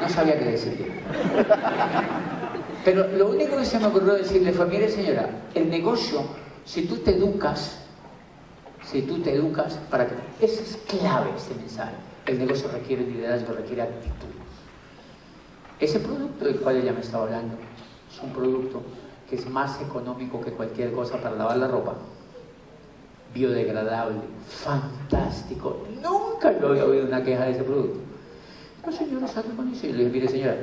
no 0.00 0.08
sabía 0.08 0.38
qué 0.38 0.44
decirle. 0.46 0.92
Lo 2.96 3.28
único 3.28 3.56
que 3.58 3.64
se 3.64 3.78
me 3.78 3.86
ocurrió 3.86 4.14
decirle 4.14 4.52
fue, 4.52 4.66
mire 4.66 4.88
señora, 4.88 5.28
el 5.54 5.68
negocio, 5.68 6.22
si 6.64 6.86
tú 6.86 6.96
te 6.98 7.10
educas, 7.10 7.78
si 8.84 9.02
tú 9.02 9.18
te 9.20 9.34
educas, 9.34 9.78
para 9.90 10.06
que... 10.06 10.14
Ese 10.40 10.62
es 10.62 10.78
clave 10.88 11.30
este 11.36 11.54
mensaje. 11.54 11.94
El 12.24 12.38
negocio 12.38 12.68
requiere 12.72 13.02
liderazgo, 13.02 13.52
requiere 13.52 13.82
actitud. 13.82 14.28
Ese 15.78 16.00
producto 16.00 16.46
del 16.46 16.56
cual 16.60 16.76
ella 16.76 16.92
me 16.92 17.00
estaba 17.00 17.24
hablando 17.24 17.54
es 18.10 18.22
un 18.22 18.30
producto 18.32 18.82
que 19.28 19.36
es 19.36 19.46
más 19.48 19.80
económico 19.82 20.40
que 20.40 20.52
cualquier 20.52 20.92
cosa 20.92 21.20
para 21.20 21.36
lavar 21.36 21.58
la 21.58 21.68
ropa. 21.68 21.94
Biodegradable, 23.34 24.20
fantástico. 24.48 25.86
Nunca 26.02 26.58
yo 26.58 26.68
había 26.68 26.84
oído 26.84 27.06
una 27.06 27.22
queja 27.22 27.44
de 27.44 27.50
ese 27.50 27.64
producto. 27.64 27.98
La 28.86 28.92
señora 28.92 29.28
salió 29.28 29.54
con 29.54 29.70
eso 29.70 29.86
y 29.86 29.92
le 29.92 29.98
dije, 29.98 30.10
mire 30.10 30.28
señora, 30.28 30.56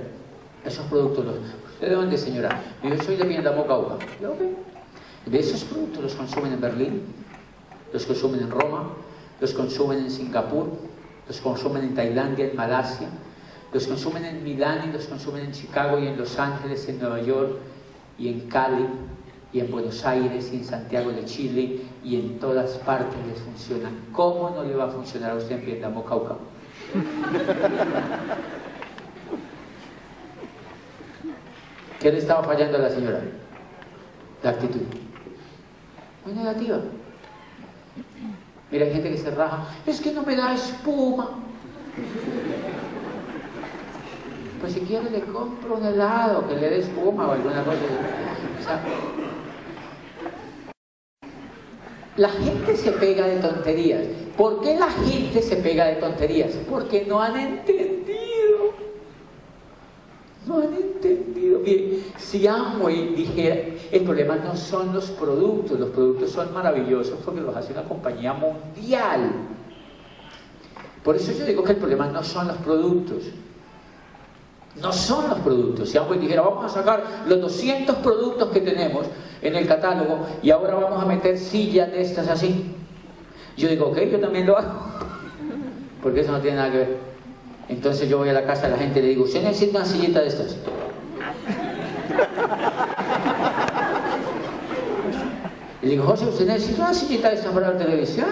esos 0.66 0.86
productos, 0.88 1.26
los, 1.26 1.36
¿de 1.80 1.90
dónde 1.90 2.18
señora? 2.18 2.62
Yo 2.84 2.98
soy 3.04 3.16
de 3.18 3.26
Piendamo, 3.26 3.66
Cauca. 3.68 3.96
De 5.26 5.40
esos 5.40 5.64
productos 5.64 6.04
los 6.04 6.16
consumen 6.16 6.54
en 6.54 6.62
Berlín, 6.62 7.02
los 7.92 8.06
consumen 8.06 8.42
en 8.42 8.52
Roma, 8.52 8.90
los 9.40 9.54
consumen 9.54 10.00
en 10.00 10.12
Singapur, 10.12 10.68
los 11.28 11.40
consumen 11.40 11.84
en 11.84 11.96
Tailandia, 11.96 12.50
en 12.50 12.56
Malasia, 12.56 13.08
los 13.74 13.88
consumen 13.88 14.26
en 14.26 14.44
Milán 14.44 14.90
y 14.90 14.94
los 14.94 15.06
consumen 15.06 15.46
en 15.46 15.52
Chicago 15.52 16.00
y 16.00 16.08
en 16.08 16.18
Los 16.18 16.38
Ángeles, 16.40 16.88
en 16.90 17.00
Nueva 17.00 17.22
York 17.22 17.58
y 18.18 18.30
en 18.30 18.42
Cali 18.48 18.86
y 19.52 19.60
en 19.60 19.72
Buenos 19.72 20.04
Aires 20.06 20.50
y 20.52 20.58
en 20.58 20.66
Santiago 20.66 21.12
de 21.12 21.26
Chile 21.26 21.82
y 22.04 22.16
en 22.16 22.40
todas 22.40 22.72
partes 22.80 23.18
les 23.28 23.40
funciona. 23.40 23.90
¿Cómo 24.12 24.50
no 24.50 24.64
le 24.64 24.76
va 24.76 24.86
a 24.86 24.90
funcionar 24.90 25.32
a 25.32 25.36
usted 25.36 25.56
en 25.56 25.66
Piendamo, 25.66 26.04
Cauca? 26.04 26.36
¿Qué 32.04 32.12
le 32.12 32.18
estaba 32.18 32.44
fallando 32.44 32.78
a 32.78 32.82
la 32.82 32.90
señora? 32.90 33.22
La 34.44 34.50
actitud. 34.50 34.82
Muy 36.26 36.34
negativa. 36.34 36.80
Mira, 38.70 38.86
hay 38.86 38.92
gente 38.92 39.10
que 39.12 39.18
se 39.18 39.32
raja. 39.32 39.64
Es 39.88 40.02
que 40.02 40.12
no 40.12 40.24
me 40.24 40.36
da 40.36 40.54
espuma. 40.54 41.40
Pues 44.60 44.74
si 44.74 44.82
quiere 44.82 45.10
le 45.12 45.22
compro 45.22 45.76
un 45.76 45.86
helado 45.86 46.46
que 46.46 46.56
le 46.56 46.72
dé 46.72 46.80
espuma 46.80 47.26
o 47.26 47.32
alguna 47.32 47.64
cosa. 47.64 47.80
La 52.18 52.30
gente 52.30 52.76
se 52.76 52.92
pega 52.92 53.28
de 53.28 53.38
tonterías. 53.38 54.04
¿Por 54.36 54.62
qué 54.62 54.78
la 54.78 54.90
gente 54.90 55.42
se 55.42 55.56
pega 55.56 55.86
de 55.86 55.96
tonterías? 55.96 56.52
Porque 56.70 57.06
no 57.08 57.22
han 57.22 57.38
entendido. 57.38 58.74
No 60.46 60.58
han 60.58 60.74
Bien, 61.64 62.04
si 62.18 62.46
Amway 62.48 63.16
dijera, 63.16 63.56
el 63.92 64.02
problema 64.04 64.36
no 64.36 64.56
son 64.56 64.94
los 64.94 65.12
productos, 65.12 65.80
los 65.80 65.90
productos 65.90 66.32
son 66.32 66.54
maravillosos 66.54 67.20
porque 67.24 67.42
los 67.42 67.56
hace 67.56 67.74
una 67.74 67.84
compañía 67.84 68.34
mundial. 68.34 69.32
Por 71.04 71.16
eso 71.16 71.32
yo 71.32 71.46
digo 71.46 71.64
que 71.64 71.74
el 71.74 71.78
problema 71.78 72.08
no 72.08 72.24
son 72.24 72.48
los 72.48 72.58
productos. 72.58 73.24
No 74.82 74.92
son 74.92 75.30
los 75.30 75.40
productos. 75.40 75.90
Si 75.90 75.98
Amway 75.98 76.20
dijera, 76.20 76.42
vamos 76.42 76.66
a 76.66 76.70
sacar 76.70 77.04
los 77.28 77.40
200 77.42 77.98
productos 77.98 78.50
que 78.50 78.62
tenemos 78.62 79.06
en 79.42 79.56
el 79.56 79.68
catálogo 79.68 80.26
y 80.42 80.50
ahora 80.50 80.76
vamos 80.76 81.04
a 81.04 81.06
meter 81.06 81.38
sillas 81.38 81.92
de 81.92 82.02
estas 82.02 82.28
así. 82.28 82.76
Yo 83.56 83.70
digo, 83.70 83.88
ok, 83.88 84.00
yo 84.12 84.20
también 84.20 84.48
lo 84.48 84.58
hago. 84.58 84.80
Porque 86.02 86.22
eso 86.22 86.32
no 86.32 86.40
tiene 86.40 86.58
nada 86.58 86.72
que 86.72 86.78
ver. 86.78 86.98
Entonces 87.70 88.10
yo 88.10 88.18
voy 88.18 88.30
a 88.30 88.34
la 88.34 88.46
casa 88.46 88.64
de 88.64 88.72
la 88.72 88.78
gente 88.78 89.00
y 89.00 89.04
le 89.04 89.10
digo, 89.10 89.24
¿usted 89.26 89.44
necesita 89.44 89.78
una 89.78 89.86
sillita 89.86 90.22
de 90.22 90.28
estas? 90.28 90.58
Y 95.82 95.88
digo, 95.88 96.06
José, 96.06 96.26
¿usted 96.26 96.48
necesita 96.48 96.84
una 96.84 96.94
sillita 96.94 97.30
de 97.30 97.38
para 97.38 97.72
la 97.72 97.78
televisión? 97.78 98.30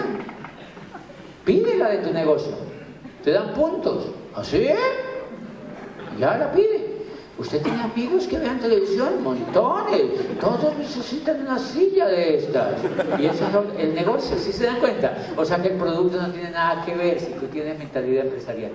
Pídela 1.44 1.90
de 1.90 1.98
tu 1.98 2.12
negocio. 2.12 2.52
Te 3.22 3.32
dan 3.32 3.52
puntos. 3.52 4.06
¿Así? 4.34 4.68
Ya 6.18 6.38
la 6.38 6.50
pide. 6.52 6.92
Usted 7.38 7.62
tiene 7.62 7.82
amigos 7.82 8.26
que 8.26 8.38
vean 8.38 8.60
televisión, 8.60 9.22
montones. 9.22 10.02
Todos 10.40 10.76
necesitan 10.78 11.40
una 11.40 11.58
silla 11.58 12.06
de 12.06 12.36
estas. 12.36 12.74
Y 13.18 13.26
eso 13.26 13.44
es 13.46 13.84
el 13.84 13.94
negocio, 13.94 14.38
¿sí 14.38 14.52
se 14.52 14.66
dan 14.66 14.78
cuenta? 14.80 15.16
O 15.36 15.44
sea 15.44 15.60
que 15.60 15.68
el 15.68 15.74
producto 15.74 16.20
no 16.20 16.30
tiene 16.30 16.50
nada 16.50 16.84
que 16.84 16.94
ver 16.94 17.18
si 17.18 17.32
tú 17.32 17.46
tienes 17.46 17.78
mentalidad 17.78 18.26
empresarial. 18.26 18.72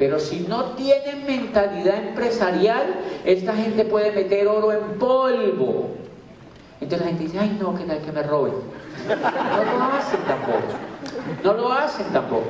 Pero 0.00 0.18
si 0.18 0.46
no 0.48 0.64
tienen 0.76 1.26
mentalidad 1.26 1.98
empresarial, 1.98 2.86
esta 3.26 3.54
gente 3.54 3.84
puede 3.84 4.10
meter 4.12 4.48
oro 4.48 4.72
en 4.72 4.98
polvo. 4.98 5.90
Entonces 6.80 7.00
la 7.00 7.06
gente 7.08 7.24
dice, 7.24 7.38
ay 7.38 7.58
no, 7.60 7.74
que 7.74 7.84
tal 7.84 7.98
que 7.98 8.10
me 8.10 8.22
roben. 8.22 8.54
No 9.06 9.78
lo 9.78 9.84
hacen 9.92 10.20
tampoco. 10.26 10.72
No 11.44 11.52
lo 11.52 11.70
hacen 11.70 12.06
tampoco. 12.14 12.48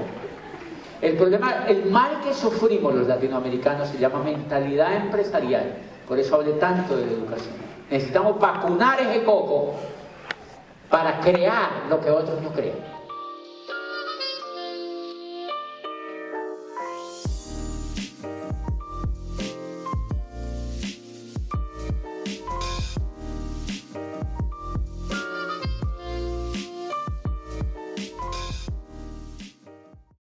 El 1.02 1.16
problema, 1.16 1.64
el 1.66 1.86
mal 1.86 2.20
que 2.22 2.32
sufrimos 2.32 2.94
los 2.94 3.08
latinoamericanos 3.08 3.88
se 3.88 3.98
llama 3.98 4.22
mentalidad 4.22 4.94
empresarial. 4.94 5.74
Por 6.06 6.20
eso 6.20 6.36
hablé 6.36 6.52
tanto 6.52 6.96
de 6.96 7.02
educación. 7.02 7.54
Necesitamos 7.90 8.38
vacunar 8.38 9.00
ese 9.00 9.24
coco 9.24 9.74
para 10.88 11.18
crear 11.18 11.86
lo 11.88 12.00
que 12.00 12.10
otros 12.10 12.40
no 12.42 12.50
creen. 12.50 12.99